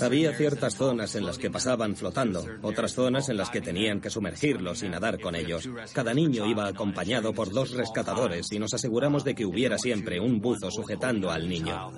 Había 0.00 0.34
ciertas 0.34 0.76
zonas 0.76 1.14
en 1.14 1.26
las 1.26 1.38
que 1.38 1.50
pasaban 1.50 1.96
flotando, 1.96 2.44
otras 2.62 2.94
zonas 2.94 3.28
en 3.28 3.36
las 3.36 3.50
que 3.50 3.60
tenían 3.60 4.00
que 4.00 4.10
sumergirlos 4.10 4.82
y 4.82 4.88
nadar 4.88 5.20
con 5.20 5.34
ellos. 5.34 5.68
Cada 5.92 6.14
niño 6.14 6.46
iba 6.46 6.66
acompañado 6.66 7.32
por 7.32 7.50
dos 7.50 7.72
rescatadores 7.72 8.50
y 8.52 8.58
nos 8.58 8.74
aseguramos 8.74 9.24
de 9.24 9.34
que 9.34 9.46
hubiera 9.46 9.78
siempre 9.78 10.20
un 10.20 10.40
buzo 10.40 10.70
sujetando 10.70 11.30
al 11.30 11.48
niño. 11.48 11.90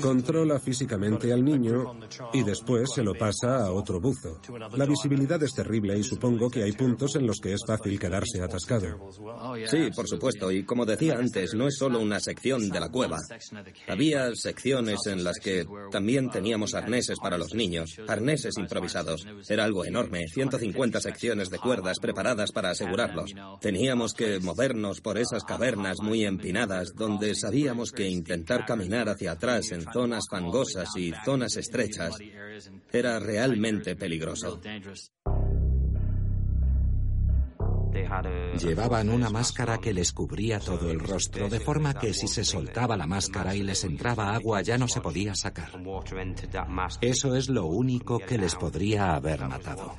Controla 0.00 0.58
físicamente 0.58 1.32
al 1.32 1.44
niño 1.44 1.98
y 2.32 2.42
después 2.42 2.90
se 2.94 3.02
lo 3.02 3.14
pasa 3.14 3.64
a 3.64 3.72
otro 3.72 4.00
buzo. 4.00 4.40
La 4.76 4.86
visibilidad 4.86 5.42
es 5.42 5.54
terrible 5.54 5.98
y 5.98 6.02
supongo 6.02 6.50
que 6.50 6.62
hay 6.62 6.72
puntos 6.72 7.16
en 7.16 7.26
los 7.26 7.40
que 7.40 7.52
es 7.52 7.62
fácil 7.66 7.98
quedarse 7.98 8.42
atascado. 8.42 8.98
Sí, 9.66 9.90
por 9.94 10.08
supuesto. 10.08 10.50
Y 10.50 10.64
como 10.64 10.84
decía 10.84 11.16
antes, 11.18 11.54
no 11.54 11.68
es 11.68 11.76
solo 11.76 12.00
una 12.00 12.20
sección 12.20 12.68
de 12.68 12.80
la 12.80 12.90
cueva. 12.90 13.18
Había 13.88 14.34
secciones 14.34 15.06
en 15.06 15.24
las 15.24 15.38
que 15.38 15.66
también 15.90 16.30
teníamos 16.30 16.74
arneses 16.74 17.18
para 17.18 17.38
los 17.38 17.54
niños, 17.54 18.00
arneses 18.08 18.56
improvisados. 18.58 19.26
Era 19.48 19.64
algo 19.64 19.84
enorme, 19.84 20.26
150 20.26 21.00
secciones 21.00 21.50
de 21.50 21.58
cuerdas 21.58 21.98
preparadas 22.00 22.52
para 22.52 22.70
asegurarlos. 22.70 23.34
Teníamos 23.60 24.14
que 24.14 24.40
movernos 24.40 25.00
por 25.00 25.18
esas 25.18 25.44
cavernas 25.44 26.00
muy 26.00 26.24
empinadas 26.24 26.94
donde 26.94 27.34
sabíamos 27.34 27.92
que 27.92 28.08
intentar 28.08 28.66
caminar 28.66 29.08
hacia 29.08 29.32
atrás 29.32 29.53
en 29.58 29.82
zonas 29.92 30.24
fangosas 30.30 30.88
y 30.96 31.12
zonas 31.24 31.56
estrechas 31.56 32.18
era 32.92 33.18
realmente 33.18 33.96
peligroso. 33.96 34.60
Llevaban 38.60 39.08
una 39.08 39.30
máscara 39.30 39.78
que 39.78 39.92
les 39.92 40.12
cubría 40.12 40.58
todo 40.58 40.90
el 40.90 40.98
rostro, 40.98 41.48
de 41.48 41.60
forma 41.60 41.94
que 41.94 42.12
si 42.12 42.26
se 42.26 42.44
soltaba 42.44 42.96
la 42.96 43.06
máscara 43.06 43.54
y 43.54 43.62
les 43.62 43.84
entraba 43.84 44.34
agua 44.34 44.62
ya 44.62 44.76
no 44.78 44.88
se 44.88 45.00
podía 45.00 45.34
sacar. 45.34 45.70
Eso 47.00 47.36
es 47.36 47.48
lo 47.48 47.66
único 47.66 48.18
que 48.18 48.38
les 48.38 48.54
podría 48.56 49.14
haber 49.14 49.46
matado. 49.46 49.94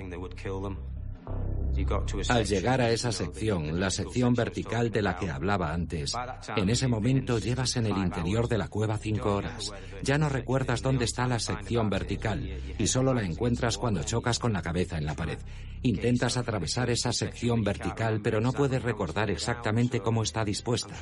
Al 2.30 2.46
llegar 2.46 2.82
a 2.82 2.92
esa 2.92 3.12
sección, 3.12 3.80
la 3.80 3.90
sección 3.90 4.34
vertical 4.34 4.92
de 4.92 5.02
la 5.02 5.18
que 5.18 5.30
hablaba 5.30 5.74
antes, 5.74 6.14
en 6.56 6.70
ese 6.70 6.88
momento 6.88 7.40
llevas 7.40 7.76
en 7.76 7.86
el 7.88 7.98
interior 7.98 8.48
de 8.48 8.58
la 8.58 8.68
cueva 8.68 8.98
cinco 8.98 9.36
horas. 9.36 9.72
Ya 10.02 10.18
no 10.18 10.30
recuerdas 10.30 10.82
dónde 10.82 11.06
está 11.06 11.28
la 11.28 11.40
sección 11.40 11.90
vertical 11.90 12.60
y 12.78 12.88
solo 12.88 13.14
la 13.14 13.24
encuentras 13.24 13.78
cuando 13.78 14.04
chocas 14.04 14.40
con 14.40 14.54
la 14.54 14.62
cabeza 14.62 14.98
en 14.98 15.06
la 15.06 15.16
pared. 15.16 15.40
Intentas 15.82 16.38
atravesar 16.38 16.90
esa 16.90 17.14
sección 17.14 17.64
vertical, 17.64 18.20
pero 18.24 18.42
no 18.42 18.54
puedes 18.54 18.82
recordar 18.82 19.30
exactamente 19.30 20.00
cómo 20.00 20.24
está 20.24 20.44
dispuesta. 20.44 20.96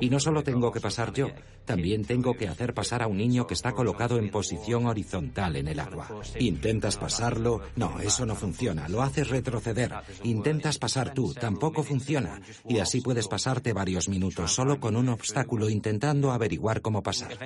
Y 0.00 0.10
no 0.10 0.20
solo 0.20 0.42
tengo 0.42 0.70
que 0.70 0.80
pasar 0.80 1.14
yo, 1.14 1.28
también 1.64 2.04
tengo 2.04 2.34
que 2.34 2.48
hacer 2.48 2.74
pasar 2.74 3.02
a 3.02 3.06
un 3.06 3.16
niño 3.16 3.46
que 3.46 3.54
está 3.54 3.72
colocado 3.72 4.18
en 4.18 4.30
posición 4.30 4.86
horizontal 4.86 5.56
en 5.56 5.68
el 5.68 5.80
agua. 5.80 6.08
Intentas 6.38 6.98
pasarlo, 6.98 7.62
no, 7.76 8.00
eso 8.00 8.26
no 8.26 8.34
funciona, 8.34 8.88
lo 8.88 9.02
haces 9.02 9.30
retroceder. 9.30 9.91
Intentas 10.24 10.78
pasar 10.78 11.14
tú, 11.14 11.34
tampoco 11.34 11.82
funciona. 11.82 12.40
Y 12.68 12.78
así 12.78 13.00
puedes 13.00 13.28
pasarte 13.28 13.72
varios 13.72 14.08
minutos 14.08 14.52
solo 14.52 14.80
con 14.80 14.96
un 14.96 15.08
obstáculo 15.08 15.68
intentando 15.68 16.32
averiguar 16.32 16.80
cómo 16.80 17.02
pasar. 17.02 17.36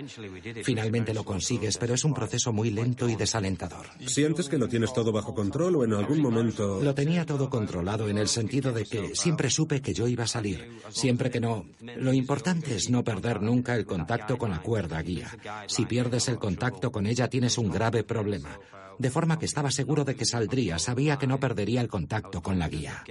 Finalmente 0.63 1.15
lo 1.15 1.25
consigues, 1.25 1.79
pero 1.79 1.95
es 1.95 2.05
un 2.05 2.15
proceso 2.15 2.53
muy 2.53 2.71
lento 2.71 3.09
y 3.09 3.17
desalentador. 3.17 3.87
¿Sientes 4.07 4.49
que 4.49 4.59
lo 4.59 4.69
tienes 4.69 4.93
todo 4.93 5.13
bajo 5.13 5.35
control 5.35 5.77
o 5.77 5.85
en 5.85 5.93
algún 5.93 6.21
momento 6.21 6.81
lo 6.83 6.95
tenía 6.95 7.25
todo 7.25 7.49
controlado 7.51 8.09
en 8.09 8.19
el 8.19 8.29
sentido 8.29 8.73
de 8.73 8.85
que 8.85 9.15
siempre 9.15 9.51
supe 9.51 9.81
que 9.81 9.95
yo 9.95 10.07
iba 10.09 10.25
a 10.25 10.29
salir, 10.29 10.79
siempre 10.91 11.31
que 11.31 11.41
no. 11.41 11.67
Lo 11.81 12.13
importante 12.13 12.77
es 12.77 12.91
no 12.91 13.03
perder 13.05 13.43
nunca 13.43 13.75
el 13.75 13.87
contacto 13.87 14.39
con 14.39 14.51
la 14.51 14.63
cuerda 14.63 15.01
guía. 15.03 15.31
Si 15.67 15.87
pierdes 15.87 16.29
el 16.29 16.39
contacto 16.39 16.91
con 16.91 17.07
ella 17.07 17.29
tienes 17.29 17.59
un 17.59 17.71
grave 17.71 18.05
problema. 18.05 18.59
De 18.99 19.11
forma 19.11 19.39
que 19.39 19.47
estaba 19.47 19.71
seguro 19.71 20.05
de 20.05 20.17
que 20.17 20.25
saldría, 20.25 20.79
sabía 20.79 21.19
que 21.19 21.27
no 21.27 21.39
perdería 21.39 21.81
el 21.81 21.89
contacto 21.89 22.43
con 22.43 22.59
la 22.59 22.69
guía. 22.69 23.05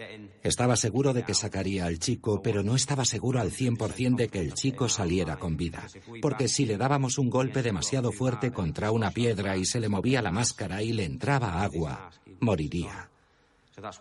Estaba 0.44 0.76
seguro 0.76 1.14
de 1.14 1.24
que 1.24 1.34
sacaría 1.34 1.86
al 1.86 2.00
chico, 2.00 2.42
pero 2.42 2.64
no 2.64 2.76
estaba 2.76 3.06
seguro 3.06 3.40
al 3.40 3.52
100% 3.52 4.16
de 4.16 4.28
que 4.30 4.40
el 4.40 4.54
chico 4.54 4.90
saliera 4.90 5.38
con 5.38 5.58
vida. 5.58 5.88
Porque 6.22 6.48
si 6.48 6.66
le 6.66 6.78
dábamos 6.78 7.18
un 7.18 7.30
golpe 7.30 7.62
demasiado 7.62 8.12
fuerte 8.12 8.52
contra 8.52 8.92
una 8.92 9.12
piedra 9.12 9.58
y 9.58 9.66
se 9.66 9.80
le 9.80 9.90
movía 9.90 10.22
la 10.22 10.32
máscara 10.32 10.82
y 10.82 10.94
le 10.94 11.06
entraba 11.06 11.62
agua, 11.62 12.12
moriría. 12.40 13.10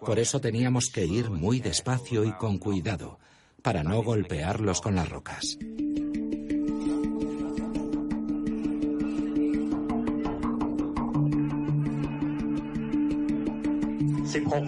Por 0.01 0.19
eso 0.19 0.41
teníamos 0.41 0.91
que 0.91 1.05
ir 1.05 1.31
muy 1.31 1.61
despacio 1.61 2.25
y 2.25 2.33
con 2.33 2.59
cuidado, 2.59 3.19
para 3.63 3.83
no 3.83 4.03
golpearlos 4.03 4.81
con 4.81 4.95
las 4.95 5.09
rocas. 5.09 5.59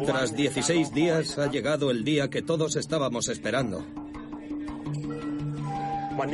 Tras 0.05 0.37
16 0.37 0.93
días 0.93 1.39
ha 1.39 1.51
llegado 1.51 1.91
el 1.91 2.05
día 2.05 2.29
que 2.29 2.43
todos 2.43 2.77
estábamos 2.77 3.29
esperando. 3.29 3.85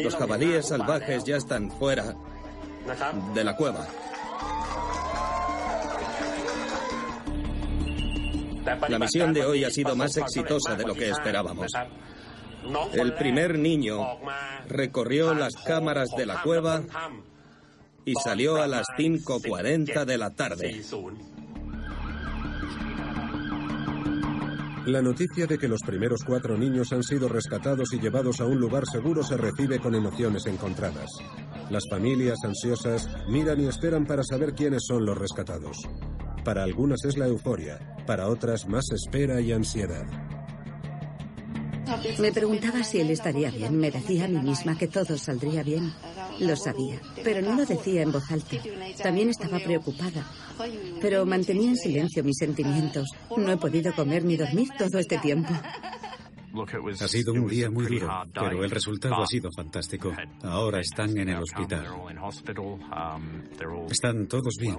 Los 0.02 0.16
jabalíes 0.16 0.68
salvajes 0.68 1.24
ya 1.24 1.36
están 1.36 1.70
fuera 1.70 2.14
de 3.34 3.44
la 3.44 3.56
cueva. 3.56 3.86
La 8.88 8.98
misión 8.98 9.32
de 9.32 9.44
hoy 9.44 9.64
ha 9.64 9.70
sido 9.70 9.96
más 9.96 10.16
exitosa 10.16 10.76
de 10.76 10.84
lo 10.84 10.94
que 10.94 11.10
esperábamos. 11.10 11.72
El 12.92 13.14
primer 13.14 13.58
niño 13.58 14.18
recorrió 14.68 15.34
las 15.34 15.54
cámaras 15.54 16.10
de 16.16 16.26
la 16.26 16.42
cueva 16.42 16.82
y 18.04 18.14
salió 18.14 18.62
a 18.62 18.66
las 18.66 18.86
5.40 18.96 20.04
de 20.04 20.18
la 20.18 20.30
tarde. 20.30 20.82
La 24.86 25.00
noticia 25.00 25.46
de 25.46 25.58
que 25.58 25.68
los 25.68 25.80
primeros 25.82 26.24
cuatro 26.24 26.58
niños 26.58 26.92
han 26.92 27.04
sido 27.04 27.28
rescatados 27.28 27.92
y 27.92 28.00
llevados 28.00 28.40
a 28.40 28.46
un 28.46 28.58
lugar 28.58 28.84
seguro 28.84 29.22
se 29.22 29.36
recibe 29.36 29.78
con 29.78 29.94
emociones 29.94 30.44
encontradas. 30.46 31.08
Las 31.70 31.84
familias 31.88 32.38
ansiosas 32.42 33.08
miran 33.28 33.60
y 33.60 33.66
esperan 33.66 34.04
para 34.04 34.24
saber 34.24 34.54
quiénes 34.54 34.82
son 34.84 35.06
los 35.06 35.16
rescatados. 35.16 35.76
Para 36.44 36.64
algunas 36.64 37.04
es 37.04 37.16
la 37.16 37.28
euforia, 37.28 37.78
para 38.08 38.26
otras 38.26 38.66
más 38.66 38.90
espera 38.90 39.40
y 39.40 39.52
ansiedad. 39.52 40.04
Me 42.18 42.32
preguntaba 42.32 42.82
si 42.84 43.00
él 43.00 43.10
estaría 43.10 43.50
bien. 43.50 43.76
Me 43.78 43.90
decía 43.90 44.24
a 44.24 44.28
mí 44.28 44.38
misma 44.38 44.76
que 44.76 44.88
todo 44.88 45.16
saldría 45.16 45.62
bien. 45.62 45.92
Lo 46.40 46.56
sabía, 46.56 47.00
pero 47.22 47.42
no 47.42 47.54
lo 47.54 47.66
decía 47.66 48.02
en 48.02 48.12
voz 48.12 48.30
alta. 48.30 48.56
También 49.02 49.28
estaba 49.28 49.58
preocupada, 49.58 50.26
pero 51.00 51.26
mantenía 51.26 51.70
en 51.70 51.76
silencio 51.76 52.24
mis 52.24 52.38
sentimientos. 52.38 53.08
No 53.36 53.52
he 53.52 53.56
podido 53.56 53.94
comer 53.94 54.24
ni 54.24 54.36
dormir 54.36 54.68
todo 54.78 54.98
este 54.98 55.18
tiempo. 55.18 55.52
Ha 57.00 57.08
sido 57.08 57.32
un 57.32 57.46
día 57.46 57.70
muy 57.70 57.86
duro, 57.86 58.08
pero 58.34 58.62
el 58.62 58.70
resultado 58.70 59.22
ha 59.22 59.26
sido 59.26 59.50
fantástico. 59.56 60.12
Ahora 60.42 60.80
están 60.80 61.16
en 61.16 61.30
el 61.30 61.38
hospital. 61.42 61.86
Están 63.90 64.26
todos 64.26 64.54
bien. 64.60 64.76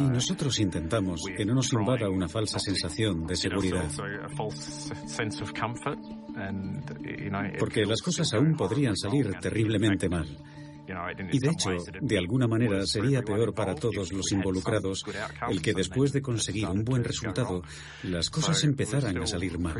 Y 0.00 0.04
nosotros 0.04 0.58
intentamos 0.60 1.22
que 1.36 1.44
no 1.44 1.54
nos 1.54 1.72
invada 1.72 2.08
una 2.08 2.28
falsa 2.28 2.58
sensación 2.58 3.26
de 3.26 3.36
seguridad. 3.36 3.88
Porque 7.58 7.84
las 7.84 8.00
cosas 8.00 8.32
aún 8.34 8.56
podrían 8.56 8.96
salir 8.96 9.32
terriblemente 9.40 10.08
mal. 10.08 10.26
Y 11.32 11.38
de 11.38 11.50
hecho, 11.50 11.70
de 12.00 12.18
alguna 12.18 12.46
manera 12.46 12.86
sería 12.86 13.22
peor 13.22 13.54
para 13.54 13.74
todos 13.74 14.12
los 14.12 14.32
involucrados 14.32 15.04
el 15.48 15.60
que 15.60 15.74
después 15.74 16.12
de 16.12 16.22
conseguir 16.22 16.66
un 16.66 16.84
buen 16.84 17.04
resultado, 17.04 17.62
las 18.02 18.30
cosas 18.30 18.62
empezaran 18.64 19.16
a 19.18 19.26
salir 19.26 19.58
mal. 19.58 19.74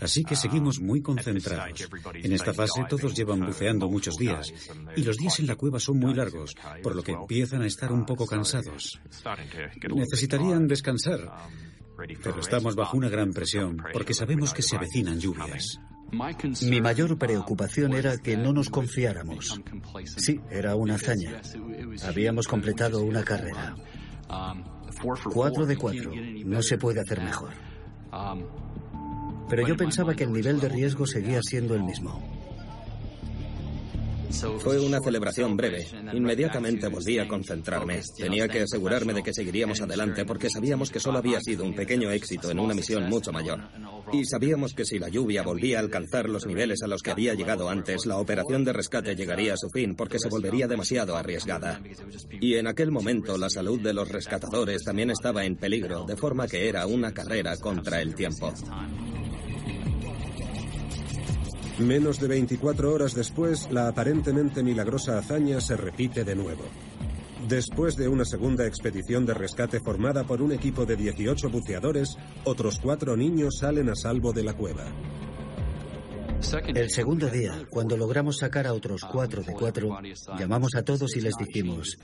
Así 0.00 0.24
que 0.24 0.36
seguimos 0.36 0.80
muy 0.80 1.02
concentrados. 1.02 1.88
En 2.14 2.32
esta 2.32 2.54
fase 2.54 2.84
todos 2.88 3.14
llevan 3.14 3.40
buceando 3.40 3.88
muchos 3.88 4.16
días 4.16 4.52
y 4.96 5.02
los 5.02 5.16
días 5.16 5.38
en 5.40 5.46
la 5.46 5.56
cueva 5.56 5.78
son 5.78 5.98
muy 5.98 6.14
largos, 6.14 6.54
por 6.82 6.96
lo 6.96 7.02
que 7.02 7.12
empiezan 7.12 7.62
a 7.62 7.66
estar 7.66 7.92
un 7.92 8.06
poco 8.06 8.26
cansados. 8.26 9.00
Necesitarían 9.94 10.66
descansar. 10.66 11.30
Pero 12.22 12.40
estamos 12.40 12.74
bajo 12.74 12.96
una 12.96 13.08
gran 13.08 13.32
presión 13.32 13.82
porque 13.92 14.14
sabemos 14.14 14.54
que 14.54 14.62
se 14.62 14.76
avecinan 14.76 15.20
lluvias. 15.20 15.78
Mi 16.62 16.80
mayor 16.80 17.16
preocupación 17.16 17.94
era 17.94 18.18
que 18.18 18.36
no 18.36 18.52
nos 18.52 18.68
confiáramos. 18.68 19.60
Sí, 20.16 20.40
era 20.50 20.76
una 20.76 20.96
hazaña. 20.96 21.40
Habíamos 22.04 22.46
completado 22.46 23.02
una 23.02 23.24
carrera. 23.24 23.74
Cuatro 25.32 25.66
de 25.66 25.76
cuatro. 25.76 26.12
No 26.44 26.62
se 26.62 26.76
puede 26.76 27.00
hacer 27.00 27.22
mejor. 27.22 27.52
Pero 29.48 29.66
yo 29.66 29.76
pensaba 29.76 30.14
que 30.14 30.24
el 30.24 30.32
nivel 30.32 30.60
de 30.60 30.68
riesgo 30.68 31.06
seguía 31.06 31.40
siendo 31.42 31.74
el 31.74 31.82
mismo. 31.82 32.41
Fue 34.58 34.80
una 34.80 35.00
celebración 35.00 35.56
breve. 35.56 35.86
Inmediatamente 36.12 36.88
volví 36.88 37.18
a 37.18 37.28
concentrarme. 37.28 38.00
Tenía 38.16 38.48
que 38.48 38.62
asegurarme 38.62 39.12
de 39.12 39.22
que 39.22 39.32
seguiríamos 39.32 39.80
adelante 39.80 40.24
porque 40.24 40.50
sabíamos 40.50 40.90
que 40.90 41.00
solo 41.00 41.18
había 41.18 41.40
sido 41.40 41.64
un 41.64 41.74
pequeño 41.74 42.10
éxito 42.10 42.50
en 42.50 42.58
una 42.58 42.74
misión 42.74 43.08
mucho 43.08 43.32
mayor. 43.32 43.60
Y 44.12 44.24
sabíamos 44.24 44.74
que 44.74 44.84
si 44.84 44.98
la 44.98 45.08
lluvia 45.08 45.42
volvía 45.42 45.78
a 45.78 45.80
alcanzar 45.80 46.28
los 46.28 46.46
niveles 46.46 46.82
a 46.82 46.86
los 46.86 47.02
que 47.02 47.10
había 47.10 47.34
llegado 47.34 47.68
antes, 47.68 48.06
la 48.06 48.18
operación 48.18 48.64
de 48.64 48.72
rescate 48.72 49.14
llegaría 49.14 49.54
a 49.54 49.56
su 49.56 49.68
fin 49.70 49.94
porque 49.94 50.18
se 50.18 50.28
volvería 50.28 50.66
demasiado 50.66 51.16
arriesgada. 51.16 51.80
Y 52.40 52.54
en 52.54 52.66
aquel 52.66 52.90
momento 52.90 53.38
la 53.38 53.50
salud 53.50 53.80
de 53.80 53.94
los 53.94 54.08
rescatadores 54.08 54.82
también 54.84 55.10
estaba 55.10 55.44
en 55.44 55.56
peligro, 55.56 56.04
de 56.04 56.16
forma 56.16 56.48
que 56.48 56.68
era 56.68 56.86
una 56.86 57.12
carrera 57.12 57.56
contra 57.56 58.00
el 58.00 58.14
tiempo. 58.14 58.52
Menos 61.78 62.20
de 62.20 62.28
24 62.28 62.92
horas 62.92 63.14
después, 63.14 63.70
la 63.70 63.88
aparentemente 63.88 64.62
milagrosa 64.62 65.18
hazaña 65.18 65.60
se 65.60 65.76
repite 65.76 66.22
de 66.22 66.34
nuevo. 66.34 66.64
Después 67.48 67.96
de 67.96 68.08
una 68.08 68.24
segunda 68.24 68.66
expedición 68.66 69.26
de 69.26 69.34
rescate 69.34 69.80
formada 69.80 70.24
por 70.24 70.42
un 70.42 70.52
equipo 70.52 70.84
de 70.84 70.96
18 70.96 71.48
buceadores, 71.48 72.16
otros 72.44 72.78
cuatro 72.78 73.16
niños 73.16 73.58
salen 73.58 73.88
a 73.88 73.96
salvo 73.96 74.32
de 74.32 74.44
la 74.44 74.52
cueva. 74.52 74.84
El 76.74 76.90
segundo 76.90 77.28
día, 77.28 77.66
cuando 77.70 77.96
logramos 77.96 78.38
sacar 78.38 78.66
a 78.66 78.74
otros 78.74 79.02
cuatro 79.10 79.42
de 79.42 79.52
cuatro, 79.52 79.98
llamamos 80.38 80.74
a 80.74 80.82
todos 80.82 81.16
y 81.16 81.20
les 81.20 81.36
dijimos, 81.36 81.98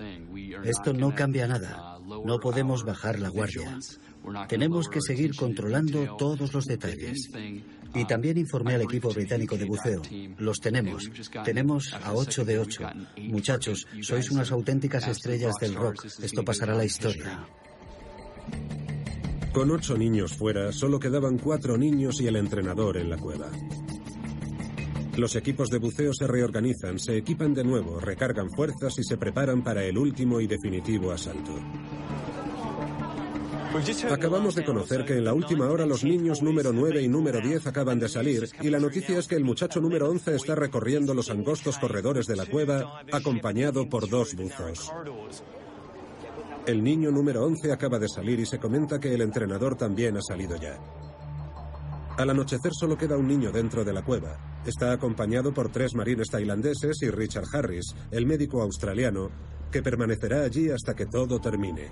esto 0.64 0.92
no 0.92 1.14
cambia 1.14 1.46
nada, 1.46 1.98
no 2.24 2.38
podemos 2.38 2.84
bajar 2.84 3.18
la 3.18 3.28
guardia. 3.28 3.78
Tenemos 4.48 4.88
que 4.88 5.00
seguir 5.00 5.34
controlando 5.34 6.16
todos 6.16 6.52
los 6.54 6.66
detalles. 6.66 7.30
Y 7.95 8.05
también 8.05 8.39
informé 8.39 8.74
al 8.74 8.82
equipo 8.82 9.11
británico 9.11 9.57
de 9.57 9.64
buceo. 9.64 10.03
Los 10.39 10.61
tenemos. 10.61 11.11
Tenemos 11.45 11.93
a 11.95 12.12
8 12.12 12.45
de 12.45 12.59
8. 12.59 12.91
Muchachos, 13.28 13.86
sois 14.03 14.30
unas 14.30 14.51
auténticas 14.51 15.07
estrellas 15.09 15.55
del 15.61 15.74
rock. 15.74 16.05
Esto 16.22 16.45
pasará 16.45 16.74
a 16.74 16.76
la 16.76 16.84
historia. 16.84 17.47
Con 19.53 19.70
ocho 19.70 19.97
niños 19.97 20.34
fuera, 20.34 20.72
solo 20.72 21.01
quedaban 21.01 21.39
cuatro 21.39 21.76
niños 21.76 22.20
y 22.20 22.26
el 22.26 22.36
entrenador 22.36 22.97
en 22.97 23.11
la 23.11 23.16
cueva. 23.16 23.51
Los 25.16 25.34
equipos 25.34 25.68
de 25.68 25.78
buceo 25.78 26.12
se 26.12 26.28
reorganizan, 26.28 27.01
se 27.01 27.16
equipan 27.16 27.55
de 27.55 27.64
nuevo, 27.64 27.99
recargan 27.99 28.51
fuerzas 28.51 28.99
y 28.99 29.03
se 29.03 29.16
preparan 29.16 29.64
para 29.64 29.82
el 29.82 29.99
último 29.99 30.41
y 30.41 30.47
definitivo 30.47 31.11
asalto. 31.11 31.59
Acabamos 34.11 34.55
de 34.55 34.64
conocer 34.64 35.05
que 35.05 35.14
en 35.18 35.24
la 35.24 35.35
última 35.35 35.68
hora 35.68 35.87
los 35.87 36.03
niños 36.03 36.43
número 36.43 36.72
9 36.72 37.01
y 37.03 37.09
número 37.09 37.41
10 37.41 37.66
acaban 37.66 37.99
de 37.99 38.09
salir 38.09 38.49
y 38.61 38.70
la 38.70 38.81
noticia 38.81 39.18
es 39.18 39.29
que 39.29 39.37
el 39.37 39.45
muchacho 39.45 39.81
número 39.81 40.11
11 40.11 40.35
está 40.35 40.55
recorriendo 40.55 41.14
los 41.14 41.31
angostos 41.31 41.79
corredores 41.79 42.26
de 42.26 42.37
la 42.37 42.47
cueva 42.47 43.03
acompañado 43.12 43.89
por 43.89 44.09
dos 44.09 44.35
buzos. 44.35 44.93
El 46.66 46.83
niño 46.83 47.11
número 47.11 47.45
11 47.45 47.72
acaba 47.72 47.99
de 47.99 48.09
salir 48.09 48.41
y 48.41 48.47
se 48.47 48.59
comenta 48.59 48.99
que 48.99 49.14
el 49.14 49.20
entrenador 49.20 49.76
también 49.76 50.16
ha 50.16 50.22
salido 50.22 50.57
ya. 50.57 50.79
Al 52.16 52.31
anochecer 52.31 52.72
solo 52.74 52.99
queda 52.99 53.16
un 53.16 53.29
niño 53.29 53.53
dentro 53.53 53.85
de 53.85 53.93
la 53.93 54.03
cueva. 54.03 54.61
Está 54.66 54.93
acompañado 54.93 55.55
por 55.55 55.70
tres 55.70 55.95
marines 55.95 56.29
tailandeses 56.29 57.01
y 57.03 57.11
Richard 57.11 57.47
Harris, 57.53 57.95
el 58.11 58.26
médico 58.26 58.61
australiano, 58.61 59.31
que 59.70 59.83
permanecerá 59.83 60.43
allí 60.43 60.68
hasta 60.68 60.97
que 60.97 61.07
todo 61.07 61.41
termine. 61.41 61.91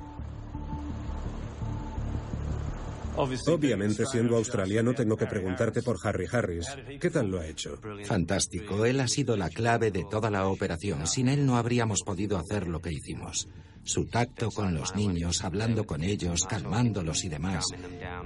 Obviamente, 3.17 4.07
siendo 4.07 4.37
australiano, 4.37 4.95
tengo 4.95 5.17
que 5.17 5.27
preguntarte 5.27 5.83
por 5.83 5.99
Harry 6.03 6.27
Harris. 6.31 6.67
¿Qué 7.01 7.11
tal 7.11 7.31
lo 7.31 7.41
ha 7.41 7.47
hecho? 7.47 7.79
Fantástico. 8.05 8.85
Él 8.85 9.01
ha 9.01 9.09
sido 9.09 9.37
la 9.37 9.51
clave 9.51 9.91
de 9.91 10.05
toda 10.11 10.31
la 10.31 10.49
operación. 10.49 11.07
Sin 11.07 11.29
él 11.29 11.47
no 11.47 11.57
habríamos 11.57 12.03
podido 12.03 12.39
hacer 12.39 12.69
lo 12.69 12.81
que 12.81 12.93
hicimos. 12.93 13.49
Su 13.85 14.07
tacto 14.07 14.51
con 14.51 14.75
los 14.75 14.97
niños, 14.97 15.45
hablando 15.45 15.85
con 15.85 16.03
ellos, 16.03 16.45
calmándolos 16.45 17.25
y 17.25 17.29
demás. 17.29 17.65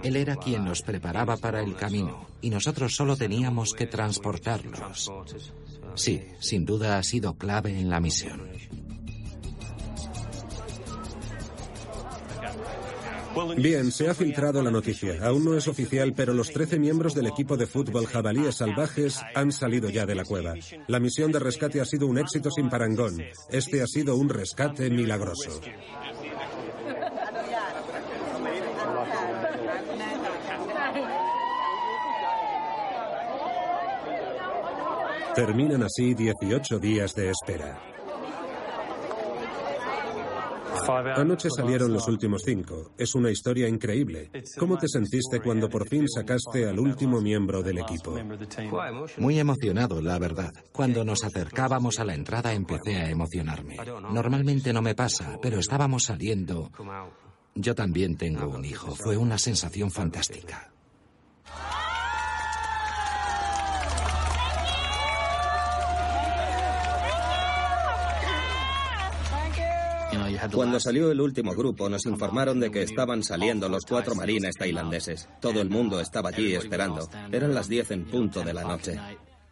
Él 0.03 0.17
era 0.17 0.37
quien 0.37 0.65
nos 0.65 0.81
preparaba 0.83 1.37
para 1.37 1.61
el 1.61 1.77
camino 1.77 2.27
y 2.41 2.49
nosotros 2.49 2.95
solo 2.95 3.17
teníamos 3.17 3.75
que 3.75 3.87
transportarlos. 3.87 5.13
Sí, 5.95 6.23
sin 6.41 6.65
duda 6.65 6.97
ha 6.97 7.03
sido 7.03 7.37
clave 7.37 7.79
en 7.79 7.91
la 7.91 8.01
misión. 8.01 8.49
Bien, 13.57 13.93
se 13.93 14.09
ha 14.09 14.15
filtrado 14.15 14.63
la 14.63 14.71
noticia. 14.71 15.19
Aún 15.23 15.45
no 15.45 15.57
es 15.57 15.69
oficial, 15.69 16.13
pero 16.15 16.33
los 16.33 16.51
13 16.51 16.79
miembros 16.79 17.15
del 17.15 17.27
equipo 17.27 17.57
de 17.57 17.67
fútbol 17.67 18.07
Jabalíes 18.07 18.57
Salvajes 18.57 19.21
han 19.35 19.53
salido 19.53 19.89
ya 19.89 20.07
de 20.07 20.15
la 20.15 20.25
cueva. 20.25 20.55
La 20.89 21.01
misión 21.01 21.31
de 21.33 21.39
rescate 21.39 21.81
ha 21.81 21.85
sido 21.85 22.07
un 22.07 22.19
éxito 22.19 22.51
sin 22.51 22.69
parangón. 22.69 23.23
Este 23.51 23.83
ha 23.83 23.87
sido 23.87 24.17
un 24.17 24.29
rescate 24.29 24.91
milagroso. 24.91 25.61
Terminan 35.35 35.83
así 35.85 36.15
18 36.15 36.79
días 36.79 37.15
de 37.15 37.31
espera. 37.31 37.90
Anoche 41.17 41.49
salieron 41.51 41.93
los 41.93 42.09
últimos 42.09 42.43
cinco. 42.45 42.93
Es 42.97 43.15
una 43.15 43.31
historia 43.31 43.69
increíble. 43.69 44.31
¿Cómo 44.59 44.79
te 44.79 44.89
sentiste 44.89 45.41
cuando 45.41 45.69
por 45.69 45.89
fin 45.89 46.09
sacaste 46.09 46.69
al 46.69 46.79
último 46.79 47.21
miembro 47.21 47.63
del 47.63 47.79
equipo? 47.79 48.17
Muy 49.19 49.39
emocionado, 49.39 50.01
la 50.01 50.19
verdad. 50.19 50.53
Cuando 50.73 51.05
nos 51.05 51.25
acercábamos 51.25 51.99
a 52.01 52.05
la 52.05 52.15
entrada 52.15 52.53
empecé 52.53 52.97
a 52.97 53.11
emocionarme. 53.11 53.77
Normalmente 54.11 54.73
no 54.73 54.83
me 54.83 54.95
pasa, 54.95 55.39
pero 55.41 55.59
estábamos 55.59 56.05
saliendo. 56.05 56.71
Yo 57.55 57.75
también 57.75 58.17
tengo 58.17 58.49
un 58.49 58.65
hijo. 58.65 58.95
Fue 58.95 59.17
una 59.17 59.39
sensación 59.39 59.91
fantástica. 59.91 60.73
Cuando 70.53 70.81
salió 70.81 71.11
el 71.11 71.21
último 71.21 71.53
grupo, 71.55 71.89
nos 71.89 72.07
informaron 72.07 72.61
de 72.61 72.71
que 72.71 72.83
estaban 72.83 73.23
saliendo 73.23 73.69
los 73.69 73.85
cuatro 73.85 74.15
marines 74.15 74.57
tailandeses. 74.57 75.29
Todo 75.41 75.61
el 75.61 75.71
mundo 75.71 76.01
estaba 76.01 76.31
allí 76.31 76.55
esperando. 76.55 77.09
Eran 77.33 77.55
las 77.55 77.69
diez 77.69 77.91
en 77.91 78.05
punto 78.05 78.43
de 78.43 78.55
la 78.55 78.65
noche. 78.65 78.99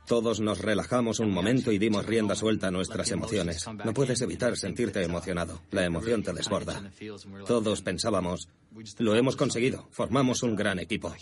Todos 0.09 0.41
nos 0.41 0.63
relajamos 0.63 1.21
un 1.21 1.31
momento 1.31 1.71
y 1.71 1.77
dimos 1.77 2.07
rienda 2.07 2.35
suelta 2.35 2.69
a 2.69 2.71
nuestras 2.71 3.11
emociones. 3.11 3.67
No 3.85 3.93
puedes 3.93 4.19
evitar 4.23 4.57
sentirte 4.57 5.03
emocionado. 5.03 5.61
La 5.71 5.85
emoción 5.85 6.23
te 6.23 6.33
desborda. 6.33 6.83
Todos 7.47 7.83
pensábamos, 7.83 8.49
lo 8.99 9.15
hemos 9.15 9.37
conseguido, 9.37 9.87
formamos 9.91 10.43
un 10.43 10.57
gran 10.57 10.79
equipo. 10.79 11.15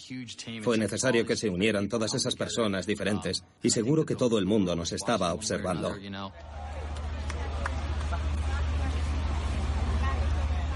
Fue 0.62 0.78
necesario 0.78 1.26
que 1.26 1.34
se 1.34 1.50
unieran 1.50 1.88
todas 1.88 2.14
esas 2.14 2.36
personas 2.36 2.86
diferentes 2.86 3.42
y 3.60 3.70
seguro 3.70 4.06
que 4.06 4.14
todo 4.14 4.38
el 4.38 4.46
mundo 4.46 4.76
nos 4.76 4.92
estaba 4.92 5.34
observando. 5.34 5.96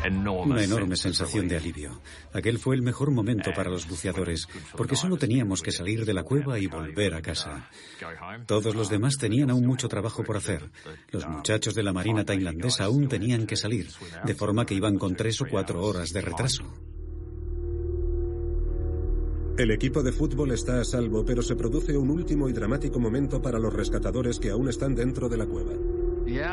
Una 0.02 0.64
enorme 0.64 0.96
sensación 0.96 1.46
de 1.46 1.58
alivio. 1.58 2.00
Aquel 2.32 2.58
fue 2.58 2.74
el 2.74 2.82
mejor 2.82 3.10
momento 3.10 3.52
para 3.54 3.68
los 3.68 3.86
buceadores, 3.86 4.48
porque 4.76 4.96
solo 4.96 5.18
teníamos 5.18 5.60
que 5.60 5.72
salir 5.72 6.06
de 6.06 6.14
la 6.14 6.22
cueva 6.22 6.58
y 6.58 6.66
volver 6.66 7.14
a 7.14 7.20
casa. 7.20 7.68
Todos 8.46 8.74
los 8.74 8.88
demás 8.88 9.18
tenían 9.18 9.50
aún 9.50 9.66
mucho 9.66 9.88
trabajo 9.88 10.24
por 10.24 10.38
hacer. 10.38 10.70
Los 11.10 11.26
muchachos 11.28 11.74
de 11.74 11.82
la 11.82 11.92
Marina 11.92 12.24
tailandesa 12.24 12.84
aún 12.84 13.08
tenían 13.08 13.46
que 13.46 13.56
salir, 13.56 13.88
de 14.24 14.34
forma 14.34 14.64
que 14.64 14.74
iban 14.74 14.96
con 14.96 15.14
tres 15.16 15.40
o 15.42 15.46
cuatro 15.50 15.82
horas 15.82 16.10
de 16.12 16.20
retraso. 16.22 16.64
El 19.58 19.72
equipo 19.72 20.02
de 20.02 20.12
fútbol 20.12 20.52
está 20.52 20.80
a 20.80 20.84
salvo, 20.84 21.22
pero 21.22 21.42
se 21.42 21.56
produce 21.56 21.94
un 21.94 22.08
último 22.08 22.48
y 22.48 22.54
dramático 22.54 22.98
momento 22.98 23.42
para 23.42 23.58
los 23.58 23.74
rescatadores 23.74 24.38
que 24.38 24.48
aún 24.48 24.70
están 24.70 24.94
dentro 24.94 25.28
de 25.28 25.36
la 25.36 25.44
cueva. 25.44 25.74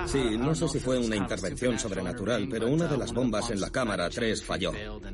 Sí, 0.08 0.38
no 0.38 0.56
sé 0.56 0.68
si 0.68 0.80
fue 0.80 0.98
una 0.98 1.16
intervención 1.16 1.78
sobrenatural, 1.78 2.48
pero 2.50 2.68
una 2.68 2.88
de 2.88 2.98
las 2.98 3.14
bombas 3.14 3.50
en 3.52 3.62
la 3.62 3.70
cámara 3.70 4.10
3 4.10 4.44
falló. 4.44 4.72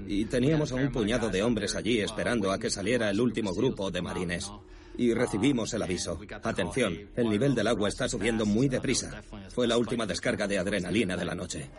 Y 0.07 0.25
teníamos 0.25 0.71
a 0.71 0.75
un 0.75 0.91
puñado 0.91 1.29
de 1.29 1.43
hombres 1.43 1.75
allí 1.75 1.99
esperando 1.99 2.51
a 2.51 2.57
que 2.57 2.69
saliera 2.69 3.09
el 3.09 3.19
último 3.19 3.53
grupo 3.53 3.91
de 3.91 4.01
marines. 4.01 4.51
Y 4.97 5.13
recibimos 5.13 5.73
el 5.73 5.81
aviso. 5.81 6.19
Atención, 6.43 7.09
el 7.15 7.29
nivel 7.29 7.55
del 7.55 7.67
agua 7.67 7.89
está 7.89 8.07
subiendo 8.07 8.45
muy 8.45 8.69
deprisa. 8.69 9.23
Fue 9.49 9.67
la 9.67 9.77
última 9.77 10.05
descarga 10.05 10.47
de 10.47 10.59
adrenalina 10.59 11.17
de 11.17 11.25
la 11.25 11.35
noche. 11.35 11.69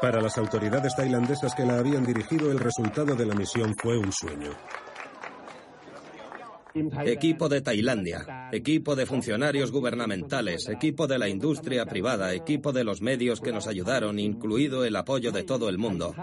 Para 0.00 0.20
las 0.20 0.36
autoridades 0.36 0.96
tailandesas 0.96 1.54
que 1.54 1.64
la 1.64 1.78
habían 1.78 2.04
dirigido, 2.04 2.50
el 2.50 2.58
resultado 2.58 3.14
de 3.14 3.24
la 3.24 3.36
misión 3.36 3.72
fue 3.80 3.96
un 3.96 4.12
sueño. 4.12 4.50
Equipo 6.74 7.48
de 7.48 7.60
Tailandia, 7.60 8.48
equipo 8.52 8.96
de 8.96 9.06
funcionarios 9.06 9.70
gubernamentales, 9.70 10.68
equipo 10.68 11.06
de 11.06 11.18
la 11.18 11.28
industria 11.28 11.84
privada, 11.84 12.32
equipo 12.32 12.72
de 12.72 12.84
los 12.84 13.02
medios 13.02 13.40
que 13.40 13.52
nos 13.52 13.66
ayudaron, 13.66 14.18
incluido 14.18 14.84
el 14.84 14.96
apoyo 14.96 15.32
de 15.32 15.42
todo 15.42 15.68
el 15.68 15.78
mundo. 15.78 16.14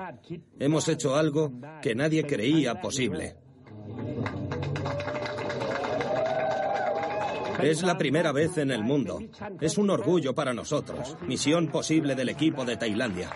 Hemos 0.60 0.88
hecho 0.88 1.16
algo 1.16 1.52
que 1.82 1.96
nadie 1.96 2.26
creía 2.26 2.82
posible. 2.82 3.36
Es 7.62 7.84
la 7.84 7.98
primera 7.98 8.32
vez 8.32 8.58
en 8.58 8.72
el 8.72 8.84
mundo. 8.84 9.20
Es 9.60 9.78
un 9.78 9.90
orgullo 9.90 10.34
para 10.34 10.54
nosotros. 10.54 11.18
Misión 11.28 11.68
posible 11.68 12.16
del 12.16 12.30
equipo 12.30 12.64
de 12.64 12.78
Tailandia. 12.78 13.30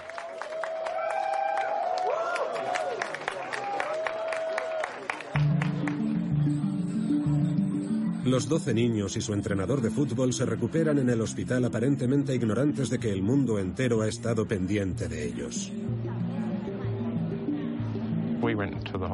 Los 8.34 8.50
12 8.50 8.74
niños 8.74 9.16
y 9.16 9.22
su 9.22 9.32
entrenador 9.32 9.80
de 9.80 9.92
fútbol 9.92 10.34
se 10.34 10.44
recuperan 10.44 10.98
en 10.98 11.08
el 11.08 11.22
hospital 11.22 11.66
aparentemente 11.66 12.34
ignorantes 12.34 12.90
de 12.90 12.98
que 12.98 13.12
el 13.12 13.22
mundo 13.22 13.60
entero 13.60 14.02
ha 14.02 14.08
estado 14.08 14.48
pendiente 14.48 15.08
de 15.08 15.24
ellos. 15.24 15.72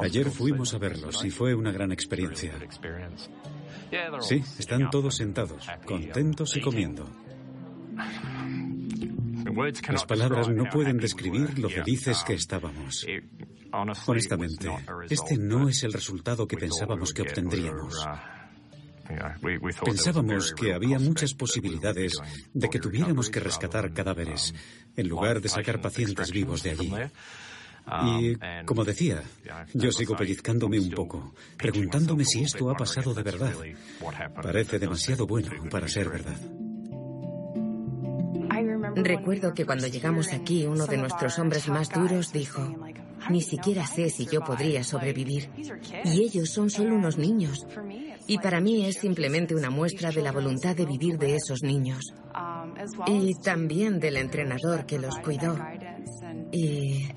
Ayer 0.02 0.32
fuimos 0.32 0.74
a 0.74 0.78
verlos 0.78 1.26
y 1.26 1.32
fue 1.32 1.54
una 1.54 1.74
gran 1.74 1.92
experiencia. 1.92 2.54
Sí, 4.22 4.42
están 4.58 4.90
todos 4.90 5.18
sentados, 5.18 5.68
contentos 5.86 6.56
y 6.56 6.62
comiendo. 6.62 7.06
Las 9.90 10.06
palabras 10.06 10.48
no 10.48 10.64
pueden 10.72 10.96
describir 10.96 11.60
lo 11.60 11.68
felices 11.68 12.24
que 12.24 12.36
estábamos. 12.36 13.06
Honestamente, 14.08 14.70
este 15.10 15.38
no 15.38 15.68
es 15.68 15.84
el 15.84 15.92
resultado 15.92 16.48
que 16.48 16.56
pensábamos 16.56 17.14
que 17.14 17.24
obtendríamos. 17.24 18.08
Pensábamos 19.84 20.54
que 20.54 20.74
había 20.74 21.00
muchas 21.00 21.34
posibilidades 21.34 22.14
de 22.54 22.70
que 22.70 22.80
tuviéramos 22.80 23.30
que 23.30 23.40
rescatar 23.40 23.92
cadáveres 23.94 24.54
en 24.96 25.08
lugar 25.08 25.42
de 25.42 25.50
sacar 25.50 25.82
pacientes 25.82 26.32
vivos 26.32 26.64
de 26.64 26.72
allí. 26.72 26.94
Y, 28.04 28.38
como 28.66 28.86
decía, 28.86 29.24
yo 29.74 29.92
sigo 29.92 30.16
pellizcándome 30.16 30.80
un 30.80 30.92
poco, 30.92 31.34
preguntándome 31.58 32.24
si 32.24 32.44
esto 32.44 32.70
ha 32.70 32.76
pasado 32.76 33.14
de 33.14 33.24
verdad. 33.24 33.54
Parece 34.36 34.78
demasiado 34.78 35.26
bueno 35.26 35.50
para 35.70 35.88
ser 35.88 36.10
verdad. 36.10 36.40
Recuerdo 38.96 39.54
que 39.54 39.66
cuando 39.66 39.88
llegamos 39.88 40.34
aquí, 40.34 40.66
uno 40.66 40.86
de 40.86 40.98
nuestros 40.98 41.40
hombres 41.40 41.68
más 41.68 41.90
duros 41.90 42.32
dijo, 42.32 42.76
ni 43.30 43.42
siquiera 43.42 43.86
sé 43.86 44.10
si 44.10 44.26
yo 44.26 44.42
podría 44.42 44.84
sobrevivir. 44.84 45.50
Y 46.06 46.22
ellos 46.22 46.50
son 46.50 46.70
solo 46.70 46.96
unos 46.96 47.18
niños. 47.18 47.66
Y 48.28 48.38
para 48.38 48.62
mí 48.62 48.86
es 48.86 48.98
simplemente 48.98 49.56
una 49.56 49.70
muestra 49.70 50.12
de 50.12 50.22
la 50.22 50.32
voluntad 50.32 50.76
de 50.76 50.86
vivir 50.86 51.18
de 51.18 51.36
esos 51.36 51.64
niños. 51.64 52.14
Y 53.08 53.34
también 53.44 54.00
del 54.00 54.18
entrenador 54.18 54.86
que 54.86 55.00
los 55.00 55.18
cuidó. 55.20 55.58
Y... 56.52 57.08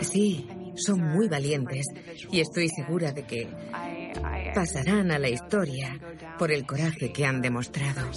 Sí, 0.00 0.46
son 0.76 1.00
muy 1.00 1.28
valientes 1.28 1.86
y 2.30 2.40
estoy 2.40 2.68
segura 2.68 3.12
de 3.12 3.24
que 3.24 3.48
pasarán 4.54 5.10
a 5.10 5.18
la 5.18 5.28
historia 5.28 5.98
por 6.38 6.50
el 6.50 6.66
coraje 6.66 7.12
que 7.12 7.24
han 7.24 7.40
demostrado. 7.40 8.10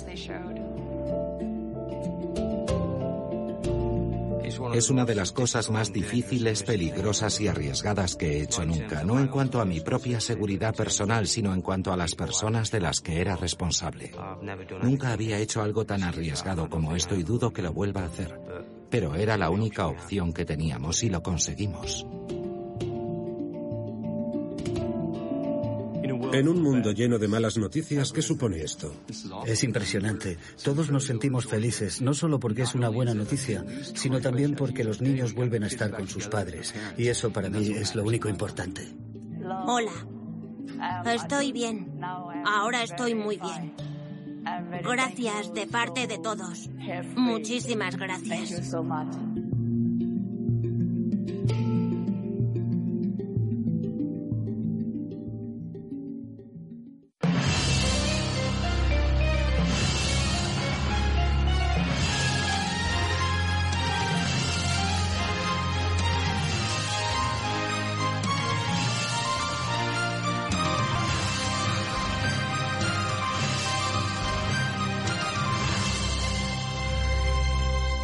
Es 4.73 4.89
una 4.89 5.05
de 5.05 5.15
las 5.15 5.31
cosas 5.31 5.69
más 5.69 5.93
difíciles, 5.93 6.63
peligrosas 6.63 7.39
y 7.41 7.47
arriesgadas 7.47 8.15
que 8.15 8.37
he 8.37 8.41
hecho 8.43 8.65
nunca, 8.65 9.03
no 9.03 9.19
en 9.19 9.27
cuanto 9.27 9.61
a 9.61 9.65
mi 9.65 9.81
propia 9.81 10.19
seguridad 10.19 10.75
personal, 10.75 11.27
sino 11.27 11.53
en 11.53 11.61
cuanto 11.61 11.91
a 11.91 11.97
las 11.97 12.15
personas 12.15 12.71
de 12.71 12.79
las 12.79 13.01
que 13.01 13.21
era 13.21 13.35
responsable. 13.35 14.11
Nunca 14.81 15.11
había 15.13 15.39
hecho 15.39 15.61
algo 15.61 15.85
tan 15.85 16.03
arriesgado 16.03 16.69
como 16.69 16.95
esto 16.95 17.15
y 17.15 17.23
dudo 17.23 17.51
que 17.51 17.61
lo 17.61 17.73
vuelva 17.73 18.01
a 18.01 18.05
hacer. 18.05 18.39
Pero 18.89 19.15
era 19.15 19.37
la 19.37 19.49
única 19.49 19.87
opción 19.87 20.33
que 20.33 20.45
teníamos 20.45 21.03
y 21.03 21.09
lo 21.09 21.23
conseguimos. 21.23 22.05
En 26.33 26.47
un 26.47 26.61
mundo 26.61 26.91
lleno 26.91 27.17
de 27.17 27.27
malas 27.27 27.57
noticias, 27.57 28.11
¿qué 28.11 28.21
supone 28.21 28.61
esto? 28.61 28.93
Es 29.45 29.63
impresionante. 29.63 30.37
Todos 30.63 30.91
nos 30.91 31.05
sentimos 31.05 31.45
felices, 31.45 32.01
no 32.01 32.13
solo 32.13 32.39
porque 32.39 32.63
es 32.63 32.75
una 32.75 32.89
buena 32.89 33.13
noticia, 33.13 33.65
sino 33.93 34.19
también 34.21 34.55
porque 34.55 34.83
los 34.83 35.01
niños 35.01 35.33
vuelven 35.33 35.63
a 35.63 35.67
estar 35.67 35.91
con 35.91 36.07
sus 36.07 36.27
padres. 36.27 36.73
Y 36.97 37.07
eso 37.07 37.31
para 37.31 37.49
mí 37.49 37.69
es 37.69 37.95
lo 37.95 38.03
único 38.03 38.29
importante. 38.29 38.87
Hola. 39.67 39.91
Estoy 41.05 41.51
bien. 41.51 41.99
Ahora 42.45 42.83
estoy 42.83 43.15
muy 43.15 43.37
bien. 43.37 43.73
Gracias 44.83 45.53
de 45.53 45.67
parte 45.67 46.07
de 46.07 46.17
todos. 46.17 46.69
Muchísimas 47.15 47.95
gracias. 47.95 48.71